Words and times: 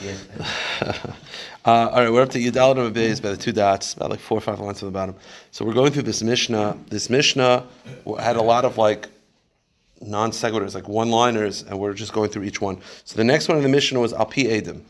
uh, 0.80 0.92
all 1.64 1.90
right, 1.90 2.10
we're 2.10 2.22
up 2.22 2.30
to 2.30 2.38
Yudaladim 2.38 2.90
Abayz 2.90 3.20
by 3.20 3.30
the 3.30 3.36
two 3.36 3.52
dots, 3.52 3.92
about 3.92 4.08
like 4.08 4.18
four 4.18 4.38
or 4.38 4.40
five 4.40 4.58
lines 4.58 4.78
from 4.78 4.88
the 4.88 4.92
bottom. 4.92 5.14
So 5.50 5.62
we're 5.62 5.74
going 5.74 5.92
through 5.92 6.04
this 6.04 6.22
Mishnah. 6.22 6.78
This 6.88 7.10
Mishnah 7.10 7.66
had 8.18 8.36
a 8.36 8.42
lot 8.42 8.64
of 8.64 8.78
like 8.78 9.08
non 10.00 10.30
sequiturs, 10.30 10.74
like 10.74 10.88
one 10.88 11.10
liners, 11.10 11.62
and 11.64 11.78
we're 11.78 11.92
just 11.92 12.14
going 12.14 12.30
through 12.30 12.44
each 12.44 12.62
one. 12.62 12.80
So 13.04 13.16
the 13.16 13.24
next 13.24 13.48
one 13.48 13.58
in 13.58 13.62
the 13.62 13.68
Mishnah 13.68 14.00
was 14.00 14.14
Alpi 14.14 14.46
Edim, 14.46 14.80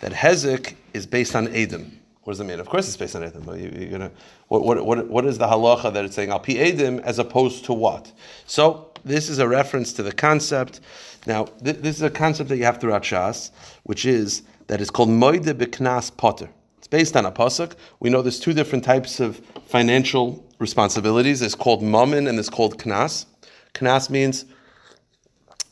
that 0.00 0.12
Hezek 0.12 0.74
is 0.92 1.06
based 1.06 1.34
on 1.34 1.46
Edim. 1.46 1.90
What 2.24 2.32
does 2.32 2.38
that 2.38 2.44
mean? 2.44 2.60
Of 2.60 2.68
course, 2.68 2.86
it's 2.86 2.96
based 2.98 3.16
on 3.16 3.22
Edim. 3.22 3.46
But 3.46 3.58
you, 3.58 3.86
are 3.86 3.90
gonna, 3.90 4.10
what, 4.48 4.64
what, 4.64 4.84
what, 4.84 5.08
what 5.08 5.24
is 5.24 5.38
the 5.38 5.46
halacha 5.46 5.94
that 5.94 6.04
it's 6.04 6.14
saying 6.14 6.28
Alpi 6.28 6.56
Edim 6.56 7.00
as 7.04 7.18
opposed 7.18 7.64
to 7.64 7.72
what? 7.72 8.12
So 8.44 8.90
this 9.02 9.30
is 9.30 9.38
a 9.38 9.48
reference 9.48 9.94
to 9.94 10.02
the 10.02 10.12
concept. 10.12 10.80
Now, 11.26 11.44
th- 11.64 11.78
this 11.78 11.96
is 11.96 12.02
a 12.02 12.10
concept 12.10 12.50
that 12.50 12.58
you 12.58 12.64
have 12.64 12.78
throughout 12.78 13.02
Shas, 13.02 13.50
which 13.84 14.04
is 14.04 14.42
that 14.68 14.80
it's 14.80 14.90
called 14.90 15.08
Moide 15.08 15.52
Beknas 15.54 16.16
Potter. 16.16 16.48
It's 16.78 16.86
based 16.86 17.16
on 17.16 17.26
a 17.26 17.32
pasuk. 17.32 17.74
We 18.00 18.08
know 18.08 18.22
there's 18.22 18.40
two 18.40 18.52
different 18.52 18.84
types 18.84 19.18
of 19.18 19.42
financial 19.66 20.46
responsibilities. 20.58 21.42
It's 21.42 21.54
called 21.54 21.82
mammon 21.82 22.26
and 22.26 22.38
it's 22.38 22.48
called 22.48 22.78
knas. 22.78 23.26
Knas 23.74 24.08
means 24.08 24.44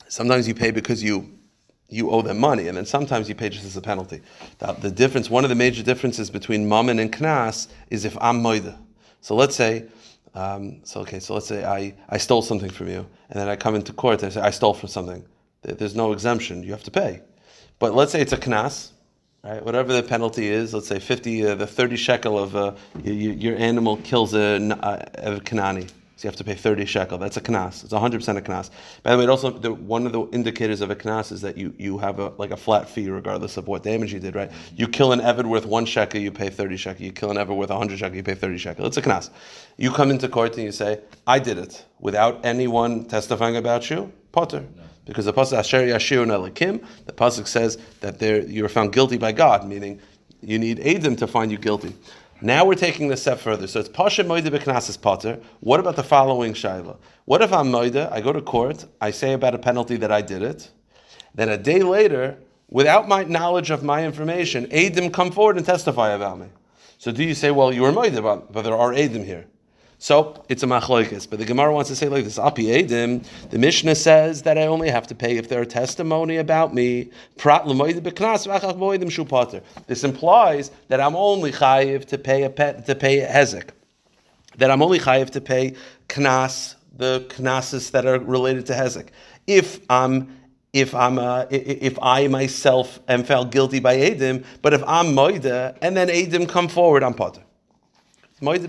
sometimes 0.08 0.48
you 0.48 0.54
pay 0.54 0.70
because 0.70 1.02
you 1.02 1.32
you 1.88 2.10
owe 2.10 2.20
them 2.20 2.38
money, 2.38 2.66
and 2.66 2.76
then 2.76 2.84
sometimes 2.84 3.28
you 3.28 3.36
pay 3.36 3.48
just 3.48 3.64
as 3.64 3.76
a 3.76 3.80
penalty. 3.80 4.20
The, 4.58 4.72
the 4.72 4.90
difference, 4.90 5.30
one 5.30 5.44
of 5.44 5.50
the 5.50 5.54
major 5.54 5.84
differences 5.84 6.30
between 6.30 6.68
mammon 6.68 6.98
and 6.98 7.12
knas 7.12 7.68
is 7.90 8.04
if 8.04 8.18
I'm 8.20 8.42
moide. 8.42 8.76
So 9.20 9.36
let's 9.36 9.54
say, 9.54 9.84
um, 10.34 10.80
so 10.82 11.02
okay, 11.02 11.20
so 11.20 11.34
let's 11.34 11.46
say 11.46 11.64
I, 11.64 11.94
I 12.08 12.18
stole 12.18 12.42
something 12.42 12.70
from 12.70 12.88
you, 12.88 13.06
and 13.30 13.40
then 13.40 13.48
I 13.48 13.54
come 13.54 13.76
into 13.76 13.92
court 13.92 14.22
and 14.22 14.32
I 14.32 14.34
say 14.34 14.40
I 14.40 14.50
stole 14.50 14.74
from 14.74 14.88
something. 14.88 15.24
There's 15.62 15.94
no 15.94 16.12
exemption; 16.12 16.64
you 16.64 16.72
have 16.72 16.82
to 16.84 16.90
pay. 16.90 17.22
But 17.78 17.94
let's 17.94 18.12
say 18.12 18.20
it's 18.20 18.32
a 18.32 18.38
knas, 18.38 18.90
right? 19.46 19.64
Whatever 19.64 19.92
the 19.92 20.02
penalty 20.02 20.48
is, 20.48 20.74
let's 20.74 20.88
say 20.88 20.98
50, 20.98 21.46
uh, 21.46 21.54
the 21.54 21.66
30 21.66 21.96
shekel 21.96 22.38
of 22.38 22.56
uh, 22.56 22.74
your, 23.02 23.32
your, 23.34 23.56
animal 23.56 23.96
kills 23.98 24.34
a, 24.34 24.56
a, 24.82 25.36
a 25.36 25.40
kanani. 25.40 25.88
So 26.16 26.26
you 26.26 26.30
have 26.30 26.36
to 26.36 26.44
pay 26.44 26.54
30 26.54 26.86
shekel. 26.86 27.18
That's 27.18 27.36
a 27.36 27.42
knas. 27.42 27.84
It's 27.84 27.92
100% 27.92 28.38
a 28.38 28.40
knas. 28.40 28.70
By 29.02 29.12
the 29.12 29.18
way, 29.18 29.24
it 29.24 29.30
also 29.30 29.50
the, 29.50 29.74
one 29.74 30.06
of 30.06 30.12
the 30.12 30.26
indicators 30.30 30.80
of 30.80 30.90
a 30.90 30.96
knas 30.96 31.30
is 31.30 31.42
that 31.42 31.58
you, 31.58 31.74
you 31.76 31.98
have 31.98 32.18
a 32.18 32.32
like 32.38 32.52
a 32.52 32.56
flat 32.56 32.88
fee 32.88 33.10
regardless 33.10 33.58
of 33.58 33.68
what 33.68 33.82
damage 33.82 34.14
you 34.14 34.18
did, 34.18 34.34
right? 34.34 34.50
You 34.74 34.88
kill 34.88 35.12
an 35.12 35.20
Evid 35.20 35.44
worth 35.44 35.66
one 35.66 35.84
shekel, 35.84 36.18
you 36.20 36.32
pay 36.32 36.48
30 36.48 36.78
shekel. 36.78 37.04
You 37.04 37.12
kill 37.12 37.30
an 37.30 37.36
Evid 37.36 37.54
worth 37.54 37.68
100 37.68 37.98
shekel, 37.98 38.16
you 38.16 38.22
pay 38.22 38.34
30 38.34 38.56
shekel. 38.56 38.86
It's 38.86 38.96
a 38.96 39.02
knas. 39.02 39.28
You 39.76 39.90
come 39.90 40.10
into 40.10 40.26
court 40.28 40.54
and 40.56 40.64
you 40.64 40.72
say, 40.72 41.00
I 41.26 41.38
did 41.38 41.58
it, 41.58 41.84
without 42.00 42.46
anyone 42.46 43.04
testifying 43.04 43.56
about 43.56 43.90
you, 43.90 44.10
potter. 44.32 44.64
No. 44.74 44.85
Because 45.06 45.24
the 45.24 45.32
pasuk 45.32 45.56
Asher 45.56 45.86
Yashir 45.86 46.26
Elikim, 46.26 46.84
the 47.06 47.12
pasuk 47.12 47.46
says 47.46 47.78
that 48.00 48.20
you 48.48 48.62
were 48.62 48.68
found 48.68 48.92
guilty 48.92 49.16
by 49.16 49.32
God, 49.32 49.66
meaning 49.66 50.00
you 50.42 50.58
need 50.58 50.80
Adam 50.80 51.16
to 51.16 51.26
find 51.26 51.50
you 51.50 51.58
guilty. 51.58 51.94
Now 52.42 52.66
we're 52.66 52.74
taking 52.74 53.08
this 53.08 53.22
step 53.22 53.38
further. 53.38 53.66
So 53.66 53.80
it's 53.80 53.88
Pasha 53.88 54.22
Moide 54.22 54.46
Beknasis 54.46 55.00
Potter. 55.00 55.40
What 55.60 55.80
about 55.80 55.96
the 55.96 56.02
following 56.02 56.52
Shaila? 56.52 56.98
What 57.24 57.40
if 57.40 57.52
I'm 57.52 57.68
Moide, 57.68 58.12
I 58.12 58.20
go 58.20 58.32
to 58.32 58.42
court, 58.42 58.84
I 59.00 59.10
say 59.10 59.32
about 59.32 59.54
a 59.54 59.58
penalty 59.58 59.96
that 59.96 60.12
I 60.12 60.20
did 60.20 60.42
it, 60.42 60.70
then 61.34 61.48
a 61.48 61.56
day 61.56 61.82
later, 61.82 62.36
without 62.68 63.08
my 63.08 63.24
knowledge 63.24 63.70
of 63.70 63.82
my 63.82 64.04
information, 64.04 64.70
Adam 64.72 65.10
come 65.10 65.30
forward 65.30 65.56
and 65.56 65.64
testify 65.64 66.10
about 66.10 66.38
me. 66.38 66.48
So 66.98 67.12
do 67.12 67.24
you 67.24 67.34
say, 67.34 67.50
well, 67.50 67.72
you 67.72 67.82
were 67.82 67.92
Moide, 67.92 68.20
but, 68.22 68.52
but 68.52 68.62
there 68.62 68.76
are 68.76 68.92
Adam 68.92 69.24
here? 69.24 69.46
So 69.98 70.44
it's 70.50 70.62
a 70.62 70.66
machloikis, 70.66 71.28
but 71.28 71.38
the 71.38 71.46
Gemara 71.46 71.72
wants 71.72 71.88
to 71.88 71.96
say 71.96 72.08
like 72.08 72.24
this: 72.24 72.38
Api 72.38 72.64
Edim. 72.64 73.24
The 73.48 73.58
Mishnah 73.58 73.94
says 73.94 74.42
that 74.42 74.58
I 74.58 74.66
only 74.66 74.90
have 74.90 75.06
to 75.06 75.14
pay 75.14 75.38
if 75.38 75.48
there 75.48 75.60
are 75.60 75.64
testimony 75.64 76.36
about 76.36 76.74
me. 76.74 77.10
This 77.36 77.64
implies 80.04 80.70
that 80.88 81.00
I'm 81.00 81.16
only 81.16 81.52
chayiv 81.52 82.04
to 82.06 82.18
pay 82.18 82.42
a 82.42 82.50
pet, 82.50 82.86
to 82.86 82.94
pay 82.94 83.20
a 83.20 83.28
hezek. 83.28 83.70
That 84.58 84.70
I'm 84.70 84.82
only 84.82 84.98
chayiv 84.98 85.30
to 85.30 85.40
pay 85.40 85.74
knas, 86.08 86.74
the 86.94 87.24
knases 87.38 87.90
that 87.92 88.04
are 88.04 88.18
related 88.18 88.66
to 88.66 88.74
hezek. 88.74 89.08
If 89.46 89.80
I'm 89.88 90.40
if 90.74 90.94
I'm 90.94 91.18
uh, 91.18 91.46
if 91.50 91.98
I 92.02 92.28
myself 92.28 93.00
am 93.08 93.24
found 93.24 93.50
guilty 93.50 93.80
by 93.80 93.96
Edim, 93.96 94.44
but 94.60 94.74
if 94.74 94.82
I'm 94.86 95.06
moida 95.06 95.78
and 95.80 95.96
then 95.96 96.08
Edim 96.08 96.46
come 96.46 96.68
forward, 96.68 97.02
I'm 97.02 97.14
potter. 97.14 97.45
So 98.38 98.52
the 98.52 98.68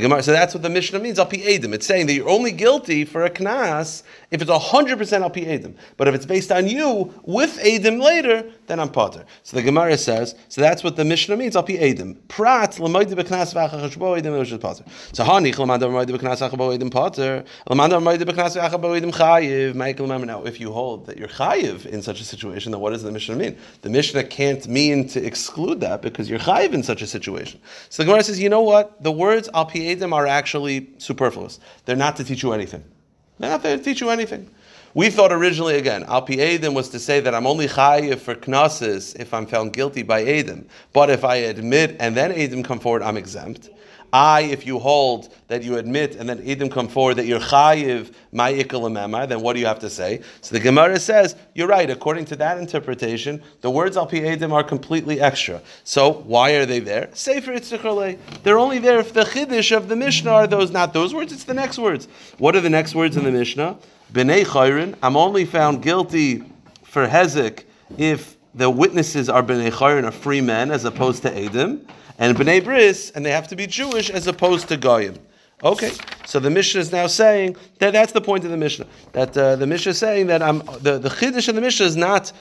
Gemara, 0.00 0.22
so 0.24 0.32
that's 0.32 0.54
what 0.54 0.62
the 0.62 0.68
Mishnah 0.68 0.98
means. 0.98 1.20
Al 1.20 1.26
pi 1.26 1.36
edim. 1.36 1.72
It's 1.72 1.86
saying 1.86 2.08
that 2.08 2.14
you're 2.14 2.28
only 2.28 2.50
guilty 2.50 3.04
for 3.04 3.24
a 3.24 3.30
knas 3.30 4.02
if 4.32 4.42
it's 4.42 4.50
hundred 4.50 4.98
percent 4.98 5.22
al 5.22 5.30
pi 5.30 5.42
edim. 5.42 5.76
But 5.96 6.08
if 6.08 6.16
it's 6.16 6.26
based 6.26 6.50
on 6.50 6.66
you 6.66 7.14
with 7.22 7.60
edim 7.60 8.02
later, 8.02 8.44
then 8.66 8.80
I'm 8.80 8.88
potter. 8.88 9.24
So 9.44 9.56
the 9.56 9.62
Gemara 9.62 9.96
says, 9.98 10.34
so 10.48 10.60
that's 10.60 10.82
what 10.82 10.96
the 10.96 11.04
Mishnah 11.04 11.36
means. 11.36 11.54
Al 11.54 11.62
pi 11.62 11.74
edim. 11.74 12.16
Prat 12.26 12.80
l'moide 12.80 13.14
b'knas 13.14 13.54
v'achachashbo 13.54 14.20
edim 14.20 14.42
is 14.42 14.50
potter. 14.58 14.82
So 15.12 15.22
hanich 15.22 15.56
l'manda 15.56 15.86
l'moide 15.86 16.08
b'knas 16.08 16.40
v'achachbo 16.40 16.76
edim 16.76 16.90
potter. 16.90 17.44
L'manda 17.68 17.98
l'moide 18.00 18.22
b'knas 18.22 18.56
v'achachbo 18.56 19.00
edim 19.00 19.12
chayiv. 19.12 19.76
Michael, 19.76 20.06
remember 20.06 20.26
now, 20.26 20.42
if 20.42 20.58
you 20.58 20.72
hold 20.72 21.06
that 21.06 21.18
you're 21.18 21.28
chayiv 21.28 21.86
in 21.86 22.02
such 22.02 22.20
a 22.20 22.24
situation, 22.24 22.72
then 22.72 22.80
what 22.80 22.90
does 22.90 23.04
the 23.04 23.12
Mishnah 23.12 23.36
mean? 23.36 23.56
The 23.82 23.90
Mishnah 23.90 24.24
can't 24.24 24.66
mean 24.66 25.06
to 25.10 25.24
exclude 25.24 25.78
that 25.82 26.02
because 26.02 26.28
you're 26.28 26.40
chayiv 26.40 26.72
in 26.72 26.82
such 26.82 27.00
a 27.00 27.06
situation. 27.06 27.59
So 27.88 28.02
the 28.02 28.06
Gemara 28.06 28.22
says, 28.22 28.40
you 28.40 28.48
know 28.48 28.62
what? 28.62 29.02
The 29.02 29.12
words 29.12 29.48
al 29.54 29.66
piedim 29.66 30.12
are 30.12 30.26
actually 30.26 30.90
superfluous. 30.98 31.60
They're 31.84 31.96
not 31.96 32.16
to 32.16 32.24
teach 32.24 32.42
you 32.42 32.52
anything. 32.52 32.84
They're 33.38 33.50
not 33.50 33.62
there 33.62 33.76
to 33.76 33.82
teach 33.82 34.00
you 34.00 34.10
anything. 34.10 34.48
We 34.92 35.08
thought 35.08 35.32
originally 35.32 35.76
again, 35.76 36.04
al 36.04 36.26
piedim 36.26 36.74
was 36.74 36.88
to 36.90 36.98
say 36.98 37.20
that 37.20 37.34
I'm 37.34 37.46
only 37.46 37.68
chayiv 37.68 38.18
for 38.18 38.34
knosses 38.34 39.14
if 39.14 39.32
I'm 39.32 39.46
found 39.46 39.72
guilty 39.72 40.02
by 40.02 40.24
edim. 40.24 40.64
But 40.92 41.10
if 41.10 41.24
I 41.24 41.36
admit 41.36 41.96
and 42.00 42.16
then 42.16 42.32
edim 42.32 42.64
come 42.64 42.80
forward, 42.80 43.02
I'm 43.02 43.16
exempt. 43.16 43.70
I, 44.12 44.42
if 44.42 44.66
you 44.66 44.78
hold 44.78 45.32
that 45.48 45.62
you 45.62 45.76
admit 45.76 46.16
and 46.16 46.28
then 46.28 46.42
Edom 46.44 46.68
come 46.68 46.88
forward 46.88 47.14
that 47.14 47.26
you're 47.26 47.40
chayiv 47.40 48.12
ma'ikal 48.32 49.28
then 49.28 49.40
what 49.40 49.54
do 49.54 49.60
you 49.60 49.66
have 49.66 49.78
to 49.80 49.90
say? 49.90 50.22
So 50.40 50.54
the 50.54 50.60
Gemara 50.60 50.98
says, 50.98 51.36
you're 51.54 51.68
right, 51.68 51.88
according 51.88 52.24
to 52.26 52.36
that 52.36 52.58
interpretation, 52.58 53.42
the 53.60 53.70
words 53.70 53.96
al 53.96 54.06
pi 54.06 54.18
Edom 54.18 54.52
are 54.52 54.64
completely 54.64 55.20
extra. 55.20 55.60
So 55.84 56.12
why 56.12 56.52
are 56.52 56.66
they 56.66 56.80
there? 56.80 57.10
Sefer 57.12 57.52
Itzichalei. 57.52 58.18
They're 58.42 58.58
only 58.58 58.78
there 58.78 58.98
if 58.98 59.12
the 59.12 59.22
chiddush 59.22 59.76
of 59.76 59.88
the 59.88 59.96
Mishnah 59.96 60.30
are 60.30 60.46
those, 60.46 60.70
not 60.70 60.92
those 60.92 61.14
words, 61.14 61.32
it's 61.32 61.44
the 61.44 61.54
next 61.54 61.78
words. 61.78 62.08
What 62.38 62.56
are 62.56 62.60
the 62.60 62.70
next 62.70 62.94
words 62.94 63.16
in 63.16 63.24
the 63.24 63.32
Mishnah? 63.32 63.78
B'nei 64.12 64.44
chayrin, 64.44 64.96
I'm 65.02 65.16
only 65.16 65.44
found 65.44 65.82
guilty 65.82 66.44
for 66.82 67.06
Hezek 67.06 67.64
if 67.96 68.36
the 68.54 68.68
witnesses 68.68 69.28
are 69.28 69.42
b'nei 69.42 69.70
chayrin, 69.70 70.04
are 70.04 70.10
free 70.10 70.40
men, 70.40 70.70
as 70.70 70.84
opposed 70.84 71.22
to 71.22 71.32
Edom 71.32 71.86
and 72.20 72.36
Bnei 72.36 72.62
Bris, 72.62 73.10
and 73.16 73.26
they 73.26 73.32
have 73.32 73.48
to 73.48 73.56
be 73.56 73.66
Jewish 73.66 74.10
as 74.10 74.28
opposed 74.28 74.68
to 74.68 74.76
Goyim. 74.76 75.18
Okay, 75.62 75.90
so 76.24 76.38
the 76.38 76.48
Mishnah 76.48 76.80
is 76.80 76.92
now 76.92 77.06
saying 77.06 77.56
that 77.80 77.92
that's 77.92 78.12
the 78.12 78.20
point 78.20 78.44
of 78.44 78.50
the 78.50 78.56
Mishnah. 78.56 78.86
That 79.12 79.36
uh, 79.36 79.56
the 79.56 79.66
Mishnah 79.66 79.90
is 79.90 79.98
saying 79.98 80.28
that 80.28 80.42
I'm, 80.42 80.58
the 80.80 80.98
the 80.98 81.10
chiddush 81.10 81.48
of 81.48 81.54
the 81.54 81.60
Mishnah 81.60 81.86
is 81.86 81.96
not 81.96 82.32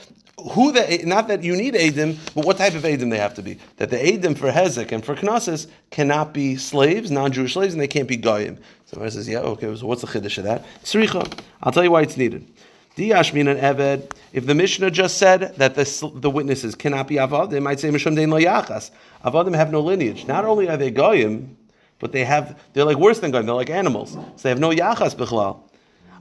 who 0.51 0.71
the 0.71 1.01
not 1.05 1.27
that 1.27 1.43
you 1.43 1.55
need 1.55 1.73
Adim, 1.73 2.17
but 2.33 2.45
what 2.45 2.57
type 2.57 2.75
of 2.75 2.83
Adim 2.83 3.09
they 3.09 3.17
have 3.17 3.33
to 3.33 3.41
be. 3.41 3.57
That 3.77 3.89
the 3.89 3.97
Adim 3.97 4.37
for 4.37 4.51
Hezek 4.51 4.91
and 4.91 5.03
for 5.03 5.15
Knossos 5.15 5.67
cannot 5.89 6.33
be 6.33 6.55
slaves, 6.55 7.11
non-Jewish 7.11 7.53
slaves, 7.53 7.73
and 7.73 7.81
they 7.81 7.87
can't 7.87 8.07
be 8.07 8.15
Goyim. 8.15 8.57
So 8.85 9.03
I 9.03 9.09
says, 9.09 9.27
yeah, 9.27 9.39
okay. 9.39 9.75
So 9.75 9.85
what's 9.85 10.01
the 10.01 10.07
chiddush 10.07 10.37
of 10.37 10.45
that? 10.45 10.65
Sricha. 10.83 11.39
I'll 11.61 11.73
tell 11.73 11.83
you 11.83 11.91
why 11.91 12.03
it's 12.03 12.15
needed. 12.15 12.47
Diyashmin 12.95 13.49
and 13.49 13.59
Eved, 13.59 14.11
if 14.33 14.45
the 14.45 14.55
Mishnah 14.55 14.91
just 14.91 15.17
said 15.17 15.55
that 15.57 15.75
the, 15.75 16.11
the 16.15 16.29
witnesses 16.29 16.75
cannot 16.75 17.07
be 17.07 17.15
Avad, 17.15 17.49
they 17.49 17.59
might 17.59 17.79
say 17.79 17.89
Mishum 17.89 18.15
Dein 18.15 18.29
Yachas. 18.29 18.91
Avadim 19.23 19.55
have 19.55 19.71
no 19.71 19.79
lineage. 19.79 20.27
Not 20.27 20.45
only 20.45 20.67
are 20.67 20.77
they 20.77 20.91
Goyim, 20.91 21.55
but 21.99 22.11
they 22.11 22.25
have, 22.25 22.59
they're 22.73 22.85
like 22.85 22.97
worse 22.97 23.19
than 23.19 23.31
Goyim, 23.31 23.45
they're 23.45 23.55
like 23.55 23.69
animals. 23.69 24.13
So 24.13 24.43
they 24.43 24.49
have 24.49 24.59
no 24.59 24.71
Yachas 24.71 25.15
Bichlal. 25.15 25.61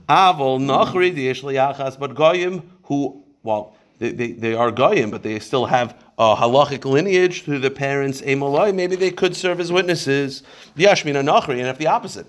Avol 0.07 0.59
Nachri 0.59 1.15
Diyesh 1.15 1.43
Yachas, 1.43 1.99
but 1.99 2.15
Goyim 2.15 2.69
who, 2.83 3.23
well, 3.43 3.75
they, 3.99 4.11
they, 4.11 4.31
they, 4.31 4.53
are 4.55 4.71
Goyim, 4.71 5.11
but 5.11 5.23
they 5.23 5.39
still 5.39 5.65
have 5.65 6.01
a 6.17 6.35
halachic 6.35 6.85
lineage 6.85 7.43
through 7.43 7.59
the 7.59 7.69
parents, 7.69 8.21
Emaloi, 8.21 8.73
maybe 8.73 8.95
they 8.95 9.11
could 9.11 9.35
serve 9.35 9.59
as 9.59 9.71
witnesses. 9.71 10.43
Yashmin 10.77 11.17
and 11.17 11.27
Nachri, 11.27 11.59
and 11.59 11.67
if 11.67 11.77
the 11.77 11.87
opposite. 11.87 12.25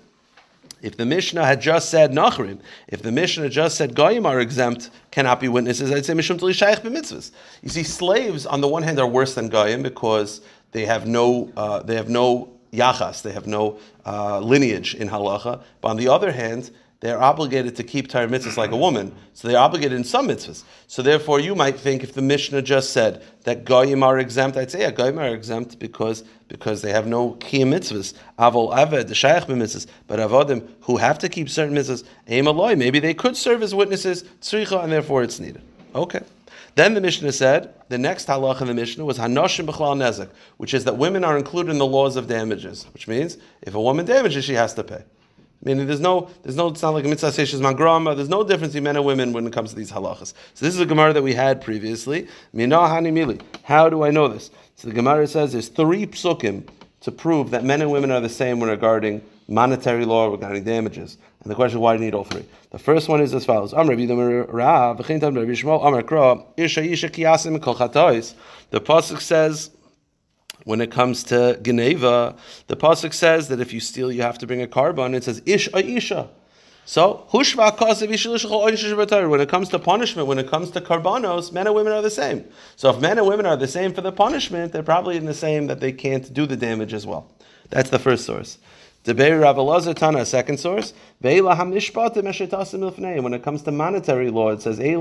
If 0.81 0.97
the 0.97 1.05
Mishnah 1.05 1.45
had 1.45 1.61
just 1.61 1.89
said 1.89 2.11
Nachrim, 2.11 2.59
if 2.87 3.03
the 3.03 3.11
Mishnah 3.11 3.49
just 3.49 3.77
said 3.77 3.95
Goyim 3.95 4.25
are 4.25 4.39
exempt, 4.39 4.89
cannot 5.11 5.39
be 5.39 5.47
witnesses, 5.47 5.91
I'd 5.91 6.05
say 6.05 6.13
Mishum 6.13 6.39
Shaykh 6.53 6.79
b'mitzvahs. 6.79 7.31
You 7.61 7.69
see, 7.69 7.83
slaves 7.83 8.45
on 8.45 8.61
the 8.61 8.67
one 8.67 8.83
hand 8.83 8.99
are 8.99 9.07
worse 9.07 9.35
than 9.35 9.49
Goyim 9.49 9.83
because 9.83 10.41
they 10.71 10.85
have 10.85 11.05
no, 11.05 11.51
uh, 11.55 11.83
they 11.83 11.95
have 11.95 12.09
no 12.09 12.49
yachas, 12.73 13.21
they 13.21 13.31
have 13.31 13.45
no 13.45 13.79
uh, 14.05 14.39
lineage 14.39 14.95
in 14.95 15.09
halacha. 15.09 15.61
But 15.81 15.89
on 15.89 15.97
the 15.97 16.07
other 16.07 16.31
hand, 16.31 16.71
they're 17.01 17.21
obligated 17.21 17.75
to 17.75 17.83
keep 17.83 18.09
Torah 18.09 18.27
mitzvahs 18.27 18.57
like 18.57 18.71
a 18.71 18.77
woman, 18.77 19.13
so 19.33 19.47
they're 19.47 19.57
obligated 19.57 19.97
in 19.97 20.03
some 20.03 20.27
mitzvahs. 20.27 20.63
So 20.87 21.01
therefore, 21.01 21.39
you 21.39 21.55
might 21.55 21.79
think 21.79 22.03
if 22.03 22.13
the 22.13 22.21
Mishnah 22.21 22.61
just 22.61 22.91
said 22.91 23.23
that 23.43 23.65
goyim 23.65 24.03
are 24.03 24.19
exempt, 24.19 24.55
I'd 24.55 24.69
say 24.69 24.81
yeah, 24.81 24.91
goyim 24.91 25.17
are 25.17 25.27
exempt 25.27 25.79
because 25.79 26.23
because 26.47 26.81
they 26.81 26.91
have 26.91 27.07
no 27.07 27.31
key 27.33 27.63
mitzvahs. 27.63 28.13
Avol 28.37 28.71
aved 28.75 29.07
the 29.07 29.15
shaykh 29.15 29.45
mitzvahs, 29.45 29.87
but 30.05 30.19
avodim 30.19 30.67
who 30.81 30.97
have 30.97 31.17
to 31.19 31.29
keep 31.29 31.49
certain 31.49 31.75
mitzvahs, 31.75 32.03
aim 32.27 32.45
aloy, 32.45 32.77
maybe 32.77 32.99
they 32.99 33.15
could 33.15 33.35
serve 33.35 33.63
as 33.63 33.73
witnesses 33.73 34.23
tzricha, 34.41 34.83
and 34.83 34.91
therefore 34.91 35.23
it's 35.23 35.39
needed. 35.39 35.61
Okay. 35.95 36.21
Then 36.75 36.93
the 36.93 37.01
Mishnah 37.01 37.31
said, 37.31 37.73
the 37.89 37.97
next 37.97 38.27
halach 38.27 38.61
in 38.61 38.67
the 38.67 38.73
Mishnah 38.73 39.03
was 39.03 39.17
Hanoshim 39.17 39.65
B'chlal 39.65 39.97
Nezek, 39.97 40.29
which 40.57 40.73
is 40.73 40.85
that 40.85 40.97
women 40.97 41.23
are 41.23 41.37
included 41.37 41.71
in 41.71 41.79
the 41.79 41.85
laws 41.85 42.15
of 42.15 42.27
damages, 42.27 42.85
which 42.93 43.07
means 43.07 43.37
if 43.61 43.75
a 43.75 43.81
woman 43.81 44.05
damages, 44.05 44.45
she 44.45 44.53
has 44.53 44.73
to 44.75 44.83
pay. 44.83 45.03
Meaning 45.63 45.85
there's 45.85 45.99
no, 45.99 46.29
there's 46.41 46.55
no, 46.55 46.69
it's 46.69 46.81
not 46.81 46.89
like 46.89 47.05
a 47.05 47.07
mitzvah 47.07 47.27
seishes 47.27 47.59
mangrama, 47.59 48.15
there's 48.15 48.29
no 48.29 48.43
difference 48.43 48.73
between 48.73 48.85
men 48.85 48.95
and 48.95 49.05
women 49.05 49.31
when 49.31 49.45
it 49.45 49.53
comes 49.53 49.69
to 49.69 49.75
these 49.75 49.91
halachas. 49.91 50.33
So 50.55 50.65
this 50.65 50.73
is 50.73 50.79
a 50.79 50.85
Gemara 50.85 51.13
that 51.13 51.21
we 51.21 51.33
had 51.33 51.61
previously. 51.61 52.27
How 53.63 53.89
do 53.89 54.03
I 54.03 54.09
know 54.09 54.27
this? 54.27 54.49
So 54.75 54.87
the 54.87 54.93
Gemara 54.95 55.27
says 55.27 55.51
there's 55.51 55.67
three 55.67 56.07
psukim 56.07 56.67
to 57.01 57.11
prove 57.11 57.51
that 57.51 57.63
men 57.63 57.81
and 57.81 57.91
women 57.91 58.09
are 58.11 58.21
the 58.21 58.29
same 58.29 58.59
when 58.59 58.69
regarding 58.69 59.21
monetary 59.47 60.05
law, 60.05 60.31
regarding 60.31 60.63
damages. 60.63 61.17
And 61.43 61.51
the 61.51 61.55
question 61.55 61.79
why 61.79 61.95
do 61.95 61.99
you 61.99 62.05
need 62.05 62.15
all 62.15 62.23
three? 62.23 62.45
The 62.71 62.79
first 62.79 63.09
one 63.09 63.21
is 63.21 63.33
as 63.33 63.45
follows. 63.45 63.71
The 63.71 63.75
Pasuk 68.73 69.19
says, 69.19 69.71
when 70.63 70.81
it 70.81 70.91
comes 70.91 71.23
to 71.25 71.59
Geneva, 71.61 72.35
the 72.67 72.75
pasuk 72.75 73.13
says 73.13 73.47
that 73.47 73.59
if 73.59 73.73
you 73.73 73.79
steal, 73.79 74.11
you 74.11 74.21
have 74.21 74.37
to 74.39 74.47
bring 74.47 74.61
a 74.61 74.67
carbon. 74.67 75.15
It 75.15 75.23
says 75.23 75.41
ish 75.45 75.67
a 75.73 75.85
isha. 75.85 76.29
So 76.85 77.27
when 77.31 77.45
it 77.45 79.49
comes 79.49 79.69
to 79.69 79.79
punishment, 79.79 80.27
when 80.27 80.39
it 80.39 80.49
comes 80.49 80.71
to 80.71 80.81
karbanos, 80.81 81.53
men 81.53 81.67
and 81.67 81.75
women 81.75 81.93
are 81.93 82.01
the 82.01 82.09
same. 82.09 82.45
So 82.75 82.89
if 82.89 82.99
men 82.99 83.17
and 83.17 83.27
women 83.27 83.45
are 83.45 83.55
the 83.55 83.67
same 83.67 83.93
for 83.93 84.01
the 84.01 84.11
punishment, 84.11 84.73
they're 84.73 84.83
probably 84.83 85.15
in 85.15 85.25
the 85.25 85.33
same 85.33 85.67
that 85.67 85.79
they 85.79 85.91
can't 85.91 86.33
do 86.33 86.45
the 86.45 86.57
damage 86.57 86.93
as 86.93 87.05
well. 87.05 87.29
That's 87.69 87.91
the 87.91 87.99
first 87.99 88.25
source. 88.25 88.57
Debei 89.03 89.41
Rav 89.41 89.55
Elazar 89.55 89.95
Tana, 89.95 90.23
second 90.23 90.59
source. 90.59 90.93
When 91.21 91.73
it 93.33 93.43
comes 93.43 93.63
to 93.63 93.71
monetary 93.71 94.29
law, 94.29 94.49
it 94.49 94.61
says 94.61 94.77
These 94.77 94.95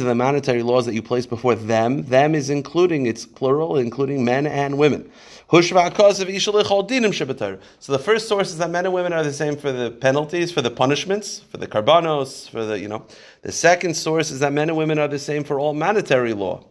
are 0.00 0.04
the 0.04 0.14
monetary 0.14 0.62
laws 0.62 0.84
that 0.84 0.92
you 0.92 1.00
place 1.00 1.24
before 1.24 1.54
them. 1.54 2.02
Them 2.02 2.34
is 2.34 2.50
including 2.50 3.06
it's 3.06 3.24
plural, 3.24 3.78
including 3.78 4.26
men 4.26 4.46
and 4.46 4.76
women. 4.76 5.10
So 5.50 5.62
the 5.62 5.80
first 8.04 8.28
source 8.28 8.50
is 8.50 8.58
that 8.58 8.70
men 8.70 8.84
and 8.84 8.94
women 8.94 9.14
are 9.14 9.24
the 9.24 9.32
same 9.32 9.56
for 9.56 9.72
the 9.72 9.90
penalties, 9.90 10.52
for 10.52 10.60
the 10.60 10.70
punishments, 10.70 11.40
for 11.50 11.56
the 11.56 11.66
karbanos, 11.66 12.50
for 12.50 12.66
the 12.66 12.78
you 12.78 12.88
know. 12.88 13.06
The 13.40 13.52
second 13.52 13.94
source 13.94 14.30
is 14.30 14.40
that 14.40 14.52
men 14.52 14.68
and 14.68 14.76
women 14.76 14.98
are 14.98 15.08
the 15.08 15.18
same 15.18 15.44
for 15.44 15.58
all 15.58 15.72
monetary 15.72 16.34
law. 16.34 16.62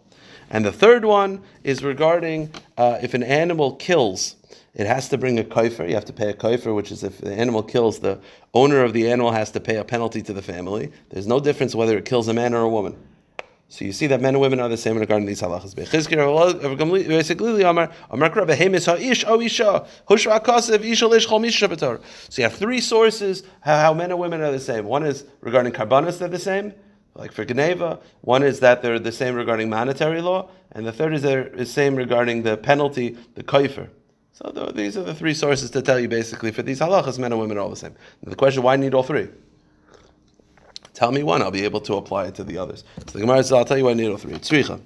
And 0.52 0.64
the 0.64 0.72
third 0.72 1.04
one 1.04 1.42
is 1.64 1.84
regarding 1.84 2.52
uh, 2.78 3.00
if 3.02 3.16
an 3.16 3.24
animal 3.24 3.74
kills 3.76 4.36
it 4.74 4.86
has 4.86 5.10
to 5.10 5.18
bring 5.18 5.40
a 5.40 5.44
kaifer. 5.44 5.88
You 5.88 5.96
have 5.96 6.06
to 6.06 6.14
pay 6.14 6.30
a 6.30 6.34
kaifer, 6.34 6.76
which 6.76 6.92
is 6.92 7.04
if 7.04 7.20
the 7.20 7.34
animal 7.34 7.64
kills, 7.64 8.00
the 8.00 8.20
owner 8.54 8.84
of 8.84 8.94
the 8.94 9.10
animal 9.10 9.32
has 9.32 9.52
to 9.52 9.60
pay 9.60 9.78
a 9.78 9.84
penalty 9.84 10.22
to 10.22 10.34
the 10.34 10.42
family. 10.42 10.92
There's 11.10 11.28
no 11.28 11.40
difference 11.40 11.76
whether 11.76 11.98
it 11.98 12.06
kills 12.06 12.28
a 12.28 12.34
man 12.34 12.54
or 12.54 12.62
a 12.62 12.70
woman. 12.70 12.96
So 13.72 13.86
you 13.86 13.92
see 13.92 14.08
that 14.08 14.20
men 14.20 14.34
and 14.34 14.42
women 14.42 14.60
are 14.60 14.68
the 14.68 14.78
same 14.78 14.98
regarding 14.98 15.28
these 15.28 15.42
halachas. 15.42 15.76
So 22.30 22.42
you 22.42 22.44
have 22.44 22.56
three 22.56 22.82
sources 22.82 23.44
how 23.62 23.94
men 23.94 24.10
and 24.10 24.20
women 24.20 24.42
are 24.42 24.52
the 24.52 24.60
same. 24.60 24.86
One 24.86 25.06
is 25.06 25.26
regarding 25.42 25.74
karbanas, 25.74 26.18
they're 26.18 26.28
the 26.28 26.40
same, 26.40 26.74
like 27.14 27.32
for 27.32 27.46
Geneva. 27.46 28.00
One 28.22 28.42
is 28.42 28.60
that 28.62 28.82
they're 28.82 28.98
the 28.98 29.12
same 29.12 29.36
regarding 29.36 29.70
monetary 29.70 30.22
law, 30.22 30.50
and 30.72 30.84
the 30.84 30.92
third 30.92 31.14
is 31.14 31.22
they're 31.22 31.50
the 31.50 31.68
same 31.68 31.96
regarding 31.96 32.42
the 32.42 32.58
penalty, 32.58 33.18
the 33.36 33.44
kaifer. 33.44 33.90
So 34.42 34.52
the, 34.52 34.72
these 34.72 34.96
are 34.96 35.04
the 35.04 35.14
three 35.14 35.34
sources 35.34 35.70
to 35.72 35.82
tell 35.82 36.00
you 36.00 36.08
basically 36.08 36.52
for 36.52 36.64
these 36.64 36.80
halachas, 36.80 37.20
men 37.20 37.34
and 37.34 37.42
women 37.42 37.58
are 37.58 37.62
all 37.62 37.70
the 37.70 37.76
same. 37.76 37.94
Now 38.24 38.30
the 38.30 38.38
question: 38.38 38.64
Why 38.64 38.78
need 38.78 38.94
all 38.94 39.04
three? 39.04 39.28
Tell 40.94 41.12
me 41.12 41.24
one, 41.24 41.42
I'll 41.42 41.52
be 41.52 41.66
able 41.66 41.82
to 41.82 41.96
apply 41.96 42.28
it 42.28 42.36
to 42.36 42.44
the 42.44 42.58
others. 42.58 42.84
So 43.08 43.14
the 43.14 43.20
Gemara 43.22 43.38
says, 43.38 43.54
I'll 43.54 43.66
tell 43.66 43.78
you 43.78 43.86
why 43.86 43.92
I 43.92 43.96
need 43.96 44.10
all 44.10 44.18
three. 44.18 44.34
Tzricha. 44.34 44.82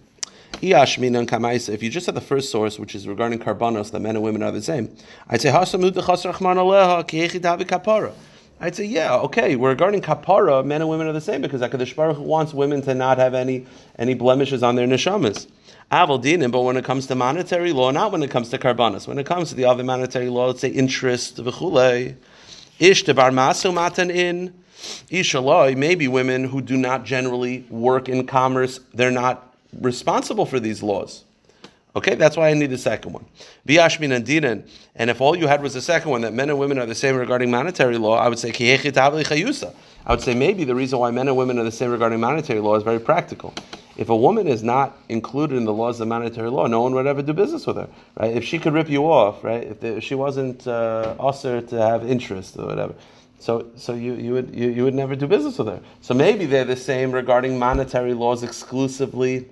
If 0.62 1.84
you 1.84 1.90
just 1.90 2.06
have 2.06 2.16
the 2.16 2.22
first 2.22 2.52
source, 2.52 2.78
which 2.80 2.94
is 2.94 3.08
regarding 3.08 3.40
karbanos, 3.40 3.92
that 3.92 4.00
men 4.00 4.16
and 4.16 4.24
women 4.24 4.44
are 4.44 4.52
the 4.52 4.62
same, 4.62 4.96
I'd 5.28 5.42
say 5.42 5.50
I'd 8.60 8.76
say, 8.76 8.86
yeah, 8.86 9.16
okay. 9.16 9.56
Regarding 9.56 10.02
kapara, 10.02 10.66
men 10.66 10.82
and 10.82 10.90
women 10.90 11.08
are 11.08 11.14
the 11.14 11.22
same 11.22 11.42
because 11.42 11.62
Hakadosh 11.62 11.96
Baruch 11.96 12.18
wants 12.18 12.54
women 12.54 12.82
to 12.84 12.94
not 12.94 13.18
have 13.18 13.34
any 13.34 13.66
any 13.98 14.14
blemishes 14.14 14.64
on 14.64 14.76
their 14.76 14.88
neshamas. 14.88 15.48
Aval 15.92 16.52
but 16.52 16.62
when 16.62 16.78
it 16.78 16.86
comes 16.86 17.06
to 17.08 17.16
monetary 17.16 17.72
law, 17.72 17.92
not 17.92 18.12
when 18.12 18.24
it 18.24 18.32
comes 18.32 18.50
to 18.50 18.58
karbanas, 18.58 19.08
when 19.08 19.20
it 19.20 19.26
comes 19.26 19.50
to 19.50 19.56
the 19.56 19.66
other 19.66 19.84
monetary 19.84 20.30
law, 20.30 20.48
let's 20.48 20.62
say 20.62 20.70
interest, 20.70 21.38
v'chulei, 21.38 22.16
ish 22.80 23.04
debar 23.04 23.32
masu 23.32 23.72
matan 23.74 24.10
in, 24.10 24.54
ishaloi, 25.12 25.78
maybe 25.78 26.08
women 26.08 26.46
who 26.46 26.62
do 26.62 26.78
not 26.78 27.06
generally 27.06 27.66
work 27.70 28.10
in 28.10 28.26
commerce, 28.26 28.80
they're 28.94 29.12
not 29.12 29.56
responsible 29.80 30.46
for 30.46 30.60
these 30.60 30.82
laws. 30.82 31.26
Okay, 31.96 32.16
that's 32.16 32.36
why 32.36 32.50
I 32.50 32.54
need 32.56 32.72
the 32.72 32.78
second 32.78 33.14
one. 33.14 33.26
V'yashmin 33.68 34.16
and 34.16 34.26
dinan. 34.26 34.68
And 34.96 35.12
if 35.12 35.22
all 35.22 35.36
you 35.36 35.46
had 35.46 35.62
was 35.62 35.76
the 35.76 35.82
second 35.82 36.10
one, 36.10 36.22
that 36.22 36.34
men 36.34 36.50
and 36.50 36.58
women 36.58 36.80
are 36.80 36.88
the 36.88 36.96
same 36.96 37.16
regarding 37.16 37.52
monetary 37.52 38.00
law, 38.00 38.18
I 38.18 38.30
would 38.30 38.40
say 38.40 38.50
I 38.52 40.12
would 40.12 40.22
say 40.22 40.34
maybe 40.34 40.64
the 40.64 40.74
reason 40.74 40.98
why 41.00 41.12
men 41.12 41.28
and 41.28 41.38
women 41.38 41.60
are 41.60 41.64
the 41.64 41.72
same 41.72 41.92
regarding 41.92 42.20
monetary 42.20 42.60
law 42.60 42.76
is 42.76 42.84
very 42.84 43.00
practical. 43.00 43.54
If 43.96 44.10
a 44.10 44.16
woman 44.16 44.48
is 44.48 44.64
not 44.64 44.98
included 45.10 45.56
in 45.56 45.66
the 45.66 45.74
laws 45.74 46.00
of 46.00 46.08
monetary 46.08 46.50
law, 46.50 46.66
no 46.66 46.82
one 46.82 46.96
would 46.96 47.06
ever 47.06 47.22
do 47.22 47.32
business 47.32 47.68
with 47.68 47.76
her, 47.78 47.88
right? 48.18 48.36
If 48.36 48.44
she 48.44 48.58
could 48.58 48.74
rip 48.74 48.90
you 48.90 49.04
off, 49.04 49.44
right? 49.44 49.64
If, 49.64 49.82
the, 49.82 49.98
if 49.98 50.04
she 50.04 50.16
wasn't 50.16 50.66
uh, 50.66 51.14
usher 51.20 51.62
to 51.62 51.80
have 51.80 52.04
interest 52.10 52.58
or 52.58 52.66
whatever, 52.66 52.96
so 53.38 53.68
so 53.76 53.94
you, 53.94 54.16
you 54.16 54.34
would 54.34 54.56
you, 54.56 54.70
you 54.70 54.84
would 54.84 54.96
never 54.96 55.16
do 55.16 55.28
business 55.28 55.60
with 55.60 55.68
her. 55.68 55.80
So 56.02 56.16
maybe 56.16 56.48
they're 56.48 56.66
the 56.66 56.76
same 56.76 57.12
regarding 57.12 57.60
monetary 57.60 58.16
laws 58.16 58.42
exclusively, 58.42 59.48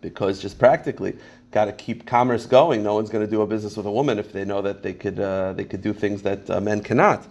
because 0.00 0.40
just 0.40 0.58
practically 0.58 1.16
got 1.50 1.66
to 1.66 1.72
keep 1.72 2.06
commerce 2.06 2.46
going. 2.46 2.82
No 2.82 2.94
one's 2.94 3.10
going 3.10 3.24
to 3.24 3.30
do 3.30 3.42
a 3.42 3.46
business 3.46 3.76
with 3.76 3.86
a 3.86 3.90
woman 3.90 4.18
if 4.18 4.32
they 4.32 4.44
know 4.44 4.62
that 4.62 4.82
they 4.82 4.92
could 4.92 5.18
uh, 5.18 5.52
they 5.54 5.64
could 5.64 5.82
do 5.82 5.92
things 5.92 6.22
that 6.22 6.48
uh, 6.50 6.60
men 6.60 6.82
cannot. 6.82 7.26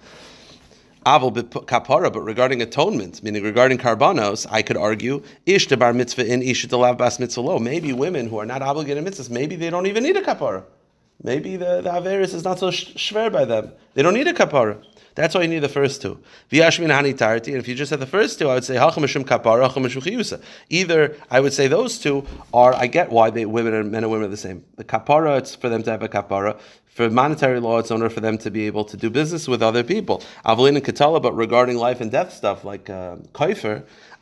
Aval 1.05 1.31
kapara, 1.65 2.11
but 2.11 2.21
regarding 2.21 2.61
atonement, 2.61 3.23
meaning 3.23 3.41
regarding 3.41 3.77
karbanos, 3.77 4.45
I 4.49 4.61
could 4.61 4.75
argue 4.75 5.23
ish 5.45 5.67
bar 5.67 5.93
mitzvah 5.93 6.25
in 6.25 6.41
ish 6.41 6.65
bas 6.67 7.19
mitzvah 7.19 7.41
lo. 7.41 7.59
Maybe 7.59 7.93
women 7.93 8.27
who 8.27 8.37
are 8.39 8.45
not 8.45 8.61
obligated 8.61 9.05
mitzvahs, 9.05 9.29
maybe 9.29 9.55
they 9.55 9.69
don't 9.69 9.85
even 9.85 10.03
need 10.03 10.17
a 10.17 10.21
kapara. 10.21 10.63
Maybe 11.23 11.55
the, 11.55 11.81
the 11.81 11.89
Averis 11.89 12.33
is 12.33 12.43
not 12.43 12.59
so 12.59 12.69
schwer 12.69 13.31
by 13.31 13.45
them. 13.45 13.71
They 13.93 14.03
don't 14.03 14.13
need 14.13 14.27
a 14.27 14.33
kapara. 14.33 14.83
That's 15.17 15.33
why 15.33 15.41
you 15.41 15.47
need 15.47 15.59
the 15.59 15.67
first 15.67 16.03
two. 16.03 16.19
V'yashmin. 16.51 16.91
And 16.91 17.57
if 17.57 17.67
you 17.67 17.73
just 17.73 17.89
had 17.89 17.99
the 17.99 18.05
first 18.05 18.37
two, 18.37 18.49
I 18.49 18.53
would 18.53 18.63
say 18.63 18.75
kapara. 18.75 20.41
Either 20.69 21.17
I 21.31 21.39
would 21.39 21.53
say 21.53 21.67
those 21.67 21.97
two 21.97 22.23
are. 22.53 22.75
I 22.75 22.85
get 22.85 23.09
why 23.09 23.31
they 23.31 23.47
women 23.47 23.73
and 23.73 23.91
men 23.91 24.03
and 24.03 24.11
women 24.11 24.27
are 24.27 24.29
the 24.29 24.37
same. 24.37 24.63
The 24.75 24.83
kapara, 24.83 25.39
it's 25.39 25.55
for 25.55 25.69
them 25.69 25.81
to 25.83 25.89
have 25.89 26.03
a 26.03 26.07
kapara. 26.07 26.59
For 26.85 27.09
monetary 27.09 27.59
law, 27.59 27.79
it's 27.79 27.89
in 27.89 27.97
order 27.97 28.13
for 28.13 28.19
them 28.21 28.37
to 28.39 28.51
be 28.51 28.67
able 28.67 28.85
to 28.85 28.95
do 28.95 29.09
business 29.09 29.47
with 29.47 29.63
other 29.63 29.83
people. 29.83 30.21
Avalin 30.45 30.75
and 30.75 30.85
katala, 30.85 31.19
but 31.19 31.35
regarding 31.35 31.77
life 31.77 31.99
and 31.99 32.11
death 32.11 32.31
stuff 32.31 32.63
like 32.63 32.87
uh, 32.89 33.15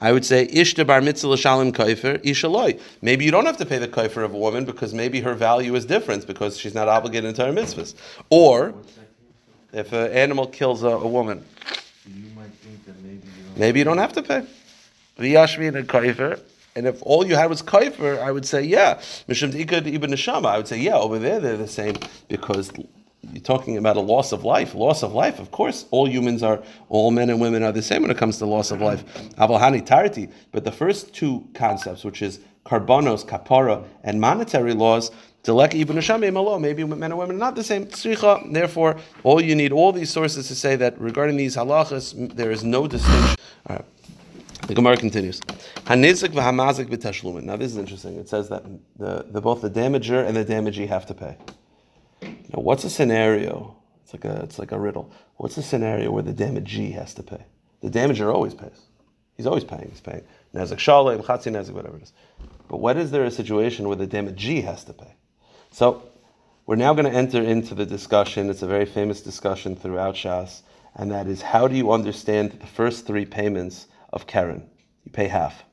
I 0.01 0.11
would 0.11 0.25
say 0.25 0.47
ishta 0.47 0.87
bar 0.87 1.01
mitzvah 1.01 1.27
l'shalim 1.27 1.73
kaifer 1.73 2.23
ishaloi. 2.23 2.79
Maybe 3.01 3.25
you 3.25 3.31
don't 3.31 3.45
have 3.45 3.57
to 3.57 3.65
pay 3.65 3.79
the 3.79 3.87
kaifer 3.89 4.23
of 4.23 4.33
a 4.33 4.37
woman 4.37 4.63
because 4.63 4.93
maybe 4.93 5.19
her 5.21 5.33
value 5.33 5.75
is 5.75 5.85
different 5.85 6.25
because 6.25 6.57
she's 6.57 6.73
not 6.73 6.87
obligated 6.87 7.29
into 7.29 7.45
her 7.45 7.51
mitzvahs. 7.51 7.95
Or 8.29 8.73
if 9.75 9.91
an 9.91 10.11
animal 10.11 10.47
kills 10.47 10.83
a, 10.83 10.87
a 10.87 11.07
woman. 11.07 11.45
You 12.07 12.13
maybe, 13.03 13.13
you 13.13 13.21
maybe 13.57 13.79
you 13.79 13.85
don't 13.85 13.97
have 13.97 14.13
to 14.13 14.23
pay. 14.23 14.45
V'yashmin 15.19 15.75
and 15.75 15.87
kaifer. 15.87 16.39
And 16.77 16.87
if 16.87 17.01
all 17.03 17.25
you 17.25 17.35
had 17.35 17.49
was 17.49 17.61
kaifer, 17.61 18.19
I 18.19 18.31
would 18.31 18.45
say, 18.45 18.63
yeah. 18.63 18.95
Mishum 19.27 19.51
ikad 19.51 19.91
ibn 19.93 20.11
neshama. 20.11 20.47
I 20.47 20.57
would 20.57 20.67
say, 20.67 20.79
yeah, 20.79 20.95
over 20.95 21.19
there 21.19 21.39
they're 21.39 21.57
the 21.57 21.67
same 21.67 21.95
because 22.27 22.71
you're 23.33 23.41
talking 23.43 23.77
about 23.77 23.97
a 23.97 24.01
loss 24.01 24.31
of 24.31 24.45
life. 24.45 24.75
Loss 24.75 25.03
of 25.03 25.13
life, 25.13 25.39
of 25.39 25.51
course, 25.51 25.85
all 25.91 26.07
humans 26.07 26.41
are, 26.41 26.61
all 26.89 27.11
men 27.11 27.29
and 27.29 27.41
women 27.41 27.63
are 27.63 27.71
the 27.71 27.81
same 27.81 28.01
when 28.01 28.11
it 28.11 28.17
comes 28.17 28.37
to 28.37 28.45
loss 28.45 28.71
of 28.71 28.81
life. 28.81 29.03
Avalhani 29.35 29.85
tarti. 29.85 30.29
But 30.51 30.63
the 30.63 30.71
first 30.71 31.13
two 31.13 31.47
concepts, 31.53 32.03
which 32.03 32.21
is 32.21 32.39
karbanos, 32.65 33.25
kapara, 33.25 33.85
and 34.03 34.21
monetary 34.21 34.73
laws, 34.73 35.11
Maybe 35.47 36.83
men 36.83 37.03
and 37.11 37.17
women 37.17 37.35
are 37.35 37.39
not 37.39 37.55
the 37.55 37.63
same. 37.63 37.87
Therefore, 38.51 38.97
all 39.23 39.41
you 39.41 39.55
need 39.55 39.71
all 39.71 39.91
these 39.91 40.09
sources 40.09 40.47
to 40.47 40.55
say 40.55 40.75
that 40.75 40.99
regarding 40.99 41.37
these 41.37 41.55
halachas, 41.55 42.35
there 42.35 42.51
is 42.51 42.63
no 42.63 42.87
distinction. 42.87 43.35
All 43.67 43.75
right. 43.77 43.85
The 44.67 44.73
Gemara 44.73 44.97
continues. 44.97 45.41
Hanizik 45.85 46.29
v'hamazik 46.29 46.87
b'tashlumin. 46.87 47.43
Now 47.43 47.55
this 47.55 47.71
is 47.71 47.77
interesting. 47.77 48.17
It 48.17 48.27
says 48.27 48.49
that 48.49 48.63
the, 48.97 49.25
the 49.29 49.39
both 49.39 49.61
the 49.61 49.69
damager 49.69 50.25
and 50.25 50.35
the 50.35 50.43
damagee 50.43 50.87
have 50.87 51.05
to 51.05 51.13
pay. 51.13 51.37
Now, 52.21 52.61
what's 52.61 52.83
a 52.83 52.89
scenario? 52.89 53.75
It's 54.03 54.13
like 54.13 54.25
a 54.25 54.41
it's 54.41 54.57
like 54.57 54.71
a 54.71 54.79
riddle. 54.79 55.11
What's 55.35 55.57
a 55.57 55.61
scenario 55.61 56.11
where 56.11 56.23
the 56.23 56.33
damagee 56.33 56.93
has 56.93 57.13
to 57.15 57.23
pay? 57.23 57.45
The 57.81 57.89
damager 57.91 58.33
always 58.33 58.55
pays. 58.55 58.81
He's 59.37 59.45
always 59.45 59.63
paying. 59.63 59.89
He's 59.89 60.01
paying. 60.01 60.23
Nezek 60.55 60.79
shalem, 60.79 61.21
chatzi 61.21 61.51
nezek, 61.51 61.73
whatever 61.73 61.97
it 61.97 62.03
is. 62.03 62.13
But 62.67 62.77
what 62.77 62.97
is 62.97 63.11
there 63.11 63.25
a 63.25 63.31
situation 63.31 63.87
where 63.87 63.97
the 63.97 64.07
damagee 64.07 64.63
has 64.63 64.83
to 64.85 64.93
pay? 64.93 65.13
So 65.75 66.03
we're 66.65 66.77
now 66.77 66.93
going 66.93 67.03
to 67.03 67.11
enter 67.11 67.41
into 67.41 67.75
the 67.75 67.85
discussion. 67.85 68.49
It's 68.49 68.61
a 68.61 68.65
very 68.65 68.85
famous 68.85 69.19
discussion 69.19 69.75
throughout 69.75 70.15
Shas, 70.15 70.61
and 70.93 71.11
that 71.11 71.27
is 71.27 71.41
how 71.41 71.67
do 71.67 71.75
you 71.75 71.91
understand 71.91 72.53
the 72.61 72.65
first 72.65 73.05
three 73.05 73.25
payments 73.25 73.87
of 74.13 74.25
Karen? 74.25 74.69
You 75.03 75.11
pay 75.11 75.27
half. 75.27 75.65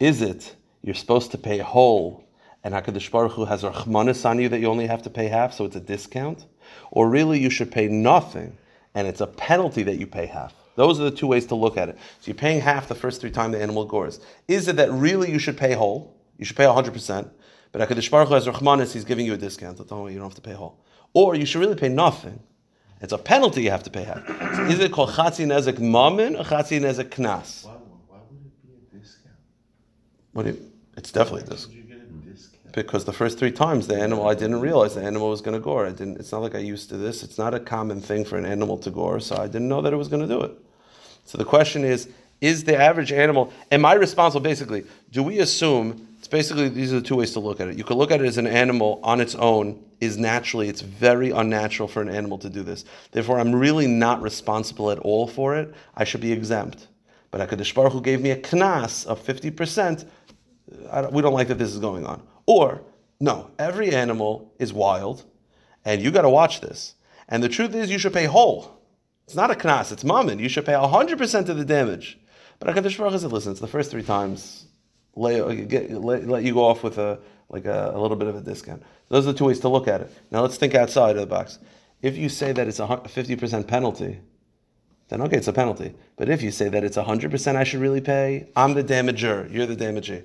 Is 0.00 0.22
it 0.22 0.56
you're 0.82 0.96
supposed 0.96 1.30
to 1.30 1.38
pay 1.38 1.58
whole, 1.58 2.24
and 2.64 2.74
Hakadosh 2.74 3.12
Baruch 3.12 3.34
Hu 3.34 3.44
has 3.44 3.62
rachmanis 3.62 4.28
on 4.28 4.40
you 4.40 4.48
that 4.48 4.58
you 4.58 4.66
only 4.66 4.88
have 4.88 5.02
to 5.02 5.10
pay 5.10 5.28
half, 5.28 5.52
so 5.52 5.66
it's 5.66 5.76
a 5.76 5.80
discount, 5.80 6.44
or 6.90 7.08
really 7.08 7.38
you 7.38 7.48
should 7.48 7.70
pay 7.70 7.86
nothing, 7.86 8.58
and 8.96 9.06
it's 9.06 9.20
a 9.20 9.28
penalty 9.28 9.84
that 9.84 10.00
you 10.00 10.06
pay 10.08 10.26
half. 10.26 10.52
Those 10.74 10.98
are 10.98 11.04
the 11.04 11.12
two 11.12 11.28
ways 11.28 11.46
to 11.46 11.54
look 11.54 11.76
at 11.76 11.88
it. 11.88 11.96
So 12.18 12.26
you're 12.26 12.34
paying 12.34 12.60
half 12.60 12.88
the 12.88 12.96
first 12.96 13.20
three 13.20 13.30
times 13.30 13.54
the 13.54 13.62
animal 13.62 13.84
gores. 13.84 14.18
Is 14.48 14.66
it 14.66 14.74
that 14.74 14.90
really 14.90 15.30
you 15.30 15.38
should 15.38 15.56
pay 15.56 15.74
whole? 15.74 16.12
You 16.38 16.44
should 16.44 16.56
pay 16.56 16.64
100%, 16.64 17.30
but 17.72 17.88
HaKadosh 17.88 18.10
Baruch 18.10 18.28
Hu 18.28 18.34
has 18.34 18.46
Rahmanis, 18.46 18.92
he's 18.92 19.04
giving 19.04 19.24
you 19.24 19.32
a 19.32 19.38
discount. 19.38 19.86
Don't, 19.88 20.12
you 20.12 20.18
don't 20.18 20.28
have 20.28 20.34
to 20.34 20.42
pay 20.42 20.52
whole. 20.52 20.78
Or 21.14 21.34
you 21.34 21.46
should 21.46 21.60
really 21.60 21.74
pay 21.74 21.88
nothing. 21.88 22.38
It's 23.00 23.12
a 23.12 23.18
penalty 23.18 23.62
you 23.62 23.70
have 23.70 23.82
to 23.82 23.90
pay 23.90 24.04
half. 24.04 24.24
So 24.26 24.64
is 24.66 24.78
it 24.78 24.92
called 24.92 25.10
Chatzi 25.10 25.44
Nezek 25.46 25.80
Mamin 25.80 26.36
or 26.36 26.44
Chatzi 26.44 26.80
Nezek 26.80 27.08
Knas? 27.08 27.64
Why, 27.64 27.72
why 28.08 28.18
would 28.30 28.46
it 28.46 28.62
be 28.62 28.74
a 28.74 28.98
discount? 28.98 29.34
What 30.32 30.44
do 30.44 30.50
you, 30.50 30.70
it's 30.96 31.10
definitely 31.10 31.48
this. 31.48 31.66
Did 31.66 31.76
you 31.76 31.82
get 31.82 31.96
a 31.96 32.30
discount? 32.30 32.74
Because 32.74 33.04
the 33.04 33.12
first 33.12 33.38
three 33.38 33.50
times 33.50 33.88
the 33.88 33.96
animal, 33.96 34.28
I 34.28 34.34
didn't 34.34 34.60
realize 34.60 34.94
the 34.94 35.02
animal 35.02 35.30
was 35.30 35.40
going 35.40 35.54
to 35.54 35.60
gore. 35.60 35.86
I 35.86 35.90
didn't. 35.90 36.20
It's 36.20 36.30
not 36.30 36.42
like 36.42 36.54
I 36.54 36.58
used 36.58 36.90
to 36.90 36.96
this. 36.96 37.24
It's 37.24 37.38
not 37.38 37.54
a 37.54 37.60
common 37.60 38.00
thing 38.00 38.24
for 38.24 38.36
an 38.38 38.46
animal 38.46 38.78
to 38.78 38.90
gore, 38.90 39.18
so 39.18 39.36
I 39.36 39.46
didn't 39.46 39.68
know 39.68 39.82
that 39.82 39.92
it 39.92 39.96
was 39.96 40.08
going 40.08 40.22
to 40.22 40.28
do 40.28 40.40
it. 40.42 40.52
So 41.24 41.38
the 41.38 41.44
question 41.44 41.84
is: 41.84 42.08
Is 42.40 42.64
the 42.64 42.76
average 42.76 43.10
animal? 43.10 43.52
Am 43.72 43.84
I 43.84 43.94
responsible? 43.94 44.42
Basically, 44.42 44.84
do 45.10 45.24
we 45.24 45.40
assume? 45.40 46.11
Basically 46.32 46.70
these 46.70 46.94
are 46.94 47.00
the 47.00 47.06
two 47.06 47.16
ways 47.16 47.32
to 47.34 47.40
look 47.40 47.60
at 47.60 47.68
it. 47.68 47.76
You 47.76 47.84
could 47.84 47.98
look 47.98 48.10
at 48.10 48.22
it 48.22 48.26
as 48.26 48.38
an 48.38 48.46
animal 48.46 49.00
on 49.02 49.20
its 49.20 49.34
own 49.34 49.84
is 50.00 50.16
naturally. 50.16 50.66
It's 50.66 50.80
very 50.80 51.30
unnatural 51.30 51.88
for 51.88 52.00
an 52.00 52.08
animal 52.08 52.38
to 52.38 52.48
do 52.48 52.62
this. 52.62 52.86
Therefore, 53.10 53.38
I'm 53.38 53.54
really 53.54 53.86
not 53.86 54.22
responsible 54.22 54.90
at 54.90 54.98
all 55.00 55.28
for 55.28 55.54
it. 55.54 55.74
I 55.94 56.04
should 56.04 56.22
be 56.22 56.32
exempt. 56.32 56.88
But 57.30 57.46
Hakadosh 57.46 57.74
Baruch 57.74 57.92
Hu 57.92 58.00
gave 58.00 58.22
me 58.22 58.30
a 58.30 58.40
knas 58.40 59.04
of 59.04 59.20
fifty 59.20 59.50
percent. 59.50 60.06
we 61.10 61.20
don't 61.20 61.34
like 61.34 61.48
that 61.48 61.58
this 61.58 61.70
is 61.70 61.78
going 61.78 62.06
on. 62.06 62.22
Or 62.46 62.80
no, 63.20 63.50
every 63.58 63.94
animal 63.94 64.54
is 64.58 64.72
wild, 64.72 65.24
and 65.84 66.00
you 66.00 66.10
got 66.10 66.22
to 66.22 66.30
watch 66.30 66.62
this. 66.62 66.94
And 67.28 67.42
the 67.42 67.50
truth 67.50 67.74
is, 67.74 67.90
you 67.90 67.98
should 67.98 68.14
pay 68.14 68.24
whole. 68.24 68.80
It's 69.26 69.36
not 69.36 69.50
a 69.50 69.54
knas, 69.54 69.92
it's 69.92 70.02
mammon. 70.02 70.38
You 70.38 70.48
should 70.48 70.64
pay 70.64 70.72
100% 70.72 71.48
of 71.50 71.58
the 71.58 71.64
damage. 71.66 72.18
But 72.58 72.74
HaKadosh 72.74 72.96
Baruch 72.96 73.12
Hu 73.12 73.18
said, 73.18 73.32
listen, 73.32 73.52
it's 73.52 73.60
the 73.60 73.66
first 73.66 73.90
three 73.90 74.02
times, 74.02 74.68
lay, 75.14 75.64
get, 75.64 75.90
let, 75.90 76.26
let 76.26 76.42
you 76.42 76.54
go 76.54 76.64
off 76.64 76.82
with 76.82 76.98
a, 76.98 77.18
like 77.48 77.64
a, 77.64 77.92
a 77.94 78.00
little 78.00 78.16
bit 78.16 78.28
of 78.28 78.36
a 78.36 78.40
discount. 78.40 78.82
Those 79.08 79.26
are 79.26 79.32
the 79.32 79.38
two 79.38 79.46
ways 79.46 79.60
to 79.60 79.68
look 79.68 79.88
at 79.88 80.00
it. 80.00 80.10
Now 80.30 80.42
let's 80.42 80.56
think 80.56 80.74
outside 80.74 81.16
of 81.16 81.20
the 81.20 81.26
box. 81.26 81.58
If 82.00 82.16
you 82.16 82.28
say 82.28 82.52
that 82.52 82.66
it's 82.66 82.80
a 82.80 82.86
50% 82.86 83.66
penalty, 83.68 84.20
then 85.08 85.20
okay, 85.22 85.36
it's 85.36 85.48
a 85.48 85.52
penalty. 85.52 85.94
But 86.16 86.28
if 86.28 86.42
you 86.42 86.50
say 86.50 86.68
that 86.68 86.82
it's 86.82 86.96
100% 86.96 87.56
I 87.56 87.64
should 87.64 87.80
really 87.80 88.00
pay, 88.00 88.48
I'm 88.56 88.74
the 88.74 88.82
damager, 88.82 89.52
you're 89.52 89.66
the 89.66 89.76
damagee. 89.76 90.24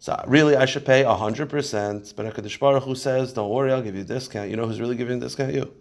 So 0.00 0.22
really, 0.28 0.54
I 0.54 0.66
should 0.66 0.86
pay 0.86 1.02
100%, 1.02 2.14
but 2.14 2.26
HaKadosh 2.26 2.60
Baruch 2.60 2.84
Hu 2.84 2.94
says, 2.94 3.32
don't 3.32 3.50
worry, 3.50 3.72
I'll 3.72 3.82
give 3.82 3.96
you 3.96 4.02
a 4.02 4.04
discount. 4.04 4.50
You 4.50 4.56
know 4.56 4.66
who's 4.66 4.80
really 4.80 4.94
giving 4.94 5.16
a 5.16 5.20
discount? 5.20 5.54
You. 5.54 5.74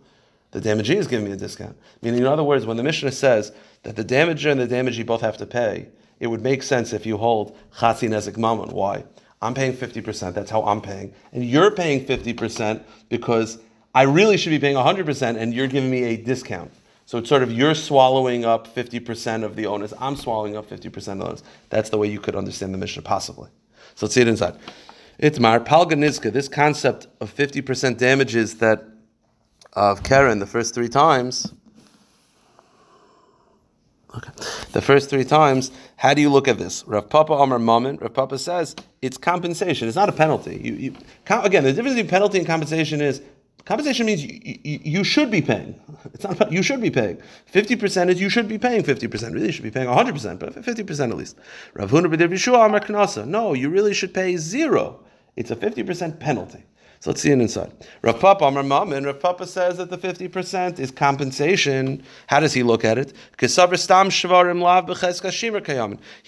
The 0.52 0.62
damagee 0.62 0.96
is 0.96 1.08
giving 1.08 1.26
me 1.26 1.34
a 1.34 1.36
discount. 1.36 1.78
Meaning, 2.02 2.22
in 2.22 2.26
other 2.26 2.44
words, 2.44 2.66
when 2.66 2.78
the 2.78 2.84
Mishnah 2.84 3.12
says 3.12 3.52
that 3.84 3.96
the 3.96 4.04
damager 4.04 4.50
and 4.50 4.60
the 4.60 4.68
damagee 4.68 5.06
both 5.06 5.22
have 5.22 5.38
to 5.38 5.46
pay, 5.46 5.90
it 6.20 6.28
would 6.28 6.42
make 6.42 6.64
sense 6.64 6.94
if 6.94 7.06
you 7.06 7.18
hold 7.18 7.58
Chatzi 7.78 8.10
Nezik 8.10 8.38
Mammon. 8.38 8.70
Why? 8.70 9.04
I'm 9.42 9.54
paying 9.54 9.74
50%, 9.74 10.34
that's 10.34 10.50
how 10.50 10.64
I'm 10.64 10.82
paying. 10.82 11.14
And 11.32 11.46
you're 11.46 11.72
paying 11.72 12.06
50% 12.06 12.82
because 13.10 13.60
I 13.94 14.04
really 14.04 14.38
should 14.38 14.50
be 14.50 14.60
paying 14.60 14.76
100% 14.76 15.38
and 15.38 15.54
you're 15.54 15.68
giving 15.68 15.92
me 15.92 16.04
a 16.06 16.18
discount. 16.18 16.72
So 17.06 17.20
it's 17.20 17.30
sort 17.30 17.44
of 17.44 17.52
you're 17.52 17.76
swallowing 17.76 18.46
up 18.46 18.74
50% 18.74 19.44
of 19.44 19.56
the 19.56 19.66
onus, 19.68 19.94
I'm 20.00 20.16
swallowing 20.16 20.58
up 20.58 20.70
50% 20.70 20.96
of 20.96 21.18
the 21.20 21.26
onus. 21.26 21.44
That's 21.70 21.90
the 21.90 21.98
way 21.98 22.08
you 22.08 22.20
could 22.20 22.36
understand 22.36 22.74
the 22.74 22.78
mission, 22.78 23.04
possibly. 23.04 23.50
So 23.96 24.06
let's 24.06 24.16
see 24.16 24.22
it 24.22 24.28
inside. 24.28 24.56
It's 25.20 25.40
Itmar, 25.40 25.66
Palganizka, 25.66 26.32
this 26.32 26.48
concept 26.48 27.08
of 27.22 27.34
50% 27.34 27.98
damages 27.98 28.56
that 28.56 28.84
of 29.74 30.04
Karen 30.04 30.40
the 30.40 30.46
first 30.46 30.74
three 30.74 30.90
times. 30.90 31.54
Okay. 34.18 34.32
The 34.72 34.82
first 34.82 35.10
three 35.12 35.24
times, 35.24 35.72
how 35.96 36.14
do 36.16 36.22
you 36.22 36.30
look 36.30 36.48
at 36.48 36.58
this? 36.58 36.84
Rav 36.88 37.08
Papa 37.08 37.34
Amar 37.34 37.60
Mammon, 37.60 37.98
Rav 37.98 38.14
Papa 38.14 38.40
says 38.40 38.76
it's 39.02 39.18
compensation. 39.18 39.88
It's 39.88 39.96
not 39.96 40.10
a 40.10 40.12
penalty. 40.12 40.60
You, 40.64 40.74
you, 40.74 40.96
again, 41.30 41.64
the 41.64 41.72
difference 41.72 41.96
between 41.96 42.10
penalty 42.10 42.40
and 42.40 42.48
compensation 42.48 43.00
is 43.00 43.22
compensation 43.66 44.08
means 44.08 44.24
you, 44.24 44.60
you, 44.64 45.04
should 45.04 45.30
be 45.30 45.42
paying. 45.42 45.80
It's 46.14 46.24
not 46.24 46.52
you 46.52 46.64
should 46.64 46.82
be 46.82 46.90
paying. 46.90 47.22
Fifty 47.46 47.76
percent 47.76 48.10
is 48.10 48.20
you 48.20 48.30
should 48.30 48.48
be 48.48 48.58
paying 48.58 48.82
fifty 48.82 49.08
percent. 49.08 49.34
Really, 49.34 49.48
you 49.48 49.52
should 49.52 49.64
be 49.64 49.72
paying 49.72 49.88
hundred 49.88 50.14
percent, 50.14 50.40
but 50.40 50.54
fifty 50.66 50.84
percent 50.84 51.12
at 51.12 51.18
least. 51.18 51.38
Rav 51.74 51.92
Huna 51.92 52.66
Amar. 52.66 53.26
No, 53.26 53.54
you 53.54 53.70
really 53.70 53.94
should 53.94 54.14
pay 54.14 54.38
zero. 54.38 55.04
It's 55.36 55.52
a 55.52 55.56
fifty 55.56 55.84
percent 55.84 56.20
penalty. 56.20 56.64
So 57.00 57.12
let's 57.12 57.22
see 57.22 57.30
it 57.30 57.40
inside. 57.40 57.72
Rav 58.02 58.20
Papa, 58.20 58.46
Amar 58.46 58.64
Mammon, 58.64 59.06
Rav 59.06 59.20
Papa 59.20 59.46
says 59.46 59.78
that 59.78 59.92
the 59.92 59.98
50% 59.98 60.80
is 60.80 60.90
compensation. 60.90 62.02
How 62.26 62.40
does 62.40 62.54
he 62.54 62.64
look 62.64 62.84
at 62.84 62.98
it? 62.98 63.14
He 63.40 63.46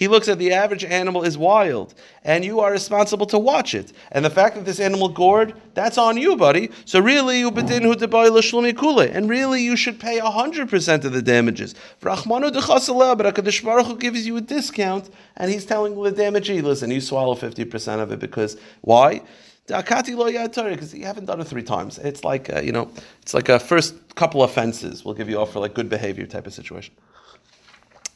looks 0.08 0.30
at 0.30 0.38
the 0.38 0.54
average 0.54 0.86
animal 0.86 1.24
is 1.24 1.40
wild, 1.40 1.96
and 2.24 2.46
you 2.46 2.60
are 2.60 2.72
responsible 2.72 3.26
to 3.26 3.40
watch 3.40 3.74
it. 3.74 3.94
And 4.12 4.24
the 4.24 4.30
fact 4.30 4.54
that 4.56 4.66
this 4.66 4.80
animal 4.80 5.10
gored, 5.10 5.56
that's 5.74 5.98
on 5.98 6.18
you, 6.18 6.36
buddy. 6.36 6.70
So 6.86 7.00
really, 7.00 7.42
and 7.42 9.30
really 9.30 9.64
you 9.64 9.76
should 9.76 10.00
pay 10.00 10.20
100% 10.20 11.06
of 11.06 11.14
the 11.14 11.22
damages. 11.24 11.74
But 12.00 12.20
HaKadosh 12.20 13.64
Baruch 13.64 13.88
Hu 13.88 13.98
gives 13.98 14.28
you 14.28 14.38
a 14.38 14.42
discount, 14.42 15.10
and 15.36 15.52
he's 15.52 15.66
telling 15.66 16.00
the 16.02 16.12
damagee, 16.12 16.62
listen, 16.62 16.92
you 16.92 17.02
swallow 17.02 17.34
50% 17.34 18.00
of 18.00 18.12
it 18.12 18.20
because, 18.20 18.56
why? 18.82 19.24
Lo 19.70 20.26
because 20.26 20.94
you 20.94 21.06
haven't 21.06 21.26
done 21.26 21.42
it 21.42 21.46
three 21.46 21.64
times. 21.64 21.98
It's 22.00 22.24
like 22.24 22.54
uh, 22.54 22.62
you 22.62 22.72
know, 22.72 22.90
it's 23.22 23.34
like 23.34 23.50
a 23.50 23.60
first 23.60 24.16
couple 24.16 24.44
offenses 24.44 25.06
will 25.06 25.14
give 25.14 25.30
you 25.30 25.40
off 25.40 25.54
for 25.54 25.60
like 25.60 25.74
good 25.74 25.90
behavior 25.90 26.26
type 26.26 26.48
of 26.48 26.54
situation. 26.54 26.94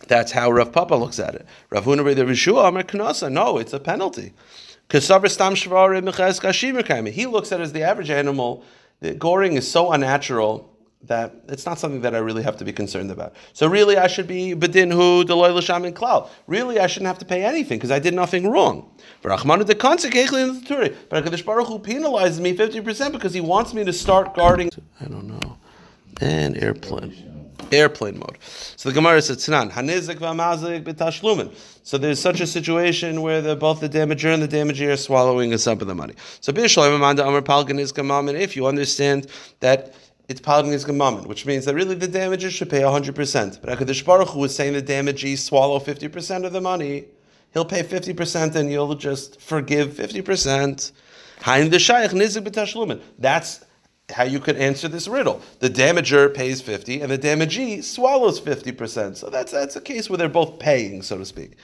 That's 0.08 0.32
how 0.32 0.52
Rav 0.52 0.72
Papa 0.72 0.96
looks 0.96 1.20
at 1.20 1.36
it. 1.36 1.46
Rav 1.70 1.86
Huna 1.86 2.16
the 2.16 2.24
Rishua 2.24 2.68
Amar 2.68 2.84
Knasa. 2.84 3.32
No, 3.32 3.58
it's 3.58 3.74
a 3.74 3.80
penalty. 3.80 4.34
He 4.90 5.00
looks 5.00 5.42
at 7.52 7.60
it 7.60 7.64
as 7.64 7.72
the 7.72 7.84
average 7.84 8.10
animal. 8.10 8.64
The 9.00 9.14
goring 9.14 9.54
is 9.54 9.70
so 9.70 9.92
unnatural 9.92 10.73
that 11.06 11.34
it's 11.50 11.66
not 11.66 11.80
something 11.80 12.02
that 12.02 12.16
I 12.16 12.20
really 12.20 12.44
have 12.44 12.58
to 12.58 12.66
be 12.66 12.72
concerned 12.72 13.12
about. 13.12 13.36
So 13.54 13.68
really, 13.68 13.98
I 13.98 14.08
should 14.08 14.28
be 14.28 14.56
bedinhu 14.56 15.24
deloy 15.26 15.54
l'sham 15.54 15.86
in 15.86 15.94
klal. 15.94 16.30
Really, 16.48 16.80
I 16.80 16.88
shouldn't 16.88 17.08
have 17.08 17.20
to 17.20 17.26
pay 17.26 17.44
anything 17.44 17.78
because 17.78 17.92
I 17.92 18.00
did 18.00 18.14
nothing 18.14 18.50
wrong. 18.50 18.90
But 19.22 19.38
Hakadosh 19.40 19.76
Baruch 21.46 21.68
Hu 21.68 21.80
penalizes 21.80 22.40
me 22.40 22.56
fifty 22.56 22.82
percent 22.82 23.14
because 23.14 23.34
he 23.34 23.42
wants 23.42 23.74
me 23.74 23.84
to 23.84 23.94
start 23.94 24.34
guarding. 24.34 24.70
I 25.02 25.06
don't 25.06 25.28
know. 25.28 25.58
And 26.22 26.58
airplane. 26.58 27.32
Airplane 27.72 28.20
mode. 28.20 28.38
So 28.76 28.90
the 28.90 28.96
Gemara 28.96 29.22
says, 29.22 29.38
"Tzanan 29.38 29.72
hanizik 29.72 30.18
v'amazik 30.20 30.84
b'tashlumin." 30.84 31.54
So 31.84 31.98
there's 31.98 32.20
such 32.20 32.40
a 32.40 32.48
situation 32.48 33.22
where 33.22 33.42
the, 33.42 33.56
both 33.56 33.82
the 33.82 33.90
damager 33.90 34.34
and 34.34 34.42
the 34.42 34.48
damager 34.48 34.94
are 34.94 34.98
swallowing 34.98 35.54
a 35.54 35.58
sum 35.58 35.82
of 35.82 35.88
the 35.88 35.96
money. 35.96 36.14
So 36.40 36.54
Bishloim 36.54 36.96
Amanda 36.96 37.28
Amar 37.28 37.42
Palgan 37.42 37.80
is 37.80 37.92
If 38.42 38.56
you 38.56 38.68
understand 38.68 39.28
that 39.60 39.94
it's 40.30 40.40
Palgnis 40.40 40.86
Gemamin, 40.86 41.28
which 41.28 41.46
means 41.46 41.66
that 41.66 41.76
really 41.76 41.96
the 41.96 42.08
damager 42.08 42.50
should 42.50 42.70
pay 42.70 42.82
100%. 42.82 43.62
But 43.62 43.78
HaKadosh 43.78 44.06
Baruch 44.06 44.36
is 44.38 44.56
saying 44.56 44.74
the 44.74 44.82
damages 44.82 45.44
swallow 45.44 45.80
50% 45.80 46.46
of 46.46 46.54
the 46.54 46.62
money. 46.62 47.06
He'll 47.52 47.66
pay 47.66 47.84
50% 47.84 48.56
and 48.56 48.72
you'll 48.72 48.96
just 48.96 49.42
forgive 49.42 49.90
50%. 49.90 50.92
That's 53.20 53.66
how 54.12 54.24
you 54.24 54.40
could 54.40 54.56
answer 54.58 54.88
this 54.88 55.08
riddle. 55.08 55.42
The 55.60 55.70
damager 55.70 56.34
pays 56.34 56.62
50 56.62 57.02
and 57.02 57.12
the 57.12 57.18
damagee 57.18 57.84
swallows 57.84 58.40
50%. 58.40 59.18
So 59.18 59.30
that's 59.30 59.52
that's 59.52 59.76
a 59.76 59.82
case 59.82 60.10
where 60.10 60.18
they're 60.18 60.30
both 60.30 60.58
paying, 60.58 61.02
so 61.02 61.18
to 61.18 61.26
speak. 61.26 61.58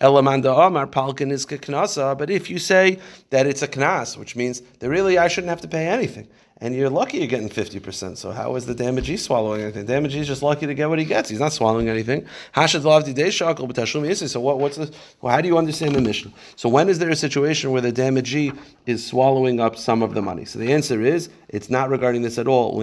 Elamanda 0.00 0.56
Omar 0.56 0.86
Palkin 0.86 1.30
is 1.30 1.46
knasa, 1.46 2.16
but 2.16 2.30
if 2.30 2.48
you 2.50 2.58
say 2.58 2.98
that 3.30 3.46
it's 3.46 3.62
a 3.62 3.68
knas, 3.68 4.16
which 4.16 4.34
means 4.34 4.62
that 4.78 4.88
really 4.88 5.18
I 5.18 5.28
shouldn't 5.28 5.50
have 5.50 5.60
to 5.62 5.68
pay 5.68 5.86
anything 5.86 6.28
and 6.58 6.74
you're 6.74 6.88
lucky 6.88 7.18
you're 7.18 7.26
getting 7.26 7.48
50%. 7.48 8.16
So 8.16 8.30
how 8.30 8.54
is 8.54 8.64
the 8.66 8.74
damagee 8.74 9.18
swallowing 9.18 9.62
anything? 9.62 9.86
Damagee 9.86 10.20
is 10.20 10.28
just 10.28 10.42
lucky 10.42 10.66
to 10.66 10.74
get 10.74 10.88
what 10.88 11.00
he 11.00 11.04
gets. 11.04 11.28
He's 11.28 11.40
not 11.40 11.52
swallowing 11.52 11.88
anything. 11.88 12.26
So 12.54 14.40
what, 14.40 14.58
what's 14.58 14.76
the, 14.76 14.94
well, 15.20 15.34
how 15.34 15.40
do 15.40 15.48
you 15.48 15.58
understand 15.58 15.96
the 15.96 16.00
mission? 16.00 16.32
So 16.54 16.68
when 16.68 16.88
is 16.88 17.00
there 17.00 17.10
a 17.10 17.16
situation 17.16 17.72
where 17.72 17.82
the 17.82 17.92
damagee 17.92 18.56
is 18.86 19.04
swallowing 19.04 19.58
up 19.58 19.76
some 19.76 20.02
of 20.02 20.14
the 20.14 20.22
money? 20.22 20.44
So 20.44 20.60
the 20.60 20.72
answer 20.72 21.02
is, 21.02 21.28
it's 21.48 21.68
not 21.68 21.90
regarding 21.90 22.22
this 22.22 22.38
at 22.38 22.46
all. 22.46 22.78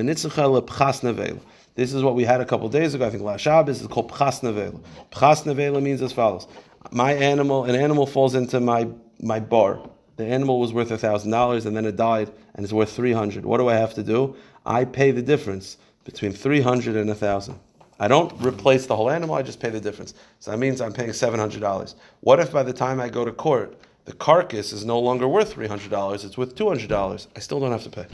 This 1.76 1.94
is 1.94 2.04
what 2.04 2.16
we 2.16 2.26
had 2.26 2.42
a 2.42 2.46
couple 2.46 2.68
days 2.68 2.94
ago. 2.94 3.08
I 3.08 3.10
think 3.10 3.24
last 3.24 3.42
Shabbos 3.42 3.82
is 3.82 3.88
called 3.88 4.12
pchas 4.12 4.42
nevela. 4.42 4.82
Pchas 5.12 5.46
nevela 5.46 5.82
means 5.82 6.02
as 6.02 6.12
follows: 6.12 6.46
My 6.92 7.14
animal, 7.14 7.64
an 7.64 7.76
animal 7.76 8.06
falls 8.06 8.36
into 8.36 8.60
my 8.60 8.90
my 9.22 9.40
bar 9.40 9.80
the 10.22 10.28
animal 10.28 10.60
was 10.60 10.74
worth 10.74 10.90
thousand 11.00 11.32
dollars 11.32 11.66
and 11.66 11.76
then 11.76 11.86
it 11.86 11.96
died 11.96 12.32
and 12.56 12.64
it's 12.64 12.74
worth 12.74 12.92
three 12.92 13.14
hundred. 13.14 13.46
What 13.46 13.58
do 13.58 13.70
I 13.70 13.76
have 13.76 13.94
to 13.96 14.04
do? 14.04 14.36
I 14.66 14.86
pay 14.86 15.12
the 15.12 15.22
difference 15.22 15.78
between 16.04 16.32
three 16.32 16.62
hundred 16.62 16.96
and 16.96 17.10
a 17.10 17.16
thousand. 17.16 17.60
I 18.02 18.08
don't 18.08 18.34
replace 18.42 18.88
the 18.88 18.96
whole 18.96 19.12
animal, 19.12 19.36
I 19.36 19.44
just 19.44 19.60
pay 19.60 19.70
the 19.70 19.80
difference. 19.80 20.16
So 20.40 20.50
that 20.50 20.58
means 20.58 20.82
I'm 20.82 20.92
paying 20.92 21.12
$700. 21.12 21.94
What 22.22 22.40
if 22.40 22.52
by 22.52 22.64
the 22.64 22.74
time 22.74 23.00
I 23.00 23.10
go 23.10 23.24
to 23.24 23.32
court, 23.32 23.78
the 24.06 24.14
carcass 24.14 24.74
is 24.74 24.84
no 24.84 25.00
longer 25.00 25.28
worth 25.28 25.54
$300, 25.54 26.26
it's 26.26 26.36
worth 26.36 26.56
$200? 26.56 27.28
I 27.36 27.40
still 27.40 27.60
don't 27.60 27.72
have 27.72 27.84
to 27.84 27.92
pay. 27.92 28.08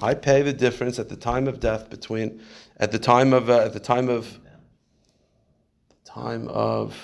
I 0.00 0.14
pay 0.14 0.40
the 0.40 0.54
difference 0.54 0.98
at 0.98 1.10
the 1.10 1.16
time 1.16 1.46
of 1.48 1.60
death 1.60 1.90
between, 1.90 2.40
at 2.78 2.92
the 2.92 2.98
time 2.98 3.34
of, 3.34 3.50
uh, 3.50 3.58
at 3.58 3.74
the 3.74 3.80
time 3.80 4.08
of, 4.08 4.38
time 6.06 6.48
of, 6.48 6.96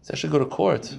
it's 0.00 0.10
actually 0.10 0.30
go 0.30 0.38
to 0.38 0.44
court. 0.44 0.94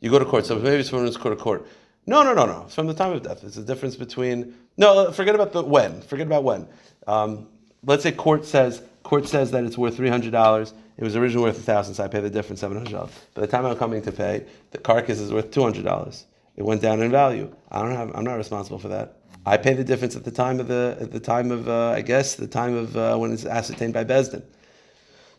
You 0.00 0.10
go 0.10 0.18
to 0.18 0.26
court. 0.26 0.44
So 0.44 0.58
maybe 0.58 0.86
when 0.90 1.06
it's 1.06 1.16
go 1.16 1.30
to 1.30 1.36
court. 1.36 1.66
No, 2.08 2.22
no, 2.22 2.32
no, 2.32 2.46
no. 2.46 2.62
It's 2.64 2.74
from 2.74 2.86
the 2.86 2.94
time 2.94 3.12
of 3.12 3.22
death. 3.22 3.44
It's 3.44 3.56
the 3.56 3.62
difference 3.62 3.94
between. 3.94 4.54
No, 4.78 5.12
forget 5.12 5.34
about 5.34 5.52
the 5.52 5.62
when. 5.62 6.00
Forget 6.00 6.26
about 6.26 6.42
when. 6.42 6.66
Um, 7.06 7.46
let's 7.84 8.02
say 8.02 8.12
court 8.12 8.46
says 8.46 8.80
court 9.02 9.28
says 9.28 9.50
that 9.50 9.62
it's 9.64 9.76
worth 9.76 9.94
three 9.94 10.08
hundred 10.08 10.32
dollars. 10.32 10.72
It 10.96 11.04
was 11.04 11.16
originally 11.16 11.44
worth 11.44 11.58
a 11.58 11.62
thousand, 11.62 11.94
so 11.96 12.04
I 12.04 12.08
pay 12.08 12.20
the 12.20 12.30
difference 12.30 12.60
seven 12.60 12.78
hundred 12.78 12.92
dollars. 12.92 13.10
By 13.34 13.42
the 13.42 13.46
time 13.46 13.66
I'm 13.66 13.76
coming 13.76 14.00
to 14.00 14.10
pay, 14.10 14.46
the 14.70 14.78
carcass 14.78 15.20
is 15.20 15.30
worth 15.30 15.50
two 15.50 15.62
hundred 15.62 15.84
dollars. 15.84 16.24
It 16.56 16.62
went 16.64 16.80
down 16.80 17.02
in 17.02 17.10
value. 17.10 17.54
I 17.70 17.82
don't 17.82 17.94
have. 17.94 18.10
I'm 18.14 18.24
not 18.24 18.36
responsible 18.38 18.78
for 18.78 18.88
that. 18.88 19.18
I 19.44 19.58
pay 19.58 19.74
the 19.74 19.84
difference 19.84 20.16
at 20.16 20.24
the 20.24 20.30
time 20.30 20.60
of 20.60 20.66
the 20.66 20.96
at 20.98 21.12
the 21.12 21.20
time 21.20 21.50
of 21.50 21.68
uh, 21.68 21.90
I 21.90 22.00
guess 22.00 22.36
the 22.36 22.46
time 22.46 22.74
of 22.74 22.96
uh, 22.96 23.18
when 23.18 23.32
it's 23.32 23.44
ascertained 23.44 23.92
by 23.92 24.04
Besdin. 24.04 24.42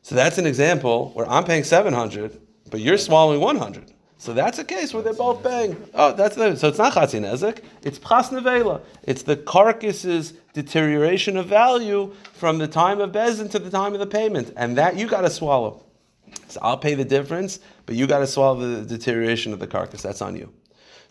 So 0.04 0.14
that's 0.14 0.38
an 0.38 0.46
example 0.46 1.10
where 1.16 1.28
I'm 1.28 1.46
paying 1.46 1.64
seven 1.64 1.96
hundred, 1.96 2.40
but 2.70 2.80
you're 2.80 3.00
swallowing 3.00 3.42
one 3.42 3.56
hundred. 3.56 3.92
So 4.20 4.34
that's 4.34 4.60
a 4.60 4.66
case 4.66 4.94
where 4.94 5.02
they're 5.02 5.14
both 5.14 5.42
paying. 5.42 5.82
Oh, 5.94 6.12
that's 6.12 6.36
the, 6.36 6.54
so 6.58 6.68
it's 6.68 6.78
not 6.78 6.92
chatzi 6.92 7.22
nezek. 7.22 7.64
It's 7.84 7.98
pras 7.98 8.30
nevela. 8.30 8.82
It's 9.04 9.24
the 9.24 9.38
carcass's 9.38 10.34
deterioration 10.52 11.38
of 11.38 11.46
value 11.46 12.14
from 12.34 12.58
the 12.58 12.68
time 12.68 13.00
of 13.00 13.14
bezin 13.14 13.50
to 13.52 13.60
the 13.60 13.70
time 13.70 13.94
of 13.94 14.00
the 14.00 14.06
payment, 14.06 14.52
and 14.58 14.78
that 14.78 14.98
you 14.98 15.08
got 15.08 15.22
to 15.22 15.30
swallow. 15.30 15.86
So 16.50 16.60
I'll 16.62 16.78
pay 16.78 16.96
the 16.96 17.06
difference, 17.06 17.60
but 17.86 17.96
you 17.96 18.08
got 18.08 18.20
to 18.20 18.28
swallow 18.28 18.60
the 18.60 18.86
deterioration 18.86 19.54
of 19.54 19.60
the 19.60 19.68
carcass. 19.68 20.02
That's 20.02 20.22
on 20.22 20.36
you. 20.36 20.52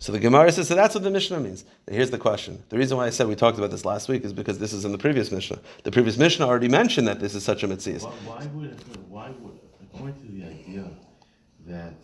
So 0.00 0.12
the 0.12 0.18
Gemara 0.18 0.52
says, 0.52 0.68
so 0.68 0.74
that's 0.74 0.94
what 0.94 1.02
the 1.02 1.10
Mishnah 1.10 1.40
means. 1.40 1.64
Here's 1.90 2.10
the 2.10 2.18
question. 2.18 2.62
The 2.68 2.76
reason 2.76 2.98
why 2.98 3.06
I 3.06 3.10
said 3.10 3.26
we 3.26 3.34
talked 3.34 3.56
about 3.56 3.70
this 3.70 3.86
last 3.86 4.08
week 4.08 4.22
is 4.22 4.34
because 4.34 4.58
this 4.58 4.74
is 4.74 4.84
in 4.84 4.92
the 4.92 4.98
previous 4.98 5.32
Mishnah. 5.32 5.58
The 5.82 5.90
previous 5.90 6.18
Mishnah 6.18 6.46
already 6.46 6.68
mentioned 6.68 7.08
that 7.08 7.20
this 7.20 7.34
is 7.34 7.42
such 7.42 7.62
a 7.62 7.66
mitzvah. 7.66 8.00
Why, 8.00 8.34
why 8.34 8.46
would, 8.46 9.08
why 9.08 9.30
would, 9.40 9.58
according 9.82 10.20
to 10.20 10.32
the 10.32 10.44
idea 10.44 10.90
that 11.66 11.94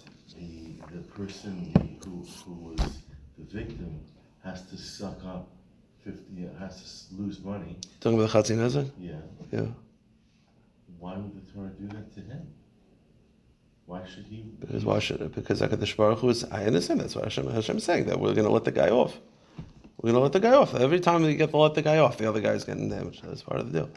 the, 0.94 1.00
the 1.00 1.08
person 1.08 1.72
who, 2.04 2.24
who 2.44 2.52
was 2.52 2.98
the 3.38 3.44
victim 3.44 4.00
has 4.44 4.62
to 4.62 4.76
suck 4.76 5.24
up 5.24 5.48
fifty, 6.04 6.48
has 6.58 7.06
to 7.08 7.22
lose 7.22 7.42
money, 7.42 7.76
Talking 8.00 8.20
about 8.20 8.32
the 8.32 8.54
chatzin 8.54 8.90
yeah, 8.98 9.12
Yeah. 9.50 9.66
why 10.98 11.16
would 11.16 11.34
the 11.34 11.52
Torah 11.52 11.70
do 11.70 11.86
that 11.88 12.14
to 12.14 12.20
him? 12.20 12.46
Why 13.86 14.02
should 14.06 14.24
he? 14.24 14.44
Because 14.60 14.84
why 14.84 14.98
should 14.98 15.20
it? 15.20 15.34
Because 15.34 15.60
Hakadosh 15.60 15.96
Baruch 15.96 16.20
Hu 16.20 16.30
is. 16.30 16.44
I 16.44 16.64
understand 16.64 17.00
that's 17.00 17.14
what 17.14 17.24
Hashem, 17.24 17.50
Hashem 17.50 17.76
is 17.76 17.84
saying 17.84 18.06
that 18.06 18.18
we're 18.18 18.32
going 18.32 18.46
to 18.46 18.52
let 18.52 18.64
the 18.64 18.72
guy 18.72 18.88
off. 18.88 19.18
We're 19.98 20.12
going 20.12 20.20
to 20.20 20.20
let 20.20 20.32
the 20.32 20.40
guy 20.40 20.52
off. 20.52 20.74
Every 20.74 21.00
time 21.00 21.22
we 21.22 21.34
get 21.34 21.50
to 21.50 21.56
let 21.58 21.74
the 21.74 21.82
guy 21.82 21.98
off, 21.98 22.16
the 22.16 22.26
other 22.26 22.40
guy's 22.40 22.64
getting 22.64 22.88
damaged. 22.88 23.22
That's 23.22 23.42
part 23.42 23.60
of 23.60 23.70
the 23.70 23.80
deal. 23.80 23.90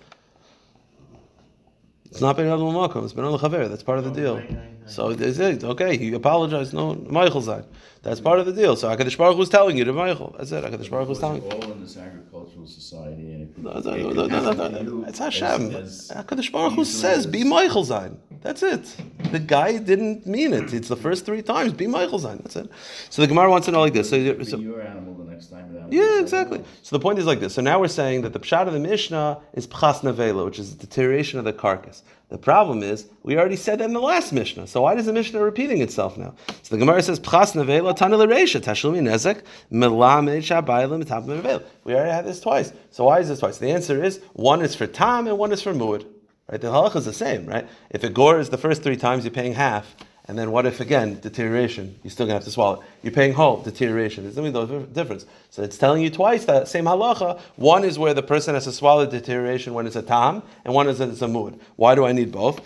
It's 2.05 2.19
not 2.19 2.35
been 2.35 2.45
Ben 2.45 2.53
Adam 2.53 2.73
Malcolm. 2.73 3.05
It's 3.05 3.13
Ben 3.13 3.25
Al 3.25 3.39
Chaver. 3.39 3.69
That's 3.69 3.83
part 3.83 3.99
of 3.99 4.05
the 4.05 4.11
oh, 4.11 4.39
deal. 4.39 4.57
So 4.87 5.09
is 5.09 5.39
it 5.39 5.63
okay? 5.63 5.97
He 5.97 6.13
apologized. 6.13 6.73
No, 6.73 6.95
Michael 6.95 7.41
Zayn. 7.41 7.65
That's 8.03 8.21
part 8.21 8.39
of 8.39 8.45
the 8.45 8.53
deal. 8.53 8.75
So 8.75 8.87
Hakadosh 8.89 9.17
Baruch 9.17 9.37
is 9.39 9.49
telling 9.49 9.75
you 9.77 9.83
to 9.83 9.91
Michael. 9.93 10.33
That's 10.37 10.51
it. 10.51 10.63
Hakadosh 10.63 10.89
Baruch 10.89 11.09
is 11.09 11.19
telling. 11.19 11.43
you. 11.43 11.49
all 11.49 11.71
in 11.71 11.81
this 11.81 11.97
agricultural 11.97 12.65
society, 12.67 13.33
and 13.33 13.41
it 13.43 13.57
No, 13.57 13.71
no, 13.71 13.93
it 13.93 14.15
no, 14.15 14.27
no, 14.27 14.51
no, 14.53 14.67
no, 14.69 14.81
no. 14.81 15.05
It's 15.07 15.19
as- 15.19 15.39
Hashem. 15.39 15.75
as 15.75 16.11
Hakadosh 16.15 16.51
Baruch 16.51 16.73
Hu 16.73 16.85
says, 16.85 17.25
"Be 17.27 17.43
Michael 17.43 17.85
Zayn." 17.85 18.17
That's 18.41 18.63
it. 18.63 18.95
The 19.31 19.39
guy 19.39 19.77
didn't 19.77 20.25
mean 20.25 20.53
it. 20.53 20.73
It's 20.73 20.87
the 20.87 20.95
first 20.95 21.25
three 21.25 21.41
times. 21.41 21.73
Be 21.73 21.87
Michael 21.87 22.19
Zayn. 22.19 22.41
That's 22.43 22.55
it. 22.55 22.69
So 23.09 23.21
the 23.21 23.27
Gemara 23.27 23.49
wants 23.49 23.65
to 23.65 23.71
know 23.71 23.81
like 23.81 23.93
this. 23.93 24.09
So, 24.09 24.17
Be 24.35 24.45
so 24.45 24.57
your 24.57 24.81
animal 24.81 25.15
the 25.15 25.23
next 25.31 25.47
time. 25.47 25.87
yeah, 25.89 26.19
exactly. 26.21 26.63
So 26.83 26.95
the 26.95 27.01
point 27.01 27.19
is 27.19 27.25
like 27.25 27.39
this. 27.39 27.53
So 27.55 27.61
now 27.61 27.79
we're 27.79 27.87
saying 27.87 28.21
that 28.21 28.33
the 28.33 28.39
pshat 28.39 28.67
of 28.67 28.73
the 28.73 28.79
Mishnah 28.79 29.39
is 29.53 29.67
pchas 29.67 30.01
nevela, 30.01 30.45
which 30.45 30.59
is 30.59 30.75
the 30.75 30.85
deterioration 30.85 31.39
of 31.39 31.45
the 31.45 31.53
carcass. 31.53 32.03
The 32.29 32.37
problem 32.37 32.83
is 32.83 33.07
we 33.23 33.37
already 33.37 33.55
said 33.55 33.79
that 33.79 33.85
in 33.85 33.93
the 33.93 34.01
last 34.01 34.33
Mishnah. 34.33 34.67
So 34.67 34.81
why 34.81 34.95
does 34.95 35.05
the 35.05 35.13
Mishnah 35.13 35.41
repeating 35.41 35.81
itself 35.81 36.17
now? 36.17 36.35
So 36.61 36.75
the 36.75 36.77
Gemara 36.77 37.01
says 37.01 37.21
pchas 37.21 37.53
nevela 37.53 37.95
tana 37.95 38.17
l'reisha 38.17 38.59
tashlumi 38.59 38.99
nezek 38.99 39.43
melamed 39.71 40.43
mitap 40.43 41.25
nevela. 41.25 41.63
We 41.85 41.93
already 41.93 42.11
had 42.11 42.25
this 42.25 42.41
twice. 42.41 42.73
So 42.91 43.05
why 43.05 43.19
is 43.19 43.29
this 43.29 43.39
twice? 43.39 43.59
The 43.59 43.71
answer 43.71 44.03
is 44.03 44.19
one 44.33 44.61
is 44.61 44.75
for 44.75 44.87
tam 44.87 45.27
and 45.27 45.37
one 45.37 45.53
is 45.53 45.61
for 45.61 45.73
muad. 45.73 46.05
Right? 46.51 46.59
The 46.59 46.67
halacha 46.67 46.97
is 46.97 47.05
the 47.05 47.13
same, 47.13 47.45
right? 47.45 47.67
If 47.89 48.03
it 48.03 48.13
gores 48.13 48.49
the 48.49 48.57
first 48.57 48.83
three 48.83 48.97
times, 48.97 49.23
you're 49.23 49.31
paying 49.31 49.53
half. 49.53 49.95
And 50.27 50.37
then 50.37 50.51
what 50.51 50.65
if 50.65 50.81
again 50.81 51.19
deterioration? 51.21 51.97
You're 52.03 52.11
still 52.11 52.25
gonna 52.25 52.35
have 52.35 52.43
to 52.43 52.51
swallow. 52.51 52.81
it. 52.81 52.87
You're 53.01 53.13
paying 53.13 53.33
whole 53.33 53.61
deterioration. 53.61 54.25
There's 54.25 54.37
only 54.37 54.51
no 54.51 54.65
difference. 54.81 55.25
So 55.51 55.63
it's 55.63 55.77
telling 55.77 56.03
you 56.03 56.09
twice 56.09 56.43
that 56.45 56.67
same 56.67 56.83
halacha. 56.83 57.39
One 57.55 57.85
is 57.85 57.97
where 57.97 58.13
the 58.13 58.23
person 58.23 58.53
has 58.53 58.65
to 58.65 58.73
swallow 58.73 59.05
deterioration 59.05 59.73
when 59.73 59.87
it's 59.87 59.95
a 59.95 60.01
tam, 60.01 60.43
and 60.65 60.73
one 60.73 60.89
is 60.89 60.99
when 60.99 61.11
it's 61.11 61.21
a 61.21 61.27
mood. 61.29 61.59
Why 61.77 61.95
do 61.95 62.05
I 62.05 62.11
need 62.11 62.31
both? 62.31 62.59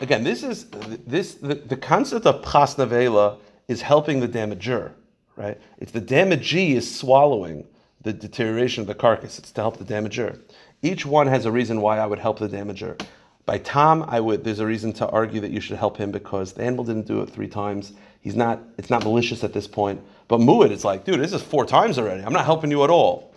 Again, 0.00 0.22
this 0.22 0.42
is 0.44 0.66
this 1.06 1.34
the, 1.34 1.54
the 1.56 1.76
concept 1.76 2.26
of 2.26 2.42
pras 2.42 2.76
nevela 2.76 3.38
is 3.66 3.82
helping 3.82 4.20
the 4.20 4.28
damager, 4.28 4.92
right? 5.36 5.60
It's 5.78 5.92
the 5.92 6.00
damagee 6.00 6.74
is 6.74 6.92
swallowing 6.94 7.66
the 8.02 8.12
deterioration 8.12 8.82
of 8.82 8.86
the 8.86 8.94
carcass. 8.94 9.38
It's 9.38 9.50
to 9.52 9.60
help 9.60 9.78
the 9.78 9.84
damager. 9.84 10.38
Each 10.84 11.06
one 11.06 11.28
has 11.28 11.46
a 11.46 11.50
reason 11.50 11.80
why 11.80 11.98
I 11.98 12.04
would 12.04 12.18
help 12.18 12.38
the 12.38 12.46
damager. 12.46 13.00
By 13.46 13.56
Tom, 13.56 14.04
I 14.06 14.20
would. 14.20 14.44
There's 14.44 14.58
a 14.58 14.66
reason 14.66 14.92
to 14.94 15.08
argue 15.08 15.40
that 15.40 15.50
you 15.50 15.58
should 15.58 15.78
help 15.78 15.96
him 15.96 16.10
because 16.10 16.52
the 16.52 16.62
animal 16.62 16.84
didn't 16.84 17.06
do 17.06 17.22
it 17.22 17.30
three 17.30 17.48
times. 17.48 17.94
He's 18.20 18.36
not. 18.36 18.62
It's 18.76 18.90
not 18.90 19.02
malicious 19.02 19.42
at 19.44 19.54
this 19.54 19.66
point. 19.66 20.02
But 20.28 20.40
Muad, 20.40 20.70
it's 20.70 20.84
like, 20.84 21.06
dude, 21.06 21.20
this 21.20 21.32
is 21.32 21.40
four 21.40 21.64
times 21.64 21.98
already. 21.98 22.22
I'm 22.22 22.34
not 22.34 22.44
helping 22.44 22.70
you 22.70 22.84
at 22.84 22.90
all. 22.90 23.34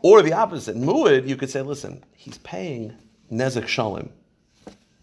Or 0.00 0.22
the 0.22 0.32
opposite. 0.32 0.74
Muad, 0.74 1.28
you 1.28 1.36
could 1.36 1.50
say, 1.50 1.60
listen, 1.60 2.02
he's 2.16 2.38
paying 2.38 2.96
nezek 3.30 3.64
shalim. 3.64 4.08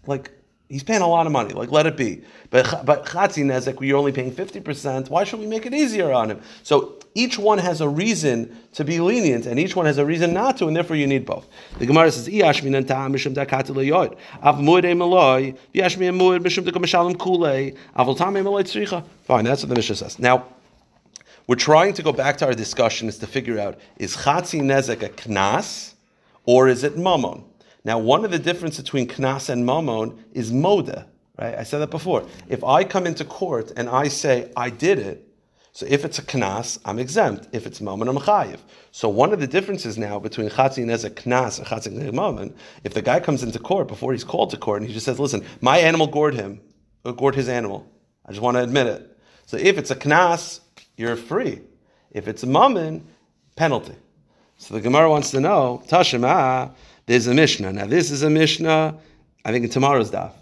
Like 0.08 0.32
he's 0.70 0.84
paying 0.84 1.02
a 1.02 1.08
lot 1.08 1.26
of 1.26 1.32
money. 1.32 1.54
Like 1.54 1.72
let 1.72 1.86
it 1.86 1.98
be. 1.98 2.24
But 2.50 2.86
but 2.86 3.06
chatzi 3.06 3.44
nezek, 3.44 3.80
you're 3.86 3.98
only 3.98 4.12
paying 4.12 4.32
fifty 4.32 4.60
percent. 4.60 5.10
Why 5.10 5.24
should 5.24 5.40
we 5.40 5.48
make 5.48 5.66
it 5.66 5.74
easier 5.74 6.12
on 6.12 6.32
him? 6.32 6.42
So 6.64 7.00
each 7.16 7.40
one 7.40 7.58
has 7.58 7.82
a 7.82 7.90
reason 7.90 8.56
to 8.74 8.84
be 8.84 9.00
lenient, 9.00 9.46
and 9.46 9.60
each 9.60 9.76
one 9.76 9.86
has 9.86 9.98
a 9.98 10.06
reason 10.06 10.34
not 10.34 10.58
to, 10.58 10.68
and 10.68 10.76
therefore 10.76 10.96
you 10.96 11.08
need 11.08 11.26
both. 11.26 11.48
The 11.80 11.86
Gemara 11.86 12.12
says, 12.12 12.28
"Iash 12.28 12.64
minan 12.64 12.86
ta'am 12.86 13.14
mishum 13.14 13.34
dakati 13.34 13.74
leyoid. 13.74 14.18
Av 14.44 14.58
mu'ed 14.58 14.84
emaloi. 14.84 15.58
Iash 15.74 15.98
minan 15.98 16.20
mu'ed 16.20 16.44
mishum 16.44 16.64
dakamashalim 16.66 17.16
kulei. 17.16 17.76
Avol 17.98 18.18
tam 18.18 18.36
emaloi 18.36 18.64
tzricha." 18.64 19.04
Fine, 19.24 19.46
that's 19.46 19.64
what 19.64 19.70
the 19.70 19.76
Mishnah 19.76 19.96
says. 19.96 20.20
Now. 20.20 20.46
We're 21.48 21.56
trying 21.56 21.94
to 21.94 22.04
go 22.04 22.12
back 22.12 22.36
to 22.40 22.46
our 22.46 22.54
discussion 22.54 23.08
is 23.08 23.20
to 23.20 23.26
figure 23.26 23.58
out 23.58 23.80
is 23.96 24.18
chatzi 24.18 24.60
nezek 24.60 25.02
a 25.02 25.08
knas 25.08 25.94
or 26.44 26.68
is 26.68 26.84
it 26.84 26.98
mamon? 26.98 27.46
Now, 27.88 27.98
one 28.00 28.26
of 28.26 28.32
the 28.32 28.38
differences 28.38 28.84
between 28.84 29.08
knas 29.08 29.50
and 29.50 29.64
mamon 29.64 30.18
is 30.34 30.52
moda, 30.52 31.06
right? 31.40 31.58
I 31.58 31.64
said 31.64 31.80
that 31.80 31.90
before. 31.90 32.28
If 32.50 32.62
I 32.62 32.84
come 32.84 33.08
into 33.08 33.24
court 33.24 33.72
and 33.78 33.88
I 33.88 34.10
say 34.10 34.52
I 34.58 34.70
did 34.70 35.00
it, 35.00 35.26
so 35.72 35.86
if 35.88 36.04
it's 36.04 36.20
a 36.20 36.22
knas, 36.22 36.80
I'm 36.84 37.00
exempt. 37.00 37.48
If 37.54 37.66
it's 37.66 37.80
mamon, 37.80 38.10
I'm 38.10 38.18
chayiv. 38.18 38.60
So 38.92 39.08
one 39.08 39.32
of 39.32 39.40
the 39.40 39.48
differences 39.48 39.98
now 39.98 40.20
between 40.20 40.50
chatzi 40.50 40.84
nezek 40.84 41.12
knas 41.24 41.60
and 41.60 41.68
chatzi 41.68 41.94
nezek 41.94 42.12
mamon, 42.12 42.54
if 42.84 42.94
the 42.94 43.02
guy 43.02 43.22
comes 43.22 43.42
into 43.42 43.58
court 43.58 43.88
before 43.88 44.12
he's 44.12 44.26
called 44.26 44.50
to 44.50 44.58
court 44.58 44.82
and 44.82 44.90
he 44.90 44.94
just 44.94 45.06
says, 45.06 45.18
"Listen, 45.18 45.46
my 45.62 45.78
animal 45.78 46.08
gored 46.08 46.34
him, 46.34 46.60
or 47.06 47.14
gored 47.14 47.36
his 47.36 47.48
animal," 47.48 47.90
I 48.26 48.32
just 48.32 48.42
want 48.42 48.58
to 48.58 48.64
admit 48.64 48.88
it. 48.88 49.18
So 49.46 49.56
if 49.56 49.78
it's 49.78 49.92
a 49.92 49.96
knas, 49.96 50.60
you're 50.98 51.16
free. 51.16 51.62
If 52.12 52.28
it's 52.28 52.44
a 52.44 52.48
mammon, 52.48 53.08
penalty. 53.56 53.96
So 54.58 54.74
the 54.74 54.82
Gemara 54.82 55.10
wants 55.10 55.32
to 55.32 55.40
know, 55.40 55.84
Tashima, 55.88 56.74
there's 57.08 57.26
a 57.28 57.34
Mishnah. 57.34 57.74
Now 57.74 57.88
this 57.88 58.12
is 58.12 58.22
a 58.22 58.30
Mishnah, 58.30 58.96
I 59.44 59.52
think 59.52 59.66
in 59.66 59.72
tomorrow's 59.72 60.12
daf. 60.12 60.34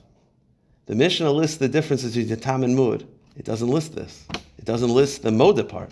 The 0.87 0.95
Mishnah 0.95 1.31
lists 1.31 1.57
the 1.57 1.69
differences 1.69 2.15
between 2.15 2.37
Tam 2.39 2.63
and 2.63 2.75
Mud. 2.75 3.07
It 3.37 3.45
doesn't 3.45 3.69
list 3.69 3.95
this. 3.95 4.25
It 4.57 4.65
doesn't 4.65 4.89
list 4.89 5.23
the 5.23 5.29
Moda 5.29 5.67
part. 5.67 5.91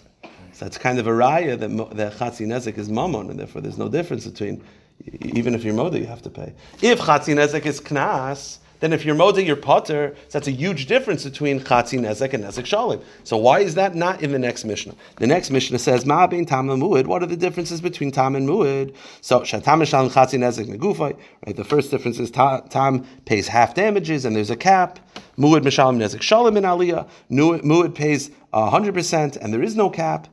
So 0.53 0.65
that's 0.65 0.77
kind 0.77 0.99
of 0.99 1.07
a 1.07 1.11
raya 1.11 1.57
that, 1.59 1.95
that 1.95 2.13
Chatzi 2.13 2.45
Nezek 2.45 2.77
is 2.77 2.89
Mammon, 2.89 3.29
and 3.31 3.39
therefore 3.39 3.61
there's 3.61 3.77
no 3.77 3.89
difference 3.89 4.27
between, 4.27 4.63
even 5.21 5.55
if 5.55 5.63
you're 5.63 5.73
Moda, 5.73 5.99
you 5.99 6.05
have 6.05 6.21
to 6.21 6.29
pay. 6.29 6.53
If 6.81 6.99
Chatzi 6.99 7.33
Nezek 7.33 7.65
is 7.65 7.81
Knas, 7.81 8.59
then 8.83 8.91
if 8.91 9.05
you're 9.05 9.15
Moda, 9.15 9.45
you're 9.45 9.55
Potter, 9.55 10.13
so 10.27 10.37
that's 10.37 10.49
a 10.49 10.51
huge 10.51 10.87
difference 10.87 11.23
between 11.23 11.61
Chatzi 11.61 11.97
Nezek 11.97 12.33
and 12.33 12.43
Nezek 12.43 12.65
Shalim. 12.65 13.01
So 13.23 13.37
why 13.37 13.59
is 13.59 13.75
that 13.75 13.95
not 13.95 14.21
in 14.21 14.33
the 14.33 14.39
next 14.39 14.65
Mishnah? 14.65 14.93
The 15.15 15.27
next 15.27 15.51
Mishnah 15.51 15.79
says, 15.79 16.05
Ma 16.05 16.27
bein 16.27 16.45
Tam 16.45 16.69
and 16.69 16.83
Muad. 16.83 17.07
What 17.07 17.23
are 17.23 17.27
the 17.27 17.37
differences 17.37 17.79
between 17.79 18.11
Tam 18.11 18.35
and 18.35 18.45
Muad? 18.45 18.93
So 19.21 19.39
Shatam 19.39 19.83
Shalim 19.83 20.11
Chatzi 20.11 20.37
Nezek 20.37 20.67
Negufai. 20.67 21.17
Right. 21.45 21.55
The 21.55 21.63
first 21.63 21.91
difference 21.91 22.19
is 22.19 22.29
Ta- 22.29 22.59
Tam 22.59 23.05
pays 23.23 23.47
half 23.47 23.73
damages, 23.73 24.25
and 24.25 24.35
there's 24.35 24.49
a 24.49 24.57
cap. 24.57 24.99
Muad 25.37 25.61
Mishalim 25.61 25.95
Nezek 25.95 26.19
Shalim 26.19 26.57
in 26.57 26.65
Aliyah. 26.65 27.07
Muad 27.31 27.95
pays 27.95 28.31
hundred 28.53 28.93
percent, 28.93 29.37
and 29.37 29.53
there 29.53 29.63
is 29.63 29.77
no 29.77 29.89
cap. 29.89 30.27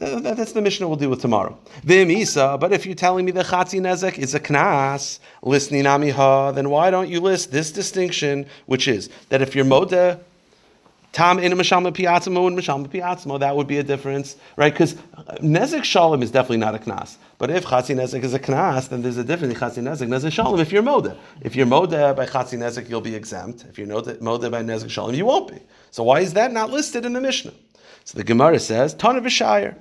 Uh, 0.00 0.20
that- 0.20 0.36
That's 0.36 0.52
the 0.52 0.62
Mishnah 0.62 0.88
we'll 0.88 0.96
deal 0.96 1.10
with 1.10 1.20
tomorrow. 1.20 1.56
But 1.84 2.72
if 2.72 2.86
you're 2.86 2.94
telling 2.94 3.24
me 3.24 3.32
the 3.32 3.42
Chatzi 3.42 3.80
Nezek 3.80 4.18
is 4.18 4.34
a 4.34 4.40
Knas, 4.40 5.18
listening 5.42 5.84
Amiha, 5.84 6.54
then 6.54 6.70
why 6.70 6.90
don't 6.90 7.08
you 7.08 7.20
list 7.20 7.52
this 7.52 7.70
distinction, 7.70 8.46
which 8.66 8.88
is 8.88 9.10
that 9.28 9.42
if 9.42 9.54
you're 9.54 9.64
Moda, 9.66 10.20
Tam 11.12 11.38
in 11.38 11.52
Mashama 11.52 11.92
Piatzmo 11.92 12.46
and 12.46 12.58
Mashama 12.58 12.88
Piatzmo, 12.88 13.38
that 13.40 13.54
would 13.54 13.66
be 13.66 13.76
a 13.76 13.82
difference, 13.82 14.36
right? 14.56 14.72
Because 14.72 14.94
Nezek 15.42 15.84
Shalom 15.84 16.22
is 16.22 16.30
definitely 16.30 16.56
not 16.56 16.74
a 16.74 16.78
Knas. 16.78 17.16
But 17.36 17.50
if 17.50 17.66
Chatzi 17.66 17.94
Nezek 17.94 18.24
is 18.24 18.32
a 18.32 18.38
Knas, 18.38 18.88
then 18.88 19.02
there's 19.02 19.18
a 19.18 19.24
difference 19.24 19.76
in 19.76 19.84
Nezek, 19.84 20.08
Nezek 20.08 20.32
Shalom 20.32 20.58
if 20.58 20.72
you're 20.72 20.82
Moda. 20.82 21.14
If 21.42 21.54
you're 21.54 21.66
Moda 21.66 22.16
by 22.16 22.24
Chatzi 22.24 22.56
Nezek, 22.58 22.88
you'll 22.88 23.02
be 23.02 23.14
exempt. 23.14 23.66
If 23.68 23.78
you're 23.78 23.86
Moda 23.88 24.50
by 24.50 24.62
Nezek 24.62 24.88
Shalom, 24.88 25.14
you 25.14 25.26
won't 25.26 25.48
be. 25.50 25.58
So 25.90 26.02
why 26.02 26.20
is 26.20 26.32
that 26.32 26.50
not 26.50 26.70
listed 26.70 27.04
in 27.04 27.12
the 27.12 27.20
Mishnah? 27.20 27.52
So 28.04 28.18
the 28.18 28.24
Gemara 28.24 28.58
says, 28.58 28.94
Ton 28.94 29.16
of 29.16 29.24
Ishayr. 29.24 29.76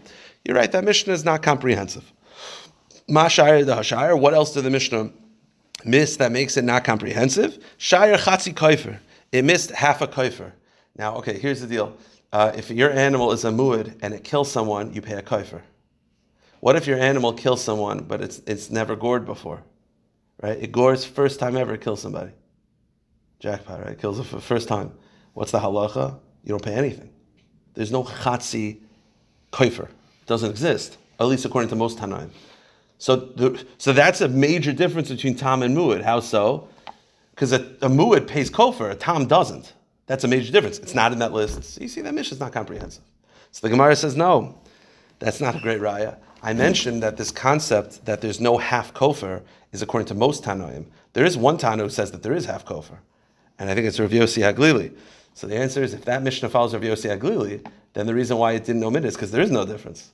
You're 0.45 0.55
right, 0.55 0.71
that 0.71 0.83
Mishnah 0.83 1.13
is 1.13 1.23
not 1.23 1.43
comprehensive. 1.43 2.11
Mashayr 3.09 3.65
the 3.65 3.75
Hashayr, 3.75 4.19
what 4.19 4.33
else 4.33 4.53
did 4.53 4.63
the 4.63 4.69
Mishnah 4.69 5.11
miss 5.85 6.17
that 6.17 6.31
makes 6.31 6.57
it 6.57 6.63
not 6.63 6.83
comprehensive? 6.83 7.59
Shayr 7.77 8.17
Chatzi 8.17 8.53
Koifer. 8.53 8.99
It 9.31 9.45
missed 9.45 9.71
half 9.71 10.01
a 10.01 10.07
koifer. 10.07 10.51
Now, 10.97 11.15
okay, 11.17 11.37
here's 11.37 11.61
the 11.61 11.67
deal. 11.67 11.95
Uh, 12.33 12.51
if 12.55 12.69
your 12.69 12.91
animal 12.91 13.31
is 13.31 13.45
a 13.45 13.49
muad 13.49 13.97
and 14.01 14.13
it 14.13 14.23
kills 14.23 14.51
someone, 14.51 14.93
you 14.93 15.01
pay 15.01 15.15
a 15.15 15.21
koifer. 15.21 15.61
What 16.59 16.75
if 16.75 16.85
your 16.85 16.99
animal 16.99 17.33
kills 17.33 17.63
someone, 17.63 18.03
but 18.03 18.21
it's, 18.21 18.41
it's 18.45 18.69
never 18.69 18.95
gored 18.95 19.25
before? 19.25 19.63
Right? 20.41 20.57
It 20.61 20.71
gores 20.71 21.05
first 21.05 21.39
time 21.39 21.55
ever 21.55 21.73
it 21.73 21.81
kills 21.81 22.01
somebody. 22.01 22.31
Jackpot, 23.39 23.85
right? 23.85 23.97
Kills 23.97 24.19
it 24.19 24.25
for 24.25 24.35
the 24.35 24.41
first 24.41 24.67
time. 24.67 24.91
What's 25.33 25.51
the 25.51 25.59
halacha? 25.59 26.19
You 26.43 26.49
don't 26.49 26.63
pay 26.63 26.73
anything. 26.73 27.09
There's 27.73 27.91
no 27.91 28.03
chatzi 28.03 28.77
koifer. 29.51 29.87
Doesn't 30.25 30.49
exist, 30.49 30.97
at 31.19 31.27
least 31.27 31.45
according 31.45 31.69
to 31.69 31.75
most 31.75 31.97
Tanaim. 31.97 32.29
So, 32.97 33.15
the, 33.15 33.65
so 33.77 33.93
that's 33.93 34.21
a 34.21 34.27
major 34.27 34.71
difference 34.71 35.09
between 35.09 35.35
Tam 35.35 35.63
and 35.63 35.75
Muad. 35.75 36.03
How 36.03 36.19
so? 36.19 36.67
Because 37.31 37.51
a, 37.51 37.61
a 37.81 37.89
Muad 37.89 38.27
pays 38.27 38.51
kofer, 38.51 38.91
a 38.91 38.95
Tam 38.95 39.25
doesn't. 39.25 39.73
That's 40.05 40.23
a 40.23 40.27
major 40.27 40.51
difference. 40.51 40.77
It's 40.79 40.93
not 40.93 41.11
in 41.11 41.19
that 41.19 41.33
list. 41.33 41.63
So 41.63 41.81
you 41.81 41.87
see, 41.87 42.01
that 42.01 42.13
mission 42.13 42.35
is 42.35 42.39
not 42.39 42.51
comprehensive. 42.51 43.03
So 43.51 43.65
the 43.67 43.69
Gemara 43.69 43.95
says, 43.95 44.15
no, 44.15 44.59
that's 45.19 45.41
not 45.41 45.55
a 45.55 45.59
great 45.59 45.79
raya. 45.79 46.17
I 46.43 46.53
mentioned 46.53 47.03
that 47.03 47.17
this 47.17 47.31
concept 47.31 48.05
that 48.05 48.21
there's 48.21 48.39
no 48.39 48.57
half 48.57 48.93
kofer 48.93 49.41
is 49.71 49.81
according 49.81 50.07
to 50.07 50.15
most 50.15 50.43
Tanoim. 50.43 50.85
There 51.13 51.25
is 51.25 51.37
one 51.37 51.57
Tano 51.57 51.81
who 51.81 51.89
says 51.89 52.11
that 52.11 52.23
there 52.23 52.33
is 52.33 52.45
half 52.45 52.65
kofer, 52.65 52.97
and 53.59 53.69
I 53.69 53.75
think 53.75 53.87
it's 53.87 53.99
Rav 53.99 54.09
Yossi 54.09 54.41
Haglili. 54.41 54.95
So 55.33 55.47
the 55.47 55.57
answer 55.57 55.81
is, 55.83 55.93
if 55.93 56.05
that 56.05 56.23
Mishnah 56.23 56.49
follows 56.49 56.73
Rav 56.73 56.83
Yossi 56.83 57.17
Haglili, 57.17 57.65
then 57.93 58.05
the 58.05 58.13
reason 58.13 58.37
why 58.37 58.53
it 58.53 58.65
didn't 58.65 58.83
omit 58.83 59.05
is 59.05 59.15
because 59.15 59.31
there 59.31 59.41
is 59.41 59.51
no 59.51 59.65
difference. 59.65 60.11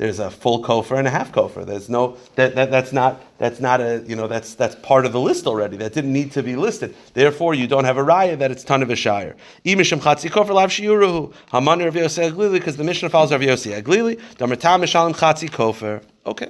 There's 0.00 0.18
a 0.18 0.30
full 0.30 0.62
kofer 0.62 0.96
and 0.96 1.06
a 1.06 1.10
half 1.10 1.30
kofer. 1.30 1.66
There's 1.66 1.90
no 1.90 2.16
that, 2.36 2.54
that 2.54 2.70
that's 2.70 2.90
not 2.90 3.22
that's 3.36 3.60
not 3.60 3.82
a 3.82 4.02
you 4.06 4.16
know 4.16 4.28
that's 4.28 4.54
that's 4.54 4.74
part 4.76 5.04
of 5.04 5.12
the 5.12 5.20
list 5.20 5.46
already. 5.46 5.76
That 5.76 5.92
didn't 5.92 6.14
need 6.14 6.32
to 6.32 6.42
be 6.42 6.56
listed. 6.56 6.94
Therefore, 7.12 7.52
you 7.52 7.66
don't 7.66 7.84
have 7.84 7.98
a 7.98 8.02
raya 8.02 8.38
that 8.38 8.50
it's 8.50 8.64
ton 8.64 8.82
of 8.82 8.88
a 8.88 8.96
shire. 8.96 9.36
Imishim 9.66 10.00
chatzi 10.00 10.30
kofer 10.30 10.54
lav 10.54 10.70
shiuruhu 10.70 11.34
hamani 11.52 11.84
Rav 11.84 11.92
Yossi 11.92 12.30
Haglili 12.30 12.52
because 12.52 12.78
the 12.78 12.84
Mishnah 12.84 13.10
follows 13.10 13.30
Rav 13.30 13.42
Yossi 13.42 13.78
Haglili. 13.78 14.18
Damertam 14.36 14.80
mishalim 14.80 15.14
chatzi 15.14 15.50
kofer. 15.50 16.02
Okay, 16.24 16.48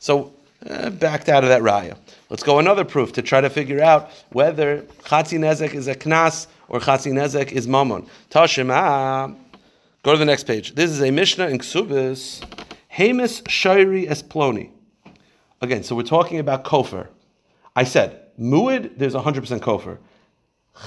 so 0.00 0.34
uh, 0.66 0.90
backed 0.90 1.28
out 1.28 1.44
of 1.44 1.50
that 1.50 1.62
raya. 1.62 1.96
Let's 2.30 2.42
go 2.42 2.58
another 2.58 2.84
proof 2.84 3.12
to 3.12 3.22
try 3.22 3.40
to 3.40 3.50
figure 3.50 3.82
out 3.82 4.10
whether 4.30 4.82
chatzi 5.04 5.38
nezek 5.38 5.74
is 5.74 5.88
a 5.88 5.94
knas 5.94 6.46
or 6.68 6.80
chatzi 6.80 7.12
nezek 7.12 7.52
is 7.52 7.66
mamon. 7.66 8.08
Tashima. 8.30 9.36
Go 10.02 10.12
to 10.12 10.18
the 10.18 10.24
next 10.24 10.44
page. 10.44 10.74
This 10.74 10.90
is 10.90 11.02
a 11.02 11.10
Mishnah 11.10 11.48
in 11.48 11.58
Ksubis. 11.58 12.44
Hamus 12.96 13.42
Shairi 13.42 14.08
Esploni. 14.08 14.70
Again, 15.60 15.82
so 15.82 15.96
we're 15.96 16.02
talking 16.02 16.38
about 16.38 16.64
kofer. 16.64 17.08
I 17.74 17.84
said, 17.84 18.36
muid, 18.38 18.96
there's 18.96 19.14
100% 19.14 19.60
kofer. 19.60 19.98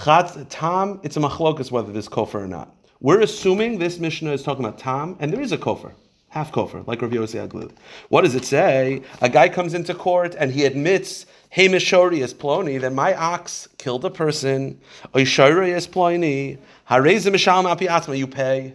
Chatz, 0.03 0.37
tam, 0.49 0.99
it's 1.03 1.17
a 1.17 1.19
machlokas 1.19 1.71
whether 1.71 1.91
there's 1.91 2.07
kofer 2.07 2.35
or 2.35 2.47
not. 2.47 2.73
We're 3.01 3.21
assuming 3.21 3.79
this 3.79 3.99
Mishnah 3.99 4.31
is 4.31 4.43
talking 4.43 4.63
about 4.63 4.77
tam, 4.77 5.17
and 5.19 5.33
there 5.33 5.41
is 5.41 5.51
a 5.51 5.57
kofer. 5.57 5.93
Half 6.31 6.53
kofer, 6.53 6.87
like 6.87 7.01
Rav 7.01 7.11
Yossi 7.11 7.45
Aglil. 7.45 7.73
What 8.07 8.21
does 8.21 8.35
it 8.35 8.45
say? 8.45 9.01
A 9.21 9.27
guy 9.27 9.49
comes 9.49 9.73
into 9.73 9.93
court 9.93 10.33
and 10.39 10.49
he 10.49 10.63
admits, 10.63 11.25
Hey 11.49 11.67
Mishori 11.67 12.23
is 12.23 12.33
Ploni, 12.33 12.79
that 12.79 12.93
my 12.93 13.13
ox 13.15 13.67
killed 13.77 14.05
a 14.05 14.09
person. 14.09 14.79
Oishori 15.13 15.75
is 15.75 15.89
Ploni. 15.89 16.57
Hareza 16.89 17.29
Mishal 17.33 17.65
Mapi 17.65 17.89
Atma, 17.89 18.15
you 18.15 18.27
pay. 18.27 18.73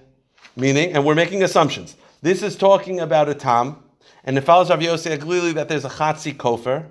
Meaning, 0.54 0.92
and 0.92 1.06
we're 1.06 1.14
making 1.14 1.42
assumptions. 1.42 1.96
This 2.20 2.42
is 2.42 2.56
talking 2.56 3.00
about 3.00 3.30
a 3.30 3.34
tam, 3.34 3.82
and 4.24 4.36
it 4.36 4.42
follows 4.42 4.68
Rav 4.68 4.80
Yossi 4.80 5.16
Aglili 5.16 5.54
that 5.54 5.70
there's 5.70 5.86
a 5.86 5.90
chatzi 5.90 6.36
kofer, 6.36 6.84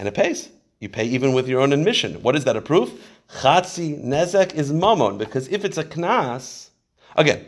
and 0.00 0.08
it 0.08 0.14
pays. 0.14 0.48
You 0.80 0.88
pay 0.88 1.04
even 1.04 1.32
with 1.32 1.46
your 1.46 1.60
own 1.60 1.72
admission. 1.72 2.20
What 2.24 2.34
is 2.34 2.42
that 2.42 2.56
a 2.56 2.60
proof? 2.60 2.90
Chatzi 3.34 4.04
nezek 4.04 4.52
is 4.52 4.72
mamon, 4.72 5.16
because 5.16 5.46
if 5.46 5.64
it's 5.64 5.78
a 5.78 5.84
knas, 5.84 6.70
again, 7.14 7.46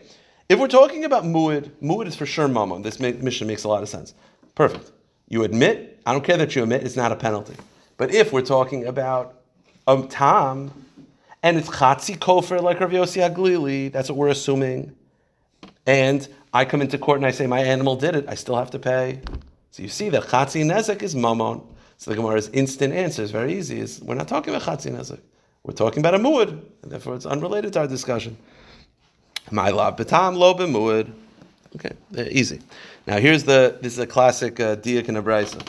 if 0.49 0.59
we're 0.59 0.69
talking 0.69 1.05
about 1.05 1.25
muad, 1.25 1.71
muad 1.83 2.07
is 2.07 2.17
for 2.17 2.27
sure 2.27 2.49
mamon. 2.49 2.83
This 2.83 3.01
mission 3.01 3.47
makes 3.47 3.65
a 3.65 3.69
lot 3.69 3.83
of 3.83 3.89
sense. 3.89 4.15
Perfect. 4.55 4.93
You 5.29 5.45
admit, 5.45 6.01
I 6.05 6.13
don't 6.13 6.25
care 6.25 6.37
that 6.37 6.55
you 6.55 6.63
admit, 6.63 6.83
it's 6.83 6.97
not 6.97 7.13
a 7.13 7.17
penalty. 7.17 7.55
But 7.97 8.15
if 8.15 8.33
we're 8.33 8.43
talking 8.43 8.87
about 8.87 9.41
um, 9.87 10.05
a 10.05 10.07
tam, 10.09 10.71
and 11.43 11.57
it's 11.57 11.69
chatzi 11.69 12.19
kofer 12.19 12.63
like 12.63 12.81
Rav 12.81 12.91
Yossi 12.91 13.29
Aglili, 13.29 13.91
that's 13.91 14.09
what 14.09 14.19
we're 14.19 14.29
assuming, 14.29 14.95
and 15.87 16.29
I 16.53 16.65
come 16.65 16.83
into 16.83 16.99
court 16.99 17.19
and 17.19 17.27
I 17.27 17.31
say 17.31 17.47
my 17.47 17.61
animal 17.61 17.97
did 17.97 18.15
it, 18.15 18.27
I 18.29 18.35
still 18.35 18.57
have 18.57 18.71
to 18.73 18.79
pay. 18.79 19.21
So 19.71 19.83
you 19.83 19.89
see 19.89 20.11
that 20.11 20.25
chatzi 20.25 20.65
nezek 20.65 21.03
is 21.03 21.15
mamon. 21.15 21.67
So 21.97 22.11
the 22.11 22.17
Gemara's 22.17 22.49
instant 22.49 22.93
answer 22.93 23.23
is 23.23 23.31
very 23.31 23.55
easy. 23.55 23.81
Is 23.81 24.01
we're 24.03 24.15
not 24.15 24.29
talking 24.29 24.55
about 24.55 24.67
chatzi 24.69 24.93
nezek. 24.93 25.21
We're 25.63 25.73
talking 25.73 26.01
about 26.01 26.15
a 26.15 26.19
muad, 26.19 26.63
and 26.83 26.93
therefore 26.93 27.15
it's 27.15 27.27
unrelated 27.27 27.73
to 27.75 27.81
our 27.81 27.87
discussion. 27.87 28.37
My 29.53 29.69
love 29.69 29.97
betam 29.97 30.37
lo 30.37 30.55
b'muad. 30.55 31.13
Okay, 31.77 31.93
easy. 32.31 32.61
Now 33.07 33.19
here's 33.19 33.45
the 33.45 33.79
this 33.83 33.93
is 33.93 33.99
a 33.99 34.07
classic 34.07 34.59
uh, 34.59 34.77
diak 34.77 35.09
and 35.09 35.19
a 35.19 35.23
brisa. 35.23 35.63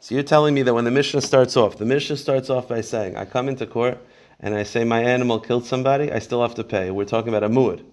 So 0.00 0.16
you're 0.16 0.24
telling 0.24 0.52
me 0.52 0.62
that 0.62 0.74
when 0.74 0.84
the 0.84 0.90
Mishnah 0.90 1.20
starts 1.20 1.56
off, 1.56 1.78
the 1.78 1.84
Mishnah 1.84 2.16
starts 2.16 2.50
off 2.50 2.66
by 2.66 2.80
saying, 2.80 3.16
I 3.16 3.24
come 3.26 3.48
into 3.48 3.66
court 3.66 3.98
and 4.40 4.54
I 4.54 4.64
say 4.64 4.82
my 4.82 5.00
animal 5.02 5.38
killed 5.38 5.64
somebody, 5.64 6.10
I 6.10 6.18
still 6.18 6.42
have 6.42 6.54
to 6.56 6.64
pay. 6.64 6.90
We're 6.90 7.04
talking 7.04 7.28
about 7.28 7.44
a 7.44 7.48
muad. 7.48 7.84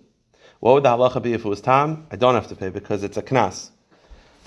What 0.60 0.74
would 0.74 0.84
the 0.84 0.90
halacha 0.90 1.22
be 1.22 1.34
if 1.34 1.46
it 1.46 1.50
was 1.50 1.62
tam? 1.62 2.08
I 2.10 2.16
don't 2.16 2.34
have 2.34 2.48
to 2.48 2.56
pay 2.56 2.70
because 2.70 3.04
it's 3.04 3.18
a 3.18 3.22
knas. 3.22 3.70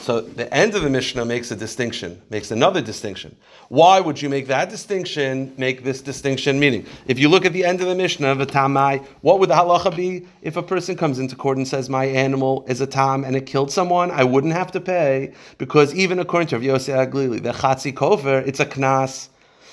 So 0.00 0.22
the 0.22 0.52
end 0.52 0.74
of 0.74 0.82
the 0.82 0.88
Mishnah 0.88 1.26
makes 1.26 1.50
a 1.50 1.56
distinction, 1.56 2.22
makes 2.30 2.50
another 2.50 2.80
distinction. 2.80 3.36
Why 3.68 4.00
would 4.00 4.20
you 4.22 4.30
make 4.30 4.46
that 4.46 4.70
distinction, 4.70 5.52
make 5.58 5.84
this 5.84 6.00
distinction? 6.00 6.58
Meaning, 6.58 6.86
if 7.06 7.18
you 7.18 7.28
look 7.28 7.44
at 7.44 7.52
the 7.52 7.66
end 7.66 7.82
of 7.82 7.86
the 7.86 7.94
Mishnah, 7.94 8.34
v'tamai, 8.36 9.04
what 9.20 9.38
would 9.40 9.50
the 9.50 9.54
halacha 9.54 9.94
be 9.94 10.26
if 10.40 10.56
a 10.56 10.62
person 10.62 10.96
comes 10.96 11.18
into 11.18 11.36
court 11.36 11.58
and 11.58 11.68
says, 11.68 11.90
my 11.90 12.06
animal 12.06 12.64
is 12.66 12.80
a 12.80 12.86
tam 12.86 13.24
and 13.24 13.36
it 13.36 13.44
killed 13.44 13.70
someone? 13.70 14.10
I 14.10 14.24
wouldn't 14.24 14.54
have 14.54 14.72
to 14.72 14.80
pay 14.80 15.34
because 15.58 15.94
even 15.94 16.18
according 16.18 16.48
to 16.48 16.58
Yosef 16.58 16.94
Aglili, 16.94 17.42
the 17.42 17.52
chatzi 17.52 17.92
kofer, 17.92 18.46
it's 18.46 18.58
a 18.58 18.66
knas. 18.66 19.28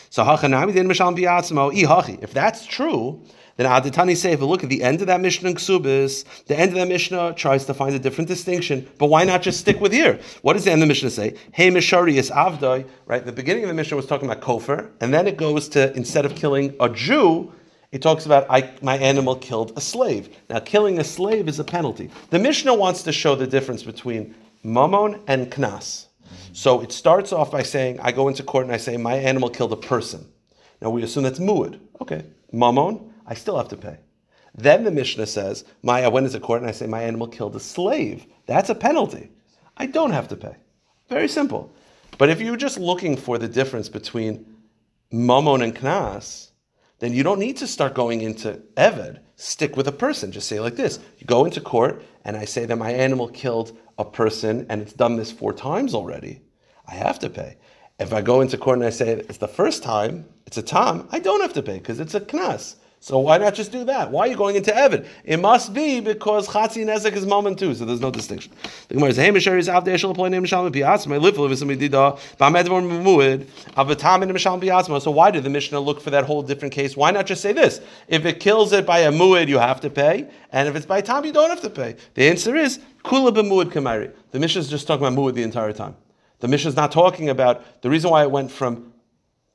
So. 0.09 0.23
If 2.21 2.33
that's 2.33 2.65
true, 2.65 3.21
then 3.57 3.65
Aditani 3.65 4.15
say, 4.15 4.31
if 4.31 4.39
you 4.39 4.45
look 4.45 4.63
at 4.63 4.69
the 4.69 4.81
end 4.83 5.01
of 5.01 5.07
that 5.07 5.19
Mishnah 5.19 5.49
in 5.49 5.55
Ksubis, 5.55 6.23
the 6.45 6.57
end 6.57 6.71
of 6.71 6.77
that 6.77 6.87
Mishnah 6.87 7.33
tries 7.33 7.65
to 7.65 7.73
find 7.73 7.93
a 7.95 7.99
different 7.99 8.27
distinction, 8.27 8.87
but 8.97 9.07
why 9.07 9.23
not 9.23 9.41
just 9.41 9.59
stick 9.59 9.81
with 9.81 9.91
here? 9.91 10.19
What 10.43 10.53
does 10.53 10.63
the 10.63 10.71
end 10.71 10.81
of 10.81 10.87
the 10.87 10.89
Mishnah 10.89 11.09
say? 11.09 11.35
Hey 11.51 11.69
Mishari 11.69 12.13
is 12.13 12.29
Avdoi, 12.29 12.87
right? 13.07 13.25
The 13.25 13.31
beginning 13.31 13.63
of 13.63 13.67
the 13.67 13.73
Mishnah 13.73 13.97
was 13.97 14.05
talking 14.05 14.29
about 14.29 14.41
Kofer, 14.41 14.91
and 15.01 15.13
then 15.13 15.27
it 15.27 15.37
goes 15.37 15.67
to, 15.69 15.93
instead 15.95 16.25
of 16.25 16.35
killing 16.35 16.75
a 16.79 16.87
Jew, 16.87 17.51
it 17.91 18.01
talks 18.01 18.25
about 18.25 18.45
I, 18.49 18.73
my 18.81 18.97
animal 18.97 19.35
killed 19.35 19.73
a 19.75 19.81
slave. 19.81 20.35
Now, 20.49 20.59
killing 20.59 20.99
a 20.99 21.03
slave 21.03 21.47
is 21.47 21.57
a 21.59 21.63
penalty. 21.63 22.09
The 22.29 22.39
Mishnah 22.39 22.75
wants 22.75 23.03
to 23.03 23.11
show 23.11 23.35
the 23.35 23.47
difference 23.47 23.83
between 23.83 24.35
Mammon 24.63 25.21
and 25.27 25.49
Knas. 25.49 26.07
So 26.51 26.81
it 26.81 26.91
starts 26.91 27.31
off 27.31 27.51
by 27.51 27.63
saying, 27.63 27.99
I 28.01 28.11
go 28.11 28.27
into 28.27 28.43
court 28.43 28.65
and 28.65 28.73
I 28.73 28.77
say, 28.77 28.97
my 28.97 29.15
animal 29.15 29.49
killed 29.49 29.71
a 29.71 29.77
person. 29.77 30.27
Now 30.81 30.89
we 30.89 31.01
assume 31.03 31.23
that's 31.23 31.39
muad. 31.39 31.79
Okay. 32.01 32.25
Mammon, 32.51 33.06
I 33.27 33.33
still 33.33 33.57
have 33.57 33.67
to 33.69 33.77
pay. 33.77 33.97
Then 34.55 34.83
the 34.83 34.91
Mishnah 34.91 35.27
says, 35.27 35.65
my, 35.83 36.03
I 36.03 36.07
went 36.07 36.25
into 36.25 36.39
court 36.39 36.61
and 36.61 36.69
I 36.69 36.73
say, 36.73 36.87
my 36.87 37.03
animal 37.03 37.27
killed 37.27 37.55
a 37.55 37.59
slave. 37.59 38.25
That's 38.47 38.69
a 38.69 38.75
penalty. 38.75 39.29
I 39.75 39.85
don't 39.85 40.11
have 40.11 40.27
to 40.29 40.35
pay. 40.35 40.55
Very 41.09 41.27
simple. 41.27 41.71
But 42.17 42.29
if 42.29 42.41
you're 42.41 42.57
just 42.57 42.79
looking 42.79 43.15
for 43.15 43.37
the 43.37 43.47
difference 43.47 43.89
between 43.89 44.45
mammon 45.11 45.61
and 45.61 45.75
knas, 45.75 46.51
then 46.99 47.13
you 47.13 47.21
don't 47.21 47.39
need 47.39 47.57
to 47.57 47.67
start 47.67 47.93
going 47.93 48.21
into 48.21 48.61
Eved. 48.75 49.19
Stick 49.35 49.77
with 49.77 49.87
a 49.87 49.91
person. 49.91 50.31
Just 50.31 50.47
say 50.47 50.59
like 50.59 50.75
this. 50.75 50.99
You 51.19 51.27
go 51.27 51.45
into 51.45 51.61
court 51.61 52.01
and 52.25 52.35
I 52.35 52.45
say 52.45 52.65
that 52.65 52.75
my 52.77 52.91
animal 52.91 53.27
killed 53.27 53.77
a 53.99 54.05
person 54.05 54.65
and 54.69 54.81
it's 54.81 54.93
done 54.93 55.15
this 55.15 55.31
four 55.31 55.53
times 55.53 55.93
already. 55.93 56.41
I 56.87 56.95
have 56.95 57.19
to 57.19 57.29
pay. 57.29 57.57
If 57.99 58.13
I 58.13 58.21
go 58.21 58.41
into 58.41 58.57
court 58.57 58.79
and 58.79 58.87
I 58.87 58.89
say 58.89 59.09
it's 59.11 59.37
the 59.37 59.47
first 59.47 59.83
time, 59.83 60.25
it's 60.47 60.57
a 60.57 60.63
tam, 60.63 61.07
I 61.11 61.19
don't 61.19 61.41
have 61.41 61.53
to 61.53 61.61
pay 61.61 61.77
because 61.77 61.99
it's 61.99 62.15
a 62.15 62.21
knas. 62.21 62.75
So 62.99 63.19
why 63.19 63.37
not 63.37 63.53
just 63.53 63.71
do 63.71 63.83
that? 63.85 64.11
Why 64.11 64.21
are 64.21 64.27
you 64.27 64.35
going 64.35 64.55
into 64.55 64.71
Evid? 64.71 65.05
It 65.23 65.37
must 65.37 65.73
be 65.73 65.99
because 65.99 66.47
Chatzi 66.47 66.83
Nezek 66.83 67.13
is 67.13 67.25
moment 67.25 67.59
too, 67.59 67.75
so 67.75 67.85
there's 67.85 68.01
no 68.01 68.09
distinction. 68.09 68.51
The 68.87 68.95
Gemara 68.95 69.13
says, 69.13 69.23
"Hey, 69.23 69.31
Misher 69.31 69.57
is 69.57 69.69
after 69.69 69.91
Eshel 69.91 70.15
Ploy 70.15 70.29
Name 70.29 70.45
Shalom 70.45 70.71
Piatzma. 70.73 71.13
I 71.13 71.17
live 71.17 71.37
with 71.37 71.57
some 71.59 71.69
Dida. 71.69 72.19
Ba'med 72.39 72.67
Vor 72.67 72.81
Muad. 72.81 73.45
Avatam 73.77 74.23
in 74.23 74.35
Shalom 74.35 74.59
Piatzma." 74.59 74.99
So 75.01 75.11
why 75.11 75.29
did 75.29 75.43
the 75.43 75.49
Mishnah 75.49 75.79
look 75.79 76.01
for 76.01 76.09
that 76.09 76.25
whole 76.25 76.41
different 76.41 76.73
case? 76.73 76.97
Why 76.97 77.11
not 77.11 77.27
just 77.27 77.41
say 77.41 77.53
this? 77.53 77.81
If 78.07 78.25
it 78.25 78.39
kills 78.39 78.73
it 78.73 78.85
by 78.85 78.99
a 78.99 79.11
muad, 79.11 79.47
you 79.47 79.59
have 79.59 79.79
to 79.81 79.91
pay, 79.91 80.27
and 80.51 80.67
if 80.67 80.75
it's 80.75 80.85
by 80.85 81.01
tam, 81.01 81.23
you 81.23 81.31
don't 81.31 81.49
have 81.49 81.61
to 81.61 81.69
pay. 81.69 81.95
The 82.15 82.27
answer 82.27 82.55
is 82.55 82.79
Kula 83.05 83.31
b'muad 83.31 83.71
kamari. 83.71 84.11
The 84.31 84.39
Mishnah 84.39 84.61
is 84.61 84.69
just 84.69 84.87
talking 84.87 85.05
about 85.05 85.17
muad 85.17 85.35
the 85.35 85.43
entire 85.43 85.71
time. 85.71 85.95
The 86.39 86.47
Mishnah 86.47 86.69
is 86.69 86.75
not 86.75 86.91
talking 86.91 87.29
about 87.29 87.63
the 87.81 87.89
reason 87.89 88.09
why 88.09 88.23
it 88.23 88.31
went 88.31 88.51
from 88.51 88.91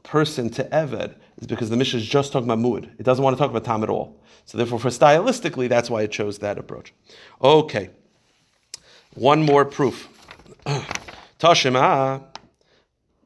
person 0.04 0.48
to 0.50 0.64
Eved 0.64 1.14
is 1.42 1.48
because 1.48 1.70
the 1.70 1.76
Mishnah 1.76 1.98
is 1.98 2.06
just 2.06 2.32
talking 2.32 2.48
about 2.48 2.58
Muad. 2.58 2.88
It 2.98 3.02
doesn't 3.02 3.22
want 3.22 3.36
to 3.36 3.38
talk 3.38 3.50
about 3.50 3.64
Tam 3.64 3.82
at 3.82 3.90
all. 3.90 4.22
So 4.44 4.56
therefore, 4.56 4.78
for 4.78 4.88
stylistically, 4.88 5.68
that's 5.68 5.90
why 5.90 6.02
it 6.02 6.12
chose 6.12 6.38
that 6.38 6.56
approach. 6.56 6.94
Okay. 7.42 7.90
One 9.14 9.42
more 9.42 9.64
proof. 9.64 10.08
Tashima 11.40 12.22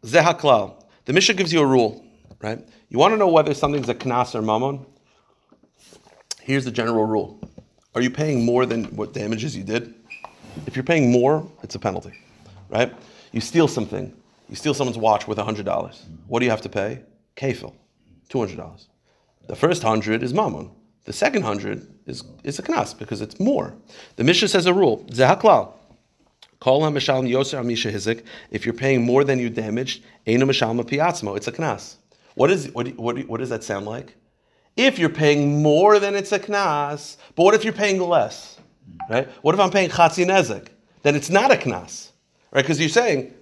Zehaklal. 0.03 0.83
The 1.05 1.13
Mishnah 1.13 1.35
gives 1.35 1.53
you 1.53 1.61
a 1.61 1.67
rule, 1.67 2.05
right? 2.41 2.67
You 2.89 2.99
want 2.99 3.13
to 3.13 3.19
know 3.19 3.29
whether 3.29 3.53
something's 3.53 3.89
a 3.89 3.95
knas 3.95 4.35
or 4.35 4.41
mammon? 4.41 4.87
Here's 6.41 6.65
the 6.65 6.71
general 6.71 7.05
rule. 7.05 7.39
Are 7.95 8.01
you 8.01 8.11
paying 8.11 8.45
more 8.45 8.65
than 8.67 8.85
what 8.97 9.13
damages 9.13 9.57
you 9.57 9.63
did? 9.63 9.95
If 10.67 10.75
you're 10.75 10.85
paying 10.85 11.13
more, 11.13 11.47
it's 11.63 11.75
a 11.75 11.79
penalty, 11.79 12.13
right? 12.71 12.95
You 13.33 13.41
steal 13.41 13.69
something, 13.69 14.15
you 14.49 14.57
steal 14.57 14.73
someone's 14.73 14.99
watch 14.99 15.29
worth 15.29 15.39
$100. 15.39 15.99
What 16.27 16.39
do 16.41 16.45
you 16.47 16.51
have 16.51 16.63
to 16.63 16.69
pay? 16.69 17.03
Kafil, 17.37 17.75
$200. 18.29 18.87
The 19.47 19.57
first 19.57 19.85
100 19.85 20.23
is 20.23 20.35
mammon. 20.35 20.71
The 21.05 21.13
second 21.13 21.43
100 21.43 21.87
is, 22.07 22.25
is 22.43 22.59
a 22.59 22.63
knas 22.63 22.99
because 22.99 23.21
it's 23.21 23.39
more. 23.39 23.75
The 24.17 24.25
Mishnah 24.25 24.49
says 24.49 24.67
a 24.67 24.75
rule, 24.75 25.05
zehaklal. 25.11 25.73
Call 26.59 26.85
him 26.85 26.95
mishalm 26.95 27.31
yoser 27.31 27.61
amisha 27.63 27.93
hizik. 27.93 28.25
If 28.51 28.65
you're 28.65 28.75
paying 28.75 29.05
more 29.05 29.23
than 29.23 29.39
you 29.39 29.49
damaged, 29.49 30.03
einu 30.27 30.47
mishalma 30.47 30.85
piatzmo. 30.85 31.37
It's 31.37 31.47
a 31.47 31.53
knas. 31.53 31.97
What, 32.35 32.51
is, 32.51 32.71
what, 32.73 32.89
what, 32.97 33.19
what 33.29 33.39
does 33.39 33.51
that 33.51 33.63
sound 33.63 33.87
like? 33.87 34.17
If 34.77 34.99
you're 34.99 35.09
paying 35.09 35.63
more 35.63 35.99
than 35.99 36.17
it's 36.17 36.33
a 36.33 36.39
knas, 36.39 37.17
but 37.35 37.45
what 37.45 37.55
if 37.55 37.63
you're 37.63 37.73
paying 37.73 38.01
less? 38.01 38.59
Right? 39.09 39.29
What 39.43 39.55
if 39.55 39.61
I'm 39.61 39.71
paying 39.71 39.91
chatzi 39.91 40.27
nezek? 40.27 40.69
Then 41.03 41.15
it's 41.15 41.31
not 41.31 41.53
a 41.53 41.57
knas. 41.57 42.11
Right? 42.51 42.63
Because 42.63 42.81
you're 42.81 42.89
saying, 42.89 43.33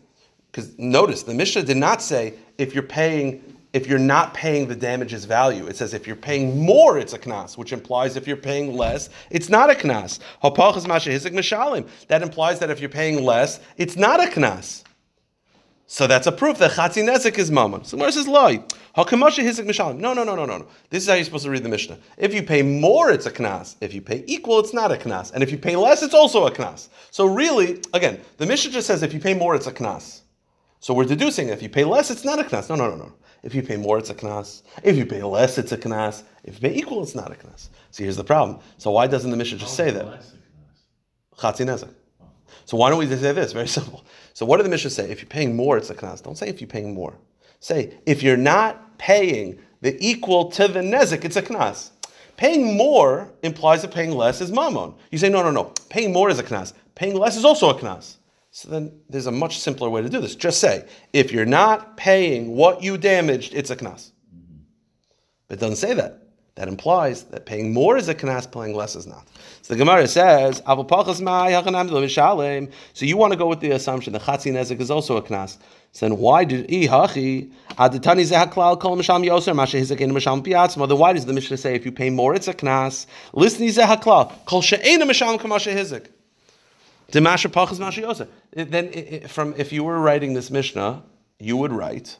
because 0.51 0.79
notice 0.79 1.23
the 1.23 1.35
Mishnah 1.35 1.62
did 1.62 1.77
not 1.77 2.03
say 2.03 2.35
if 2.59 2.75
you're 2.75 2.83
paying 2.83 3.54
if 3.75 3.89
you're 3.89 3.99
not 3.99 4.33
paying 4.33 4.69
the 4.69 4.77
damages 4.77 5.25
value. 5.25 5.67
It 5.67 5.77
says 5.77 5.93
if 5.95 6.07
you're 6.07 6.15
paying 6.15 6.65
more, 6.65 6.97
it's 6.97 7.13
a 7.13 7.19
knas, 7.19 7.59
which 7.59 7.73
implies 7.73 8.17
if 8.17 8.27
you're 8.27 8.37
paying 8.37 8.77
less, 8.77 9.11
it's 9.31 9.49
not 9.49 9.69
a 9.69 9.75
knas. 9.75 10.21
That 12.07 12.23
implies 12.23 12.59
that 12.61 12.71
if 12.71 12.81
you're 12.81 12.89
paying 12.89 13.25
less, 13.25 13.61
it's 13.77 13.97
not 13.97 14.23
a 14.23 14.29
knas. 14.29 14.85
So 15.87 16.07
that's 16.07 16.27
a 16.27 16.33
proof 16.33 16.59
that 16.59 16.71
chatzi 16.71 17.05
nezek 17.05 17.37
is 17.37 17.51
mammon. 17.51 17.85
So 17.85 17.97
Gemara 17.97 18.13
says 18.13 18.29
lie. 18.29 18.65
Hakamasha 18.97 19.43
hizik 19.43 19.67
mishalim. 19.67 19.99
No, 19.99 20.15
no, 20.15 20.25
no, 20.25 20.35
no, 20.35 20.47
no, 20.47 20.59
no. 20.59 20.67
This 20.91 21.03
is 21.03 21.09
how 21.09 21.17
you're 21.17 21.25
supposed 21.25 21.45
to 21.45 21.51
read 21.51 21.63
the 21.63 21.69
Mishnah. 21.69 21.99
If 22.17 22.33
you 22.33 22.43
pay 22.43 22.63
more, 22.63 23.11
it's 23.11 23.27
a 23.27 23.31
knas. 23.31 23.77
If 23.81 23.93
you 23.93 24.01
pay 24.01 24.25
equal, 24.27 24.61
it's 24.61 24.73
not 24.73 24.93
a 24.93 24.97
knas. 24.97 25.33
And 25.33 25.43
if 25.43 25.51
you 25.51 25.59
pay 25.59 25.77
less, 25.77 26.03
it's 26.03 26.15
also 26.15 26.47
a 26.47 26.51
knas. 26.51 26.89
So 27.11 27.27
really, 27.27 27.83
again, 27.93 28.21
the 28.39 28.47
Mishnah 28.47 28.71
just 28.71 28.87
says 28.87 29.03
if 29.03 29.13
you 29.13 29.21
pay 29.21 29.35
more, 29.35 29.55
it's 29.55 29.67
a 29.67 29.73
knas. 29.73 30.23
So 30.85 30.92
we're 30.92 31.07
deducing 31.07 31.49
if 31.49 31.62
you 31.62 31.70
pay 31.70 31.85
less, 31.85 32.11
it's 32.11 32.27
not 32.27 32.38
a 32.38 32.42
knas. 32.42 32.68
No, 32.68 32.75
no, 32.75 32.90
no, 32.90 32.97
no. 32.97 33.12
If 33.42 33.55
you 33.55 33.62
pay 33.62 33.79
more, 33.79 33.97
it's 33.97 34.11
a 34.11 34.14
knas. 34.14 34.61
If 34.83 34.99
you 34.99 35.07
pay 35.07 35.23
less, 35.23 35.57
it's 35.57 35.73
a 35.73 35.79
knas. 35.79 36.25
If 36.42 36.57
you 36.57 36.68
pay 36.68 36.77
equal, 36.77 37.03
it's 37.03 37.14
not 37.14 37.33
a 37.33 37.37
knas. 37.37 37.70
So 37.90 38.03
here's 38.03 38.18
the 38.18 38.23
problem. 38.23 38.59
So 38.77 38.90
why 38.90 39.07
doesn't 39.07 39.31
the 39.31 39.37
Mishnah 39.38 39.57
just 39.57 39.77
say 39.77 39.90
that? 39.92 40.23
Chatzi 41.38 41.64
nezek. 41.64 41.88
So 42.66 42.77
why 42.77 42.90
don't 42.90 42.99
we 42.99 43.07
just 43.07 43.23
say 43.23 43.33
this? 43.33 43.55
Very 43.55 43.66
simple. 43.66 44.05
So 44.35 44.44
what 44.44 44.59
did 44.59 44.66
the 44.66 44.68
Mishnah 44.68 44.90
say? 44.90 45.11
If 45.11 45.23
you're 45.23 45.29
paying 45.31 45.57
more, 45.57 45.79
it's 45.79 45.88
a 45.88 45.94
knas. 45.94 46.23
Don't 46.23 46.37
say 46.37 46.49
if 46.49 46.61
you're 46.61 46.68
paying 46.68 46.92
more. 46.92 47.14
Say 47.61 47.97
if 48.05 48.23
you're 48.23 48.37
not 48.37 48.99
paying 48.99 49.59
the 49.81 49.97
equal 50.07 50.51
to 50.51 50.68
the 50.68 50.81
nezek, 50.81 51.25
it's 51.25 51.37
a 51.37 51.42
knas. 51.42 51.92
Paying 52.37 52.77
more 52.77 53.33
implies 53.42 53.81
that 53.81 53.94
paying 53.94 54.11
less 54.11 54.42
is 54.42 54.53
mammon. 54.53 54.92
You 55.11 55.16
say 55.16 55.31
no, 55.31 55.42
no, 55.42 55.51
no. 55.51 55.73
Paying 55.88 56.12
more 56.12 56.29
is 56.29 56.38
a 56.38 56.42
knas. 56.42 56.75
Paying 56.94 57.16
less 57.16 57.38
is 57.38 57.47
also 57.47 57.70
a 57.70 57.75
knas. 57.75 58.16
So 58.57 58.69
then 58.69 59.01
there's 59.09 59.27
a 59.27 59.33
much 59.33 59.59
simpler 59.59 59.90
way 59.90 60.01
to 60.01 60.09
do 60.09 60.21
this. 60.21 60.37
Just 60.37 60.61
say 60.61 60.87
if 61.12 61.33
you're 61.33 61.45
not 61.45 61.97
paying 61.97 62.55
what 62.55 62.85
you 62.85 62.97
damaged, 62.97 63.53
it's 63.53 63.69
a 63.69 63.75
knas. 63.75 64.12
But 65.49 65.59
it 65.59 65.61
doesn't 65.61 65.79
say 65.79 65.93
that. 65.95 66.29
That 66.55 66.69
implies 66.69 67.25
that 67.25 67.47
paying 67.47 67.73
more 67.73 67.97
is 67.97 68.09
a 68.09 68.14
knas, 68.14 68.49
paying 68.49 68.77
less 68.77 68.95
is 68.95 69.09
not. 69.09 69.27
So 69.62 69.75
the 69.75 69.79
Gemara 69.79 70.07
says, 70.07 70.62
So 70.64 70.77
you 73.07 73.17
want 73.17 73.33
to 73.33 73.37
go 73.37 73.49
with 73.49 73.59
the 73.59 73.73
assumption 73.73 74.12
that 74.12 74.23
Chatzi 74.23 74.53
Nezek 74.53 74.81
is 74.81 74.88
also 74.88 75.17
a 75.17 75.23
knas. 75.23 75.59
So 75.90 76.09
then 76.09 76.19
why 76.19 76.45
did 76.45 76.69
Aditani 76.69 77.51
Zehaklal 77.77 78.79
Kol 78.79 78.97
Misham 78.97 79.27
Yoser 79.27 79.57
Masha 79.57 79.79
Hizakin 79.79 80.12
Misham 80.12 80.45
Piatzma? 80.45 80.88
Then 80.88 80.99
why 80.99 81.12
does 81.12 81.27
the 81.27 81.33
Mishnah 81.33 81.57
say 81.57 81.75
if 81.75 81.85
you 81.85 81.90
pay 81.90 82.09
more 82.09 82.37
it's 82.37 82.47
a 82.47 82.55
knas? 82.55 83.07
Listen 83.33 83.67
Zehaklal 83.67 84.33
Kol 84.45 84.62
She'ena 84.62 85.07
Misham 85.07 85.40
Kamasha 85.40 85.75
Hizik. 85.75 86.07
Demasha 87.14 87.48
Pachas 87.48 87.79
Masha 87.79 88.03
Yoser. 88.03 88.29
Then 88.53 89.29
from 89.29 89.55
if 89.57 89.72
you 89.72 89.85
were 89.85 90.00
writing 90.00 90.35
this 90.35 90.50
Mishnah, 90.50 91.05
you 91.38 91.57
would 91.57 91.72
write, 91.72 92.18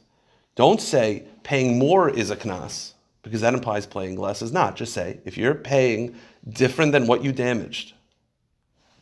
don't 0.54 0.80
say 0.80 1.24
paying 1.42 1.78
more 1.78 2.09
is 2.09 2.30
a 2.30 2.37
knas 2.37 2.92
because 3.22 3.40
that 3.40 3.54
implies 3.54 3.87
paying 3.87 4.16
less 4.16 4.40
is 4.40 4.52
not. 4.52 4.76
Just 4.76 4.94
say, 4.94 5.18
if 5.24 5.37
you're 5.37 5.57
paying 5.57 6.14
different 6.48 6.92
than 6.92 7.09
what 7.09 7.24
you 7.24 7.33
damaged, 7.33 7.94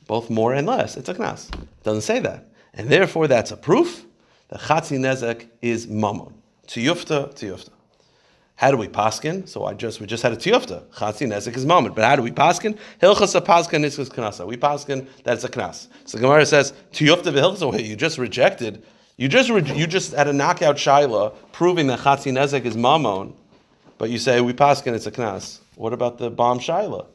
both 0.06 0.30
more 0.30 0.54
and 0.54 0.66
less, 0.66 0.96
it's 0.96 1.10
a 1.10 1.14
knas. 1.14 1.50
Doesn't 1.82 2.02
say 2.02 2.20
that. 2.20 2.48
And 2.72 2.88
therefore, 2.88 3.28
that's 3.28 3.50
a 3.50 3.56
proof 3.56 4.06
that 4.48 4.60
chatzi 4.60 4.98
nezek 4.98 5.48
is 5.60 5.88
mammon. 5.88 6.32
Tiyufta, 6.66 7.34
tiyufta. 7.34 7.70
How 8.62 8.70
do 8.70 8.76
we 8.76 8.86
paskin? 8.86 9.48
So 9.48 9.64
I 9.64 9.74
just 9.74 10.00
we 10.00 10.06
just 10.06 10.22
had 10.22 10.30
a 10.30 10.36
tiyufta. 10.36 10.84
Chatzi 10.94 11.26
nezek 11.26 11.56
is 11.56 11.66
mammon. 11.66 11.94
But 11.94 12.04
how 12.04 12.14
do 12.14 12.22
we 12.22 12.30
paskin? 12.30 12.78
Hilchasa 13.02 13.40
paskin 13.40 13.82
is 13.82 13.98
knasa. 13.98 14.46
We 14.46 14.56
paskin 14.56 15.08
that's 15.24 15.42
a 15.42 15.48
knas. 15.48 15.88
So 16.04 16.16
Gemara 16.20 16.46
says 16.46 16.72
tiyufta 16.92 17.32
v'hilchasa. 17.32 17.72
Wait, 17.72 17.84
you 17.84 17.96
just 17.96 18.18
rejected. 18.18 18.84
You 19.16 19.26
just 19.26 19.50
re- 19.50 19.68
you 19.74 19.88
just 19.88 20.12
had 20.12 20.28
a 20.28 20.32
knockout 20.32 20.76
shaila 20.76 21.34
proving 21.50 21.88
that 21.88 21.98
chatzi 21.98 22.30
nezek 22.30 22.64
is 22.64 22.76
mammon. 22.76 23.34
But 23.98 24.10
you 24.10 24.18
say 24.18 24.40
we 24.40 24.52
paskin 24.52 24.94
it's 24.94 25.06
a 25.06 25.10
knas. 25.10 25.58
What 25.74 25.92
about 25.92 26.18
the 26.18 26.30
bomb 26.30 26.60
shaila? 26.60 27.06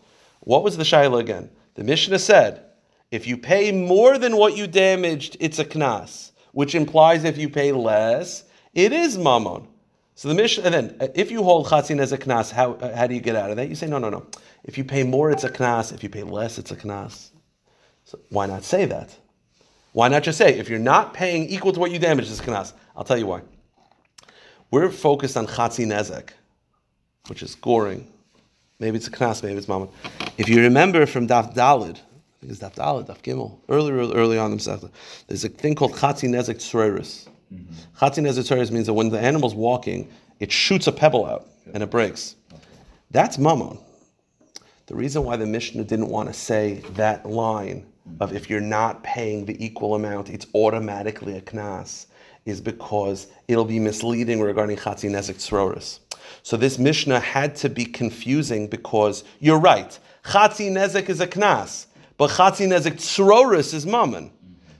What 0.41 0.65
was 0.65 0.75
the 0.75 0.83
shaila 0.83 1.21
again? 1.21 1.49
The 1.75 1.85
Mishnah 1.85 2.19
said, 2.19 2.65
if 3.09 3.25
you 3.25 3.37
pay 3.37 3.71
more 3.71 4.17
than 4.17 4.35
what 4.35 4.57
you 4.57 4.67
damaged, 4.67 5.37
it's 5.39 5.59
a 5.59 5.65
knas, 5.65 6.31
which 6.51 6.75
implies 6.75 7.23
if 7.23 7.37
you 7.37 7.47
pay 7.47 7.71
less, 7.71 8.43
it 8.73 8.91
is 8.91 9.17
mammon. 9.17 9.65
So 10.17 10.27
the 10.27 10.33
Mishnah, 10.33 10.63
and 10.63 10.73
then 10.73 10.97
uh, 10.99 11.07
if 11.13 11.29
you 11.29 11.43
hold 11.43 11.67
chatzin 11.67 11.99
as 11.99 12.11
a 12.11 12.17
knas, 12.17 12.51
how, 12.51 12.73
uh, 12.73 12.95
how 12.95 13.05
do 13.05 13.13
you 13.13 13.21
get 13.21 13.35
out 13.35 13.51
of 13.51 13.57
that? 13.57 13.69
You 13.69 13.75
say 13.75 13.85
no, 13.85 13.99
no, 13.99 14.09
no. 14.09 14.25
If 14.63 14.75
you 14.75 14.83
pay 14.83 15.03
more, 15.03 15.29
it's 15.29 15.43
a 15.43 15.49
knas. 15.49 15.93
If 15.93 16.01
you 16.01 16.09
pay 16.09 16.23
less, 16.23 16.57
it's 16.57 16.71
a 16.71 16.75
knas. 16.75 17.29
So 18.03 18.19
why 18.29 18.47
not 18.47 18.63
say 18.63 18.85
that? 18.85 19.15
Why 19.93 20.07
not 20.07 20.23
just 20.23 20.39
say 20.39 20.57
if 20.57 20.69
you're 20.69 20.79
not 20.79 21.13
paying 21.13 21.47
equal 21.49 21.71
to 21.71 21.79
what 21.79 21.91
you 21.91 21.99
damaged, 21.99 22.31
it's 22.31 22.41
knas? 22.41 22.73
I'll 22.95 23.03
tell 23.03 23.19
you 23.19 23.27
why. 23.27 23.41
We're 24.71 24.89
focused 24.89 25.37
on 25.37 25.45
chatzin 25.45 25.87
nezek 25.87 26.31
which 27.27 27.43
is 27.43 27.53
goring. 27.55 28.11
Maybe 28.79 28.97
it's 28.97 29.07
a 29.07 29.11
knas, 29.11 29.43
maybe 29.43 29.57
it's 29.57 29.67
mammon. 29.67 29.89
If 30.37 30.49
you 30.49 30.61
remember 30.61 31.05
from 31.05 31.27
Daf 31.27 31.53
Dalid, 31.53 31.97
I 31.97 32.39
think 32.39 32.53
it's 32.53 32.59
Daf 32.59 32.73
Dalid, 32.75 33.07
Daf 33.07 33.21
Gimel, 33.21 33.59
earlier, 33.69 33.97
early 34.13 34.37
on 34.37 34.51
in 34.51 34.57
the 34.57 34.89
there's 35.27 35.43
a 35.43 35.49
thing 35.49 35.75
called 35.75 35.93
Chatzi 35.93 36.27
Nezek 36.29 36.55
Tsureris. 36.55 37.27
Mm-hmm. 37.53 37.73
Chatzi 37.97 38.23
Nezek 38.23 38.43
Tsureris 38.43 38.71
means 38.71 38.87
that 38.87 38.93
when 38.93 39.09
the 39.09 39.19
animal's 39.19 39.55
walking, 39.55 40.09
it 40.39 40.51
shoots 40.51 40.87
a 40.87 40.91
pebble 40.91 41.25
out 41.25 41.47
and 41.73 41.81
it 41.81 41.89
breaks. 41.89 42.35
That's 43.11 43.37
mammon. 43.37 43.79
The 44.87 44.95
reason 44.95 45.23
why 45.23 45.35
the 45.35 45.45
Mishnah 45.45 45.83
didn't 45.83 46.09
want 46.09 46.29
to 46.29 46.33
say 46.33 46.81
that 46.91 47.25
line 47.25 47.85
of 48.19 48.33
if 48.33 48.49
you're 48.49 48.61
not 48.61 49.03
paying 49.03 49.45
the 49.45 49.63
equal 49.63 49.95
amount, 49.95 50.29
it's 50.29 50.47
automatically 50.53 51.37
a 51.37 51.41
knas, 51.41 52.05
is 52.45 52.61
because 52.61 53.27
it'll 53.47 53.65
be 53.65 53.79
misleading 53.79 54.39
regarding 54.39 54.77
Chatzi 54.77 55.09
Nezek 55.09 55.35
Tsureris. 55.35 55.99
So 56.43 56.57
this 56.57 56.77
Mishnah 56.77 57.19
had 57.19 57.55
to 57.57 57.69
be 57.69 57.85
confusing 57.85 58.67
because 58.67 59.23
you're 59.39 59.59
right. 59.59 59.97
Chatzi 60.27 60.69
nezek 60.69 61.09
is 61.09 61.21
a 61.21 61.27
knas, 61.27 61.85
but 62.17 62.29
chatzi 62.31 62.67
nezek 62.67 62.95
tzroris 62.95 63.73
is 63.73 63.85
mammon. 63.85 64.31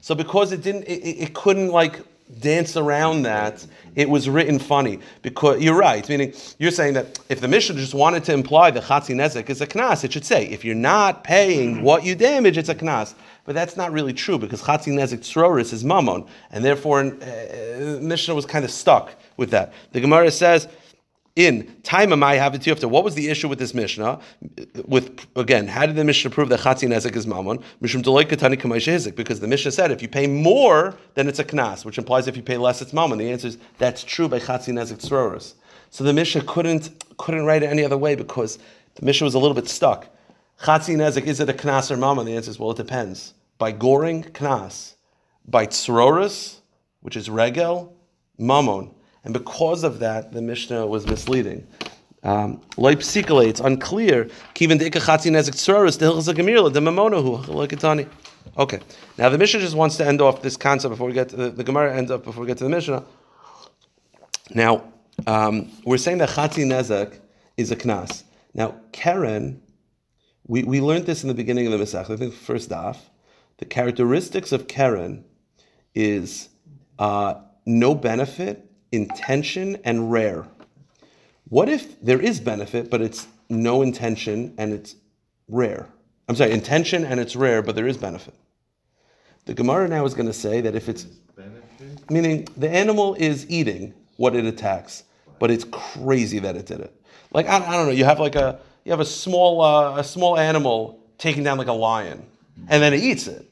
So 0.02 0.14
because 0.16 0.52
it 0.52 0.62
didn't, 0.62 0.84
it, 0.84 1.02
it, 1.04 1.34
couldn't 1.34 1.70
like 1.70 2.02
dance 2.40 2.78
around 2.78 3.24
that. 3.24 3.66
It 3.96 4.10
was 4.10 4.30
written 4.30 4.60
funny 4.60 5.00
because 5.22 5.62
you're 5.62 5.78
right. 5.78 6.08
Meaning 6.08 6.34
you're 6.60 6.72
saying 6.72 6.94
that 6.94 7.20
if 7.30 7.42
the 7.42 7.48
Mishnah 7.48 7.76
just 7.76 7.94
wanted 7.94 8.24
to 8.26 8.34
imply 8.34 8.70
the 8.72 8.82
chatzi 8.82 9.16
nezek 9.16 9.50
is 9.50 9.62
a 9.62 9.68
knas, 9.68 10.04
it 10.04 10.14
should 10.14 10.26
say 10.26 10.46
if 10.46 10.64
you're 10.64 10.76
not 10.76 11.24
paying 11.24 11.82
what 11.82 12.04
you 12.04 12.16
damage, 12.16 12.58
it's 12.58 12.70
a 12.70 12.76
knas. 12.76 13.16
But 13.46 13.56
that's 13.56 13.78
not 13.78 13.92
really 13.92 14.14
true 14.14 14.38
because 14.38 14.62
chatzi 14.62 14.94
nezek 14.94 15.20
tzroris 15.20 15.74
is 15.74 15.84
mammon, 15.84 16.26
and 16.52 16.64
therefore 16.64 17.00
uh, 17.02 18.00
Mishnah 18.02 18.36
was 18.36 18.46
kind 18.46 18.66
of 18.66 18.72
stuck 18.72 19.16
with 19.38 19.52
that. 19.52 19.74
The 19.94 20.02
Gemara 20.02 20.30
says 20.32 20.68
in 21.38 21.72
time 21.84 22.12
am 22.12 22.24
I 22.24 22.34
have 22.34 22.56
it 22.56 22.68
after. 22.68 22.88
What 22.88 23.04
was 23.04 23.14
the 23.14 23.30
issue 23.30 23.48
with 23.48 23.60
this 23.60 23.76
Mishnah? 23.76 24.20
With 24.86 25.24
again, 25.36 25.68
how 25.68 25.86
did 25.86 25.96
the 25.96 26.04
Mishnah 26.04 26.32
prove 26.32 26.50
that 26.50 26.62
Chatzi 26.62 26.90
Nezek 26.90 27.16
is 27.16 27.28
Mammon? 27.28 27.60
Mishum 27.80 28.02
Katani 28.02 28.58
Hizik, 28.58 29.16
because 29.16 29.40
the 29.40 29.48
Mishnah 29.48 29.72
said 29.72 29.92
if 29.92 30.02
you 30.02 30.08
pay 30.08 30.26
more, 30.26 30.98
then 31.14 31.28
it's 31.28 31.38
a 31.38 31.44
Knas, 31.44 31.86
which 31.86 32.00
implies 32.00 32.28
if 32.28 32.36
you 32.36 32.42
pay 32.42 32.58
less, 32.58 32.82
it's 32.82 32.92
Mammon. 32.92 33.20
The 33.20 33.30
answer 33.30 33.50
is 33.50 33.60
that's 33.78 34.04
true 34.04 34.28
by 34.28 34.40
Chatzi 34.40 34.74
Nezek 34.74 34.98
Tzroros. 34.98 35.54
So 35.92 36.04
the 36.04 36.12
Mishnah 36.12 36.42
couldn't 36.42 36.90
couldn't 37.18 37.46
write 37.46 37.62
it 37.62 37.68
any 37.68 37.86
other 37.86 37.98
way 37.98 38.16
because 38.16 38.58
the 38.96 39.06
Mishnah 39.06 39.26
was 39.26 39.36
a 39.36 39.40
little 39.40 39.56
bit 39.56 39.68
stuck. 39.68 40.08
Chatzi 40.62 40.96
Nezek, 40.96 41.26
is 41.28 41.40
it 41.40 41.50
a 41.50 41.54
Knas 41.54 41.92
or 41.92 41.98
Mammon? 41.98 42.26
The 42.26 42.36
answer 42.36 42.50
is 42.50 42.58
well, 42.58 42.72
it 42.72 42.78
depends. 42.78 43.36
By 43.60 43.74
goring 43.74 44.24
Knas, 44.24 44.96
by 45.48 45.68
Tzroros, 45.68 46.62
which 47.02 47.16
is 47.16 47.30
Regel, 47.30 47.96
Mammon. 48.40 48.96
And 49.28 49.34
because 49.34 49.84
of 49.84 50.00
that, 50.00 50.32
the 50.32 50.42
Mishnah 50.42 50.88
was 50.88 51.06
misleading. 51.06 51.68
Um, 52.24 52.62
it's 52.78 53.60
unclear. 53.60 54.30
Okay. 58.58 58.80
Now 59.18 59.30
the 59.30 59.38
Mishnah 59.38 59.60
just 59.60 59.76
wants 59.76 59.98
to 59.98 60.08
end 60.08 60.22
off 60.22 60.42
this 60.42 60.56
concept 60.56 60.92
before 60.92 61.08
we 61.08 61.14
get 61.14 61.28
to 61.28 61.36
the, 61.36 61.50
the 61.50 61.66
Gemara 61.66 61.94
ends 61.94 62.10
up 62.10 62.24
before 62.24 62.40
we 62.40 62.48
get 62.48 62.58
to 62.60 62.64
the 62.64 62.70
Mishnah. 62.70 63.04
Now 64.52 64.94
um, 65.28 65.72
we're 65.84 65.98
saying 65.98 66.20
that 66.20 66.30
Chatzi 66.30 66.64
Nezek 66.66 67.20
is 67.58 67.70
a 67.72 67.76
knas. 67.76 68.24
Now 68.54 68.76
Keren, 68.94 69.62
we, 70.48 70.64
we 70.64 70.80
learned 70.80 71.06
this 71.06 71.24
in 71.24 71.28
the 71.28 71.36
beginning 71.36 71.66
of 71.66 71.78
the 71.78 71.84
Masech. 71.84 72.10
I 72.10 72.16
think 72.16 72.34
first 72.34 72.70
daf. 72.70 72.96
The 73.58 73.66
characteristics 73.66 74.54
of 74.54 74.70
Keren 74.70 75.26
is 75.94 76.48
uh, 76.98 77.42
no 77.66 77.94
benefit 77.94 78.67
intention 78.92 79.78
and 79.84 80.12
rare. 80.12 80.46
What 81.50 81.70
if 81.70 82.00
there 82.02 82.20
is 82.20 82.40
benefit, 82.40 82.90
but 82.90 83.02
it's 83.02 83.28
no 83.50 83.82
intention 83.82 84.54
and 84.58 84.74
it's 84.74 84.96
rare? 85.48 85.88
I'm 86.28 86.36
sorry, 86.36 86.52
intention 86.52 87.06
and 87.06 87.20
it's 87.20 87.36
rare, 87.36 87.62
but 87.62 87.76
there 87.76 87.88
is 87.88 87.98
benefit. 87.98 88.34
The 89.46 89.54
Gemara 89.54 89.88
now 89.88 90.06
is 90.06 90.14
going 90.14 90.28
to 90.28 90.34
say 90.34 90.60
that 90.62 90.76
if 90.76 90.90
it's 90.90 91.04
benefit? 91.04 92.12
meaning 92.12 92.48
the 92.58 92.70
animal 92.70 93.16
is 93.16 93.50
eating 93.50 93.94
what 94.18 94.36
it 94.36 94.46
attacks, 94.46 95.04
but 95.40 95.50
it's 95.50 95.64
crazy 95.72 96.40
that 96.40 96.56
it 96.58 96.66
did 96.66 96.82
it. 96.82 96.94
Like 97.32 97.48
I, 97.48 97.58
I 97.58 97.78
don't 97.78 97.86
know, 97.86 97.94
you 97.94 98.06
have 98.06 98.20
like 98.20 98.36
a 98.36 98.60
you 98.84 98.92
have 98.92 99.00
a 99.00 99.06
small 99.06 99.62
uh, 99.62 100.00
a 100.00 100.04
small 100.04 100.38
animal 100.38 101.00
taking 101.18 101.44
down 101.44 101.58
like 101.58 101.68
a 101.68 101.74
lion, 101.74 102.26
and 102.68 102.84
then 102.84 102.94
it 102.94 103.02
eats 103.02 103.28
it. 103.28 103.46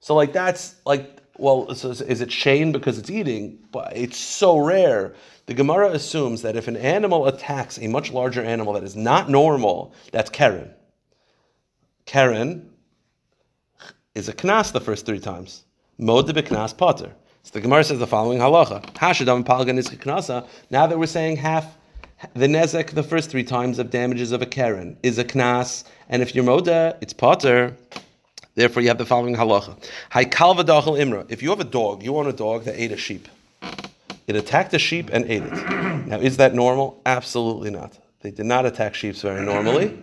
So 0.00 0.14
like 0.14 0.32
that's 0.32 0.76
like 0.86 1.18
well, 1.36 1.74
so 1.74 1.90
is 1.90 2.20
it 2.20 2.30
shame 2.30 2.72
because 2.72 2.98
it's 2.98 3.10
eating? 3.10 3.58
But 3.72 3.96
it's 3.96 4.16
so 4.16 4.58
rare. 4.58 5.14
The 5.46 5.54
Gemara 5.54 5.90
assumes 5.90 6.42
that 6.42 6.56
if 6.56 6.68
an 6.68 6.76
animal 6.76 7.26
attacks 7.26 7.78
a 7.78 7.88
much 7.88 8.12
larger 8.12 8.42
animal 8.42 8.72
that 8.74 8.84
is 8.84 8.96
not 8.96 9.28
normal, 9.28 9.94
that's 10.12 10.30
Keren. 10.30 10.70
Keren 12.06 12.70
is 14.14 14.28
a 14.28 14.32
knas 14.32 14.72
the 14.72 14.80
first 14.80 15.06
three 15.06 15.18
times. 15.18 15.64
Mod 15.98 16.28
knas 16.28 16.76
potter. 16.76 17.14
So 17.42 17.50
the 17.52 17.60
Gemara 17.60 17.84
says 17.84 17.98
the 17.98 18.06
following 18.06 18.38
halacha: 18.38 18.82
Hashadam 18.94 19.44
palgan 19.44 19.78
is 19.78 19.88
knasa. 19.88 20.46
Now 20.70 20.86
that 20.86 20.98
we're 20.98 21.06
saying 21.06 21.36
half 21.36 21.76
the 22.34 22.46
nezek 22.46 22.90
the 22.90 23.02
first 23.02 23.30
three 23.30 23.44
times 23.44 23.78
of 23.78 23.90
damages 23.90 24.32
of 24.32 24.40
a 24.40 24.46
keren 24.46 24.96
is 25.02 25.18
a 25.18 25.24
knas, 25.24 25.84
and 26.08 26.22
if 26.22 26.34
you're 26.34 26.44
moda, 26.44 26.96
it's 27.00 27.12
potter. 27.12 27.76
Therefore, 28.54 28.82
you 28.82 28.88
have 28.88 28.98
the 28.98 29.06
following 29.06 29.34
halacha. 29.34 29.76
If 31.28 31.42
you 31.42 31.50
have 31.50 31.60
a 31.60 31.64
dog, 31.64 32.02
you 32.02 32.16
own 32.16 32.26
a 32.26 32.32
dog 32.32 32.64
that 32.64 32.80
ate 32.80 32.92
a 32.92 32.96
sheep. 32.96 33.28
It 34.26 34.36
attacked 34.36 34.72
a 34.74 34.78
sheep 34.78 35.10
and 35.12 35.24
ate 35.26 35.42
it. 35.42 35.52
Now, 36.06 36.18
is 36.18 36.36
that 36.38 36.54
normal? 36.54 37.00
Absolutely 37.04 37.70
not. 37.70 37.98
They 38.20 38.30
did 38.30 38.46
not 38.46 38.64
attack 38.64 38.94
sheep 38.94 39.16
very 39.16 39.44
normally. 39.44 40.02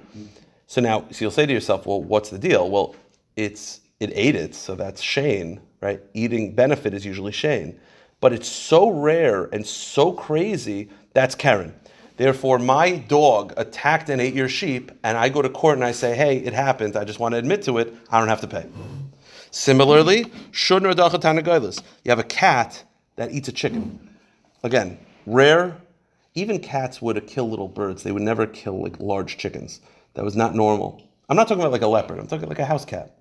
So 0.67 0.81
now, 0.81 1.05
so 1.11 1.25
you'll 1.25 1.31
say 1.31 1.45
to 1.45 1.53
yourself, 1.53 1.85
well, 1.85 2.03
what's 2.03 2.29
the 2.29 2.37
deal? 2.37 2.69
Well, 2.69 2.95
it's 3.35 3.81
it 3.99 4.11
ate 4.13 4.35
it, 4.35 4.55
so 4.55 4.75
that's 4.75 5.01
shein, 5.01 5.59
right? 5.81 6.01
Eating 6.13 6.53
benefit 6.53 6.93
is 6.93 7.05
usually 7.05 7.31
shein, 7.31 7.75
but 8.19 8.33
it's 8.33 8.47
so 8.47 8.89
rare 8.89 9.45
and 9.45 9.65
so 9.65 10.11
crazy 10.11 10.89
that's 11.13 11.35
Keren. 11.35 11.73
Therefore, 12.21 12.59
my 12.59 12.97
dog 12.97 13.51
attacked 13.57 14.07
and 14.09 14.21
ate 14.21 14.35
your 14.35 14.47
sheep, 14.47 14.91
and 15.03 15.17
I 15.17 15.27
go 15.29 15.41
to 15.41 15.49
court 15.49 15.79
and 15.79 15.83
I 15.83 15.91
say, 15.91 16.15
hey, 16.15 16.37
it 16.37 16.53
happened, 16.53 16.95
I 16.95 17.03
just 17.03 17.17
want 17.19 17.33
to 17.33 17.39
admit 17.39 17.63
to 17.63 17.79
it, 17.79 17.95
I 18.11 18.19
don't 18.19 18.27
have 18.27 18.41
to 18.41 18.47
pay. 18.47 18.67
Similarly, 19.49 20.31
you 20.51 20.79
have 22.11 22.19
a 22.19 22.23
cat 22.23 22.83
that 23.15 23.31
eats 23.31 23.47
a 23.47 23.51
chicken. 23.51 24.07
Again, 24.61 24.99
rare. 25.25 25.77
Even 26.35 26.59
cats 26.59 27.01
would 27.01 27.25
kill 27.25 27.49
little 27.49 27.67
birds. 27.67 28.03
They 28.03 28.11
would 28.11 28.21
never 28.21 28.45
kill 28.45 28.79
like 28.83 28.99
large 28.99 29.39
chickens. 29.39 29.81
That 30.13 30.23
was 30.23 30.35
not 30.35 30.53
normal. 30.53 31.01
I'm 31.27 31.35
not 31.35 31.47
talking 31.47 31.61
about 31.63 31.71
like 31.71 31.81
a 31.81 31.87
leopard. 31.87 32.19
I'm 32.19 32.27
talking 32.27 32.47
like 32.47 32.59
a 32.59 32.65
house 32.65 32.85
cat. 32.85 33.17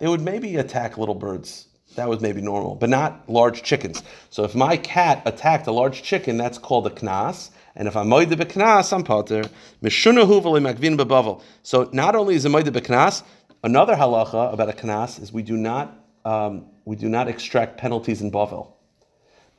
They 0.00 0.08
would 0.08 0.22
maybe 0.22 0.56
attack 0.56 0.98
little 0.98 1.14
birds. 1.14 1.68
That 1.94 2.08
was 2.08 2.20
maybe 2.20 2.40
normal, 2.40 2.74
but 2.74 2.90
not 2.90 3.28
large 3.28 3.62
chickens. 3.62 4.02
So 4.30 4.42
if 4.42 4.56
my 4.56 4.76
cat 4.76 5.22
attacked 5.24 5.68
a 5.68 5.72
large 5.72 6.02
chicken, 6.02 6.36
that's 6.36 6.58
called 6.58 6.88
a 6.88 6.90
knas. 6.90 7.50
And 7.76 7.86
if 7.86 7.96
I'm 7.96 8.08
moide 8.08 8.32
beknas, 8.32 8.92
I'm 8.92 9.04
potter. 9.04 9.44
Mishunahu 9.82 10.42
makvin 10.60 10.98
bebavel. 10.98 11.42
So 11.62 11.88
not 11.92 12.16
only 12.16 12.34
is 12.34 12.44
it 12.44 12.48
moide 12.48 12.64
beknas, 12.64 13.22
another 13.62 13.94
halacha 13.94 14.52
about 14.52 14.68
a 14.68 14.72
knas 14.72 15.20
is 15.20 15.32
we 15.32 15.42
do 15.42 15.56
not 15.56 15.96
um, 16.24 16.66
we 16.84 16.96
do 16.96 17.08
not 17.08 17.28
extract 17.28 17.78
penalties 17.78 18.20
in 18.20 18.30
bavel. 18.30 18.72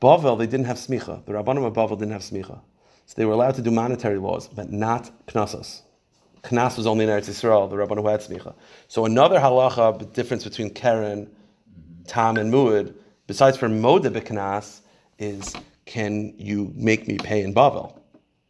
Bavel 0.01 0.37
they 0.37 0.47
didn't 0.47 0.65
have 0.65 0.77
smicha. 0.77 1.23
The 1.25 1.33
rabbanim 1.33 1.65
of 1.65 1.73
Bavel 1.73 1.97
didn't 1.97 2.11
have 2.11 2.21
smicha, 2.21 2.59
so 3.05 3.13
they 3.15 3.25
were 3.25 3.33
allowed 3.33 3.55
to 3.55 3.61
do 3.61 3.71
monetary 3.71 4.17
laws, 4.17 4.47
but 4.47 4.71
not 4.71 5.11
knasos. 5.27 5.81
Knas 6.43 6.75
was 6.75 6.87
only 6.87 7.05
in 7.05 7.11
Eretz 7.11 7.29
Yisrael. 7.29 7.69
The 7.69 7.75
rabbanim 7.75 8.09
had 8.09 8.21
smicha. 8.21 8.55
So 8.87 9.05
another 9.05 9.39
halacha, 9.39 9.99
the 9.99 10.05
difference 10.05 10.43
between 10.43 10.71
Keren, 10.71 11.29
Tam, 12.07 12.37
and 12.37 12.51
Muad, 12.51 12.95
besides 13.27 13.57
for 13.57 13.69
moide 13.69 14.11
beknas, 14.11 14.81
is 15.19 15.55
can 15.85 16.33
you 16.37 16.73
make 16.75 17.07
me 17.07 17.17
pay 17.17 17.43
in 17.43 17.53
Bavel? 17.53 18.00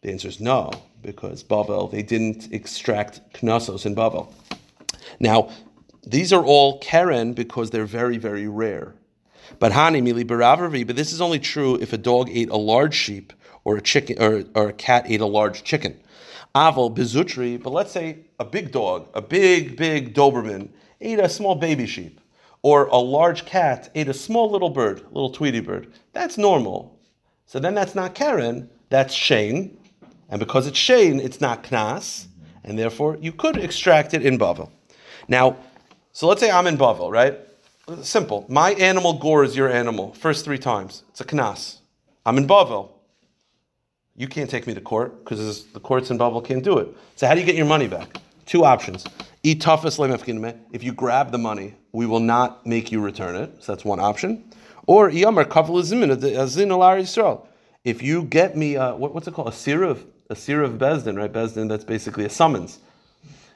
The 0.01 0.11
answer 0.11 0.27
is 0.27 0.39
no, 0.39 0.71
because 1.03 1.43
Bavel, 1.43 1.91
they 1.91 2.01
didn't 2.01 2.51
extract 2.51 3.21
knasos 3.33 3.85
in 3.85 3.95
Bavel. 3.95 4.33
Now, 5.19 5.51
these 6.03 6.33
are 6.33 6.43
all 6.43 6.79
Keren 6.79 7.33
because 7.33 7.69
they're 7.69 7.85
very, 7.85 8.17
very 8.17 8.47
rare. 8.47 8.95
But 9.59 9.73
Hani 9.73 10.01
Mili 10.01 10.23
Baravavi, 10.23 10.87
but 10.87 10.95
this 10.95 11.13
is 11.13 11.21
only 11.21 11.37
true 11.37 11.75
if 11.75 11.93
a 11.93 11.97
dog 11.97 12.29
ate 12.31 12.49
a 12.49 12.57
large 12.57 12.95
sheep 12.95 13.31
or 13.63 13.77
a 13.77 13.81
chicken 13.81 14.19
or, 14.19 14.43
or 14.55 14.69
a 14.69 14.73
cat 14.73 15.05
ate 15.07 15.21
a 15.21 15.25
large 15.27 15.63
chicken. 15.63 15.99
Aval 16.55 16.95
Bizutri, 16.95 17.61
but 17.61 17.71
let's 17.71 17.91
say 17.91 18.19
a 18.39 18.45
big 18.45 18.71
dog, 18.71 19.07
a 19.13 19.21
big, 19.21 19.77
big 19.77 20.15
Doberman, 20.15 20.69
ate 20.99 21.19
a 21.19 21.29
small 21.29 21.55
baby 21.55 21.85
sheep. 21.85 22.19
Or 22.63 22.85
a 22.87 22.97
large 22.97 23.45
cat 23.45 23.91
ate 23.95 24.07
a 24.07 24.13
small 24.13 24.49
little 24.49 24.69
bird, 24.69 25.01
little 25.11 25.29
Tweety 25.29 25.59
bird. 25.59 25.93
That's 26.13 26.37
normal. 26.37 26.99
So 27.45 27.59
then 27.59 27.75
that's 27.75 27.95
not 27.95 28.15
Keren, 28.15 28.69
that's 28.89 29.15
Shein. 29.15 29.77
And 30.31 30.39
because 30.39 30.65
it's 30.65 30.79
Shein, 30.79 31.19
it's 31.23 31.39
not 31.41 31.63
Knas, 31.63 32.25
and 32.63 32.79
therefore 32.79 33.17
you 33.21 33.33
could 33.33 33.57
extract 33.57 34.13
it 34.13 34.25
in 34.25 34.39
Bavel. 34.39 34.71
Now, 35.27 35.57
so 36.13 36.27
let's 36.27 36.41
say 36.41 36.49
I'm 36.49 36.65
in 36.67 36.77
Bavel, 36.77 37.11
right? 37.11 37.37
Simple. 38.01 38.45
My 38.47 38.71
animal 38.71 39.19
gores 39.19 39.55
your 39.55 39.69
animal 39.69 40.13
first 40.13 40.45
three 40.45 40.57
times. 40.57 41.03
It's 41.09 41.21
a 41.21 41.25
Knas. 41.25 41.79
I'm 42.25 42.37
in 42.37 42.47
Bavel. 42.47 42.89
You 44.15 44.27
can't 44.27 44.49
take 44.49 44.67
me 44.67 44.73
to 44.73 44.81
court 44.81 45.23
because 45.23 45.65
the 45.67 45.79
courts 45.79 46.09
in 46.11 46.17
Bavel 46.17 46.43
can't 46.43 46.63
do 46.63 46.77
it. 46.77 46.87
So 47.15 47.27
how 47.27 47.33
do 47.33 47.39
you 47.39 47.45
get 47.45 47.55
your 47.55 47.65
money 47.65 47.87
back? 47.87 48.17
Two 48.45 48.63
options. 48.65 49.05
If 49.43 50.83
you 50.83 50.93
grab 50.93 51.31
the 51.31 51.37
money, 51.37 51.75
we 51.91 52.05
will 52.05 52.19
not 52.19 52.65
make 52.65 52.91
you 52.91 53.01
return 53.01 53.35
it. 53.35 53.63
So 53.63 53.73
that's 53.73 53.83
one 53.83 53.99
option. 53.99 54.49
Or 54.87 55.09
if 55.09 55.15
you 58.03 58.23
get 58.23 58.55
me, 58.55 58.77
uh, 58.77 58.95
what, 58.95 59.13
what's 59.13 59.27
it 59.27 59.33
called, 59.33 59.47
a 59.47 59.51
sirav, 59.51 60.05
a 60.31 60.35
seer 60.35 60.63
of 60.63 60.73
Beis 60.73 61.03
Din, 61.03 61.17
right? 61.17 61.31
Beis 61.31 61.53
Din, 61.53 61.67
that's 61.67 61.83
basically 61.83 62.25
a 62.25 62.29
summons. 62.29 62.79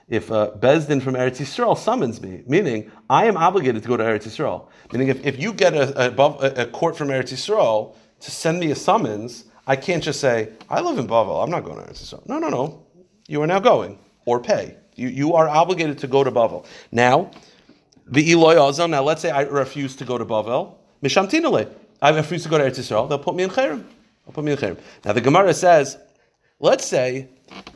If 0.09 0.29
uh, 0.31 0.51
Beis 0.59 0.87
Din 0.87 0.99
from 0.99 1.15
Eretz 1.15 1.39
Yisrael 1.39 1.77
summons 1.77 2.21
me, 2.21 2.43
meaning 2.45 2.91
I 3.09 3.25
am 3.25 3.37
obligated 3.37 3.81
to 3.81 3.87
go 3.87 3.97
to 3.97 4.03
Eretz 4.03 4.27
Yisrael, 4.27 4.67
meaning 4.91 5.07
if, 5.07 5.25
if 5.25 5.39
you 5.39 5.53
get 5.53 5.73
a, 5.73 6.13
a, 6.13 6.63
a 6.63 6.65
court 6.67 6.97
from 6.97 7.07
Eretz 7.07 7.31
Yisrael 7.33 7.95
to 8.19 8.29
send 8.29 8.59
me 8.59 8.71
a 8.71 8.75
summons, 8.75 9.45
I 9.65 9.77
can't 9.77 10.03
just 10.03 10.19
say, 10.19 10.49
I 10.69 10.81
live 10.81 10.99
in 10.99 11.07
Bavel, 11.07 11.41
I'm 11.43 11.49
not 11.49 11.63
going 11.63 11.77
to 11.77 11.89
Eretz 11.89 12.03
Yisrael. 12.03 12.27
No, 12.27 12.37
no, 12.37 12.49
no. 12.49 12.85
You 13.27 13.41
are 13.41 13.47
now 13.47 13.59
going, 13.59 13.97
or 14.25 14.39
pay. 14.39 14.75
You, 14.95 15.07
you 15.07 15.33
are 15.33 15.47
obligated 15.47 15.97
to 15.99 16.07
go 16.07 16.23
to 16.23 16.31
Bavel. 16.31 16.65
Now, 16.91 17.31
the 18.05 18.29
Eloy 18.31 18.55
Azam, 18.55 18.91
now 18.91 19.01
let's 19.01 19.21
say 19.21 19.31
I 19.31 19.43
refuse 19.43 19.95
to 19.95 20.05
go 20.05 20.17
to 20.17 20.25
Bavel, 20.25 20.75
Mishamtinale. 21.01 21.71
I 22.01 22.09
refuse 22.09 22.43
to 22.43 22.49
go 22.49 22.57
to 22.57 22.65
Eretz 22.65 22.79
Yisrael, 22.79 23.07
they'll 23.07 23.17
put 23.17 23.33
me 23.33 23.43
in 23.43 23.49
Cherem. 23.49 23.85
They'll 24.25 24.33
put 24.33 24.43
me 24.43 24.51
in 24.51 24.57
Cherem. 24.57 24.77
Now 25.03 25.13
the 25.13 25.21
Gemara 25.21 25.53
says, 25.53 25.97
Let's 26.59 26.85
say 26.85 27.29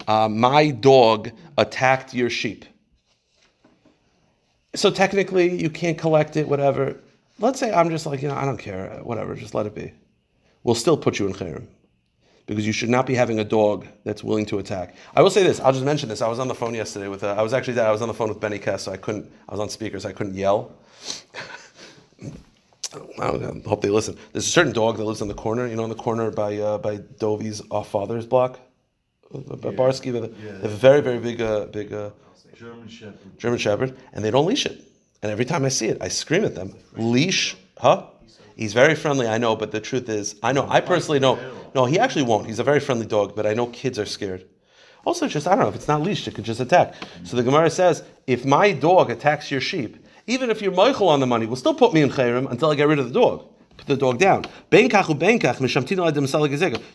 uh, 0.08 0.30
my 0.30 0.72
dog 0.72 1.32
attacked 1.58 2.14
your 2.14 2.30
sheep. 2.30 2.66
So 4.76 4.92
technically, 4.92 5.60
you 5.62 5.70
can't 5.70 5.98
collect 5.98 6.38
it, 6.38 6.48
whatever. 6.48 6.98
Let's 7.40 7.60
say 7.60 7.72
I'm 7.72 7.90
just 7.90 8.06
like, 8.06 8.22
you 8.22 8.28
know, 8.28 8.36
I 8.36 8.46
don't 8.46 8.58
care, 8.58 9.00
whatever, 9.04 9.36
just 9.36 9.56
let 9.56 9.66
it 9.66 9.76
be. 9.76 9.94
We'll 10.64 10.76
still 10.76 10.98
put 10.98 11.20
you 11.20 11.28
in 11.28 11.34
chayrim. 11.34 11.68
because 12.46 12.66
you 12.66 12.74
should 12.74 12.90
not 12.90 13.06
be 13.06 13.14
having 13.14 13.40
a 13.40 13.44
dog 13.44 13.88
that's 14.04 14.24
willing 14.24 14.46
to 14.48 14.58
attack. 14.60 14.96
I 15.16 15.22
will 15.22 15.30
say 15.30 15.44
this. 15.44 15.60
I'll 15.60 15.72
just 15.72 15.86
mention 15.86 16.10
this. 16.10 16.22
I 16.22 16.28
was 16.28 16.40
on 16.40 16.48
the 16.48 16.56
phone 16.56 16.74
yesterday 16.74 17.08
with. 17.08 17.24
Uh, 17.24 17.36
I 17.38 17.44
was 17.44 17.54
actually 17.54 17.80
I 17.80 17.92
was 17.92 18.02
on 18.02 18.08
the 18.08 18.14
phone 18.14 18.30
with 18.30 18.40
Benny 18.40 18.60
Kess, 18.60 18.82
so 18.82 18.92
I 18.92 18.98
couldn't. 18.98 19.32
I 19.48 19.54
was 19.54 19.60
on 19.60 19.70
speakers. 19.70 20.04
so 20.04 20.10
I 20.10 20.14
couldn't 20.14 20.36
yell. 20.36 20.72
I 23.20 23.28
hope 23.68 23.82
they 23.82 23.90
listen. 23.90 24.18
There's 24.34 24.48
a 24.48 24.50
certain 24.50 24.74
dog 24.74 24.98
that 24.98 25.04
lives 25.04 25.22
in 25.22 25.28
the 25.28 25.36
corner. 25.36 25.68
You 25.68 25.76
know, 25.76 25.84
in 25.84 25.90
the 25.90 25.96
corner 25.96 26.32
by 26.32 26.58
uh, 26.58 26.80
by 26.80 26.98
Dovi's 26.98 27.62
off 27.70 27.90
Father's 27.92 28.26
block. 28.26 28.60
Barsky, 29.34 30.12
they 30.12 30.46
yeah. 30.46 30.54
have 30.54 30.66
a 30.66 30.68
very 30.68 31.02
very 31.02 31.20
big 31.20 31.42
uh, 31.42 31.66
big 31.66 31.94
uh, 31.94 32.12
German 32.56 32.88
Shepherd. 32.88 33.38
German 33.38 33.60
Shepherd, 33.60 33.98
and 34.14 34.24
they 34.24 34.32
don't 34.32 34.46
leash 34.46 34.66
it. 34.66 34.82
And 35.22 35.32
every 35.32 35.46
time 35.46 35.66
I 35.66 35.70
see 35.70 35.88
it, 35.88 35.98
I 36.02 36.08
scream 36.08 36.44
at 36.46 36.56
them. 36.56 36.76
Leash, 36.94 37.56
huh? 37.78 38.08
He's 38.56 38.74
very 38.74 38.96
friendly, 38.96 39.28
I 39.28 39.38
know, 39.38 39.56
but 39.56 39.72
the 39.72 39.80
truth 39.80 40.10
is, 40.10 40.36
I 40.44 40.52
know, 40.52 40.68
I 40.70 40.82
personally 40.82 41.20
know. 41.20 41.40
No, 41.74 41.86
he 41.86 41.98
actually 41.98 42.24
won't. 42.24 42.48
He's 42.48 42.60
a 42.60 42.64
very 42.64 42.82
friendly 42.82 43.06
dog, 43.06 43.34
but 43.36 43.46
I 43.46 43.54
know 43.54 43.68
kids 43.68 43.98
are 43.98 44.06
scared. 44.06 44.46
Also, 45.06 45.28
just, 45.28 45.48
I 45.48 45.52
don't 45.52 45.60
know, 45.60 45.70
if 45.70 45.76
it's 45.76 45.88
not 45.88 46.02
leashed, 46.02 46.28
it 46.28 46.36
could 46.36 46.44
just 46.44 46.60
attack. 46.60 46.96
So 47.24 47.38
the 47.38 47.44
Gemara 47.44 47.70
says, 47.70 48.04
if 48.28 48.44
my 48.44 48.74
dog 48.74 49.10
attacks 49.10 49.50
your 49.50 49.62
sheep, 49.62 50.06
even 50.28 50.50
if 50.50 50.62
you're 50.62 50.74
Michael 50.74 51.08
on 51.08 51.22
the 51.22 51.28
money, 51.28 51.46
will 51.46 51.56
still 51.56 51.74
put 51.74 51.94
me 51.94 52.02
in 52.02 52.10
Chayrim 52.10 52.52
until 52.52 52.70
I 52.70 52.76
get 52.76 52.90
rid 52.90 53.00
of 53.00 53.12
the 53.12 53.18
dog. 53.18 53.48
Put 53.80 53.88
the 53.88 53.98
dog 53.98 54.20
down. 54.20 54.46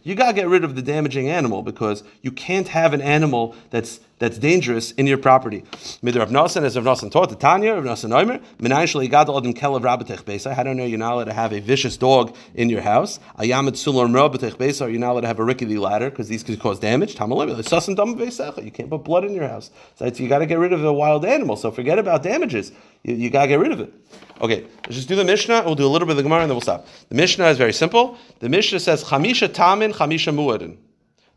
You 0.03 0.15
gotta 0.15 0.33
get 0.35 0.49
rid 0.49 0.65
of 0.65 0.75
the 0.75 0.83
damaging 0.83 1.29
animal 1.29 1.63
because 1.63 2.05
you 2.23 2.31
can't 2.31 2.69
have 2.69 2.93
an 2.95 3.01
animal 3.01 3.55
that's 3.71 4.01
that's 4.19 4.39
dangerous 4.39 4.93
in 4.93 5.07
your 5.07 5.19
property. 5.19 5.63
Midr 6.03 6.21
Rav 6.21 6.31
Nasan, 6.31 6.63
as 6.63 6.77
Rav 6.77 6.85
Nasan 6.85 7.11
taught, 7.11 7.31
the 7.31 7.37
Tanya, 7.37 7.75
Rav 7.75 7.85
Nasan 7.85 8.17
Omer, 8.17 8.39
Minayin 8.59 8.85
Shali 8.85 9.11
Gad 9.11 9.27
Odim 9.27 9.55
Kelav 9.55 9.83
Rabbatech 9.83 10.23
Beisa. 10.23 10.55
How 10.55 10.63
do 10.63 10.69
you 10.69 10.75
know 10.75 10.85
you're 10.85 10.99
not 10.99 11.15
allowed 11.15 11.25
to 11.25 11.33
have 11.33 11.53
a 11.53 11.61
vicious 11.61 11.97
dog 11.97 12.37
in 12.55 12.69
your 12.69 12.81
house? 12.81 13.19
Ayamet 13.39 13.73
Sulor 13.73 14.09
Rabbatech 14.09 14.57
Beisa, 14.57 14.91
you're 14.91 15.01
not 15.01 15.13
allowed 15.13 15.23
to 15.23 15.27
have 15.27 15.41
a 15.41 15.45
rickety 15.45 15.79
ladder 15.79 16.11
because 16.11 16.29
these 16.29 16.43
could 16.43 16.61
cause 16.61 16.79
damage. 16.79 17.17
Tamalim, 17.17 17.55
Sasan 17.57 17.97
Dam 17.97 18.17
Beisacha, 18.17 18.65
you 18.65 18.71
can't 18.71 18.89
put 18.89 19.03
blood 19.03 19.25
in 19.25 19.35
your 19.35 19.49
house. 19.49 19.71
So 19.97 20.07
you 20.07 20.29
got 20.29 20.39
to 20.39 20.47
get 20.47 20.59
rid 20.59 20.73
of 20.73 20.81
the 20.81 20.93
wild 20.93 21.25
animal. 21.25 21.57
So 21.57 21.71
forget 21.71 21.99
about 21.99 22.23
damages. 22.23 22.71
You, 23.03 23.15
you 23.17 23.31
got 23.31 23.43
to 23.43 23.49
get 23.49 23.59
rid 23.59 23.73
of 23.73 23.81
it. 23.81 23.93
Okay, 24.41 24.67
let's 24.85 24.97
just 24.97 25.09
do 25.09 25.17
the 25.17 25.25
Mishnah. 25.25 25.63
We'll 25.65 25.75
do 25.75 25.87
a 25.87 25.89
little 25.89 26.07
bit 26.07 26.13
of 26.13 26.19
the 26.19 26.23
Gemara 26.23 26.43
and 26.43 26.51
then 26.51 26.55
we'll 26.55 26.63
stop. 26.63 26.87
The 27.09 27.15
Mishnah 27.17 27.47
is 27.47 27.59
very 27.59 27.73
simple. 27.73 28.17
The 28.39 28.49
Mishnah 28.49 28.81
says 28.81 29.05
Chamisha 29.05 29.49
Tamin, 29.49 29.93
Chamisha 29.93 30.35
Muadin. 30.35 30.77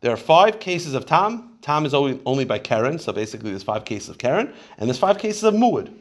There 0.02 0.12
are 0.12 0.18
five 0.18 0.60
cases 0.60 0.94
of 0.94 1.06
Tam. 1.06 1.58
Tam 1.62 1.86
is 1.86 1.94
only, 1.94 2.20
only 2.26 2.46
by 2.46 2.60
Keren, 2.60 3.00
so 3.00 3.12
basically 3.12 3.50
there's 3.50 3.64
five 3.64 3.84
cases 3.84 4.10
of 4.10 4.18
Keren, 4.18 4.54
and 4.78 4.88
there's 4.88 5.00
five 5.00 5.18
cases 5.18 5.44
of 5.44 5.54
Muad. 5.54 5.92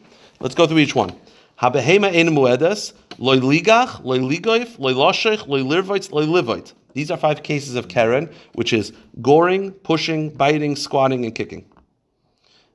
Let's 0.41 0.55
go 0.55 0.67
through 0.67 0.79
each 0.79 0.95
one. 0.95 1.15
Habehema 1.61 2.15
ein 2.15 2.29
muedas, 2.29 2.93
loy 3.19 3.39
ligach, 3.39 4.05
loy 4.05 4.19
ligoif, 4.19 4.79
loy 4.79 4.93
loshech, 4.93 5.47
loy 5.47 5.61
lirvoit, 5.61 6.13
loy 6.13 6.27
livoit. 6.27 6.75
These 6.93 7.11
are 7.11 7.17
five 7.17 7.43
cases 7.43 7.75
of 7.75 7.89
Keren, 7.89 8.31
which 8.55 8.73
is 8.73 8.93
goring, 9.23 9.73
pushing, 9.73 10.31
biting, 10.31 10.77
squatting, 10.77 11.25
and 11.25 11.35
kicking. 11.35 11.65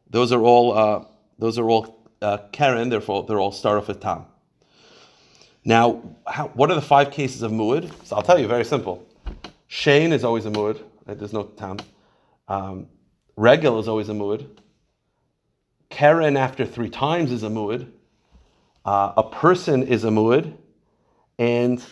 Those 0.10 0.32
are 0.32 0.42
all 0.42 0.74
uh, 0.78 1.06
those 1.38 1.60
are 1.60 1.70
all 1.70 2.00
uh, 2.22 2.40
Keren, 2.52 2.90
therefore 2.90 3.26
they're 3.28 3.40
all 3.40 3.52
start 3.52 3.78
off 3.78 3.88
with 3.88 4.00
Tam. 4.00 4.26
Now, 5.64 6.02
how, 6.26 6.48
what 6.50 6.72
are 6.72 6.76
the 6.76 6.82
five 6.82 7.12
cases 7.12 7.44
of 7.44 7.52
Muad? 7.52 7.92
So 8.06 8.16
I'll 8.16 8.24
tell 8.24 8.40
you, 8.40 8.48
very 8.48 8.66
simple. 8.66 9.08
Shein 9.70 10.12
is 10.12 10.24
always 10.24 10.46
a 10.46 10.52
Muad, 10.52 10.82
right? 11.12 11.20
there's 11.20 11.34
no 11.34 11.44
Tam. 11.44 11.78
Um, 12.48 12.88
Regel 13.36 13.80
is 13.80 13.88
always 13.88 14.10
a 14.10 14.14
Muad. 14.14 14.48
Keren 15.90 16.38
after 16.38 16.66
three 16.66 16.90
times 16.90 17.32
is 17.32 17.44
a 17.44 17.50
Muad. 17.50 17.90
Uh, 18.86 19.14
a 19.18 19.24
person 19.24 19.84
is 19.84 20.04
a 20.06 20.10
Muad. 20.10 20.54
And 21.38 21.84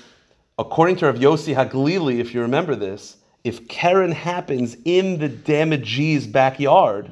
according 0.57 0.97
to 0.97 1.07
Rav 1.07 1.15
Yossi 1.15 1.53
Haglili, 1.55 2.19
if 2.19 2.33
you 2.33 2.41
remember 2.41 2.75
this, 2.75 3.17
if 3.43 3.67
Keren 3.67 4.11
happens 4.11 4.77
in 4.85 5.19
the 5.19 5.29
damagee's 5.29 6.27
backyard, 6.27 7.11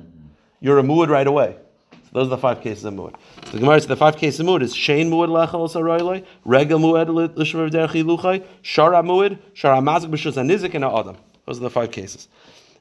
you're 0.59 0.79
a 0.79 0.83
Muad 0.83 1.09
right 1.09 1.27
away. 1.27 1.57
So 1.91 2.09
those 2.13 2.27
are 2.27 2.29
the 2.29 2.37
five 2.37 2.61
cases 2.61 2.85
of 2.85 2.93
muad. 2.93 3.15
So 3.45 3.51
the 3.51 3.59
Gemara 3.59 3.81
says 3.81 3.87
the 3.87 3.97
five 3.97 4.15
cases 4.15 4.39
of 4.39 4.45
muad 4.45 4.61
is 4.61 4.73
shein 4.73 5.09
muad 5.09 5.27
lechel 5.27 5.69
saroyloi, 5.69 6.25
regel 6.45 6.79
muad 6.79 7.09
l'shmer 7.09 7.69
derchi 7.69 8.01
luchai, 8.01 8.45
shara 8.63 9.03
muad, 9.03 9.37
shara 9.53 9.81
mazik 9.83 10.09
b'shus 10.09 10.35
anizik 10.35 10.73
and 10.73 10.85
adam. 10.85 11.17
Those 11.47 11.57
are 11.59 11.61
the 11.61 11.69
five 11.69 11.91
cases. 11.91 12.27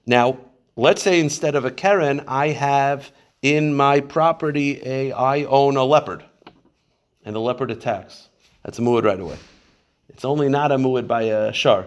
Now, 0.05 0.39
let's 0.75 1.03
say 1.03 1.21
instead 1.21 1.55
of 1.55 1.65
a 1.65 1.71
keren, 1.71 2.25
I 2.27 2.49
have 2.49 3.13
in 3.41 3.75
my 3.75 4.01
property 4.01 4.81
a 4.85 5.13
I 5.13 5.45
own 5.45 5.77
a 5.77 5.85
leopard, 5.85 6.25
and 7.25 7.35
the 7.35 7.41
leopard 7.41 7.71
attacks. 7.71 8.29
That's 8.65 8.79
a 8.81 8.83
muad 8.83 9.05
right 9.05 9.21
away. 9.21 9.39
It's 10.09 10.25
only 10.25 10.49
not 10.49 10.73
a 10.73 10.77
muad 10.77 11.07
by 11.07 11.23
a 11.23 11.53
shar. 11.53 11.87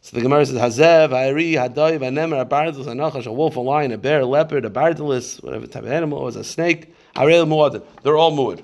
So 0.00 0.16
the 0.16 0.22
Gemara 0.22 0.46
says, 0.46 0.56
Hazev, 0.56 1.10
Ayri, 1.10 1.52
Hadoy, 1.52 1.98
Vanemer, 1.98 2.40
a 2.40 2.46
bardalus, 2.46 2.86
a 2.86 2.92
nachash, 2.92 3.26
a 3.26 3.32
wolf, 3.32 3.56
a 3.56 3.60
lion, 3.60 3.92
a 3.92 3.98
bear, 3.98 4.20
a 4.20 4.26
leopard, 4.26 4.64
a 4.64 4.70
bardalus, 4.70 5.42
whatever 5.42 5.66
type 5.66 5.82
of 5.82 5.90
animal 5.90 6.22
was, 6.22 6.36
a 6.36 6.44
snake, 6.44 6.94
Harel 7.16 7.46
Muadin. 7.46 7.84
They're 8.02 8.16
all 8.16 8.32
muad. 8.32 8.62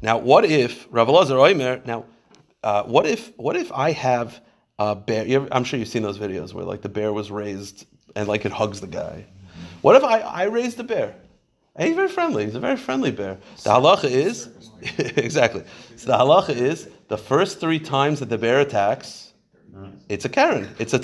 Now, 0.00 0.18
what 0.18 0.44
if, 0.44 0.86
Rav 0.90 1.08
Elazar 1.08 1.36
Oimer, 1.36 1.84
now, 1.86 2.04
uh, 2.62 2.84
what 2.84 3.06
if 3.06 3.32
what 3.36 3.56
if 3.56 3.72
I 3.72 3.90
have 3.92 4.40
a 4.78 4.94
bear? 4.94 5.24
Ever, 5.26 5.48
I'm 5.52 5.64
sure 5.64 5.78
you've 5.78 5.88
seen 5.88 6.02
those 6.02 6.18
videos 6.18 6.52
where 6.52 6.64
like 6.64 6.82
the 6.82 6.88
bear 6.88 7.12
was 7.12 7.30
raised 7.30 7.86
and 8.16 8.28
like 8.28 8.44
it 8.44 8.52
hugs 8.52 8.80
the 8.80 8.86
guy. 8.86 9.26
What 9.80 9.96
if 9.96 10.04
I, 10.04 10.20
I 10.20 10.44
raised 10.44 10.78
a 10.80 10.84
bear? 10.84 11.14
And 11.74 11.88
he's 11.88 11.96
very 11.96 12.08
friendly. 12.08 12.44
He's 12.44 12.54
a 12.54 12.60
very 12.60 12.76
friendly 12.76 13.10
bear. 13.10 13.38
The 13.64 13.70
halacha 13.70 14.04
is 14.10 14.48
exactly. 14.98 15.64
So 15.96 16.06
the 16.08 16.18
halacha 16.18 16.54
is 16.54 16.88
the 17.08 17.18
first 17.18 17.60
three 17.60 17.78
times 17.78 18.20
that 18.20 18.28
the 18.28 18.38
bear 18.38 18.60
attacks, 18.60 19.32
it's 20.08 20.24
a 20.24 20.28
Keren. 20.28 20.68
It's 20.78 20.92
a 20.92 20.98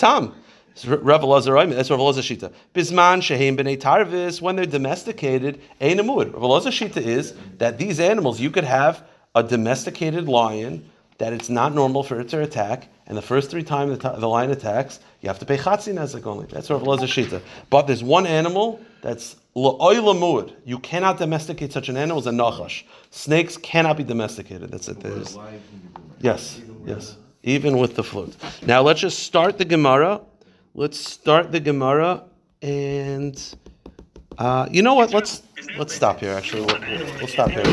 Elazar, 1.22 1.74
that's 1.74 1.90
Rav 1.90 2.00
Elazar 2.00 2.20
Shita. 2.22 2.52
Bisman 2.74 3.20
sheheim 3.20 3.56
b'nei 3.56 3.76
tarvis, 3.76 4.40
when 4.40 4.56
they're 4.56 4.66
domesticated, 4.66 5.60
ein 5.80 5.98
amud. 5.98 6.32
Rav 6.34 6.64
Shita 6.72 6.98
is 6.98 7.34
that 7.58 7.78
these 7.78 7.98
animals, 7.98 8.40
you 8.40 8.50
could 8.50 8.64
have 8.64 9.04
a 9.34 9.42
domesticated 9.42 10.28
lion 10.28 10.88
that 11.18 11.32
it's 11.32 11.48
not 11.48 11.74
normal 11.74 12.02
for 12.02 12.20
it 12.20 12.28
to 12.28 12.40
attack, 12.40 12.88
and 13.06 13.16
the 13.16 13.22
first 13.22 13.50
three 13.50 13.62
times 13.62 13.98
the, 13.98 14.10
the 14.10 14.28
lion 14.28 14.50
attacks, 14.50 15.00
you 15.20 15.28
have 15.28 15.38
to 15.38 15.46
pay 15.46 15.56
chatzi 15.56 15.92
nezek 15.92 16.26
only. 16.26 16.46
That's 16.46 16.70
Rav 16.70 16.82
Elazar 16.82 17.08
Shita. 17.08 17.42
But 17.70 17.86
there's 17.86 18.04
one 18.04 18.26
animal 18.26 18.80
that's 19.02 19.36
la'oy 19.56 20.52
You 20.64 20.78
cannot 20.78 21.18
domesticate 21.18 21.72
such 21.72 21.88
an 21.88 21.96
animal 21.96 22.18
as 22.18 22.26
a 22.26 22.30
nachash. 22.30 22.84
Snakes 23.10 23.56
cannot 23.56 23.96
be 23.96 24.04
domesticated. 24.04 24.70
That's 24.70 24.88
it. 24.88 25.00
There's, 25.00 25.36
yes, 26.20 26.60
yes 26.86 27.16
even 27.42 27.78
with 27.78 27.94
the 27.94 28.04
flute. 28.04 28.36
Now 28.66 28.82
let's 28.82 29.00
just 29.00 29.20
start 29.20 29.58
the 29.58 29.64
Gemara. 29.64 30.20
Let's 30.74 30.98
start 30.98 31.50
the 31.50 31.60
Gemara, 31.60 32.24
and 32.62 33.36
uh, 34.36 34.68
you 34.70 34.82
know 34.82 34.94
what? 34.94 35.12
Let's 35.12 35.42
let's 35.78 35.94
stop 35.94 36.20
here. 36.20 36.32
Actually, 36.32 36.66
we'll, 36.66 36.80
we'll, 36.80 37.14
we'll 37.18 37.26
stop 37.26 37.50
here. 37.50 37.64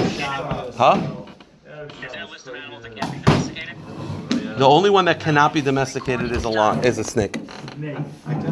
Huh? 0.75 1.25
The 4.57 4.65
only 4.65 4.89
one 4.89 5.03
that 5.05 5.19
cannot 5.19 5.53
be 5.53 5.59
domesticated 5.59 6.31
is 6.31 6.45
a 6.45 6.49
lion, 6.49 6.83
is 6.85 6.97
a 6.97 7.03
snake. 7.03 7.37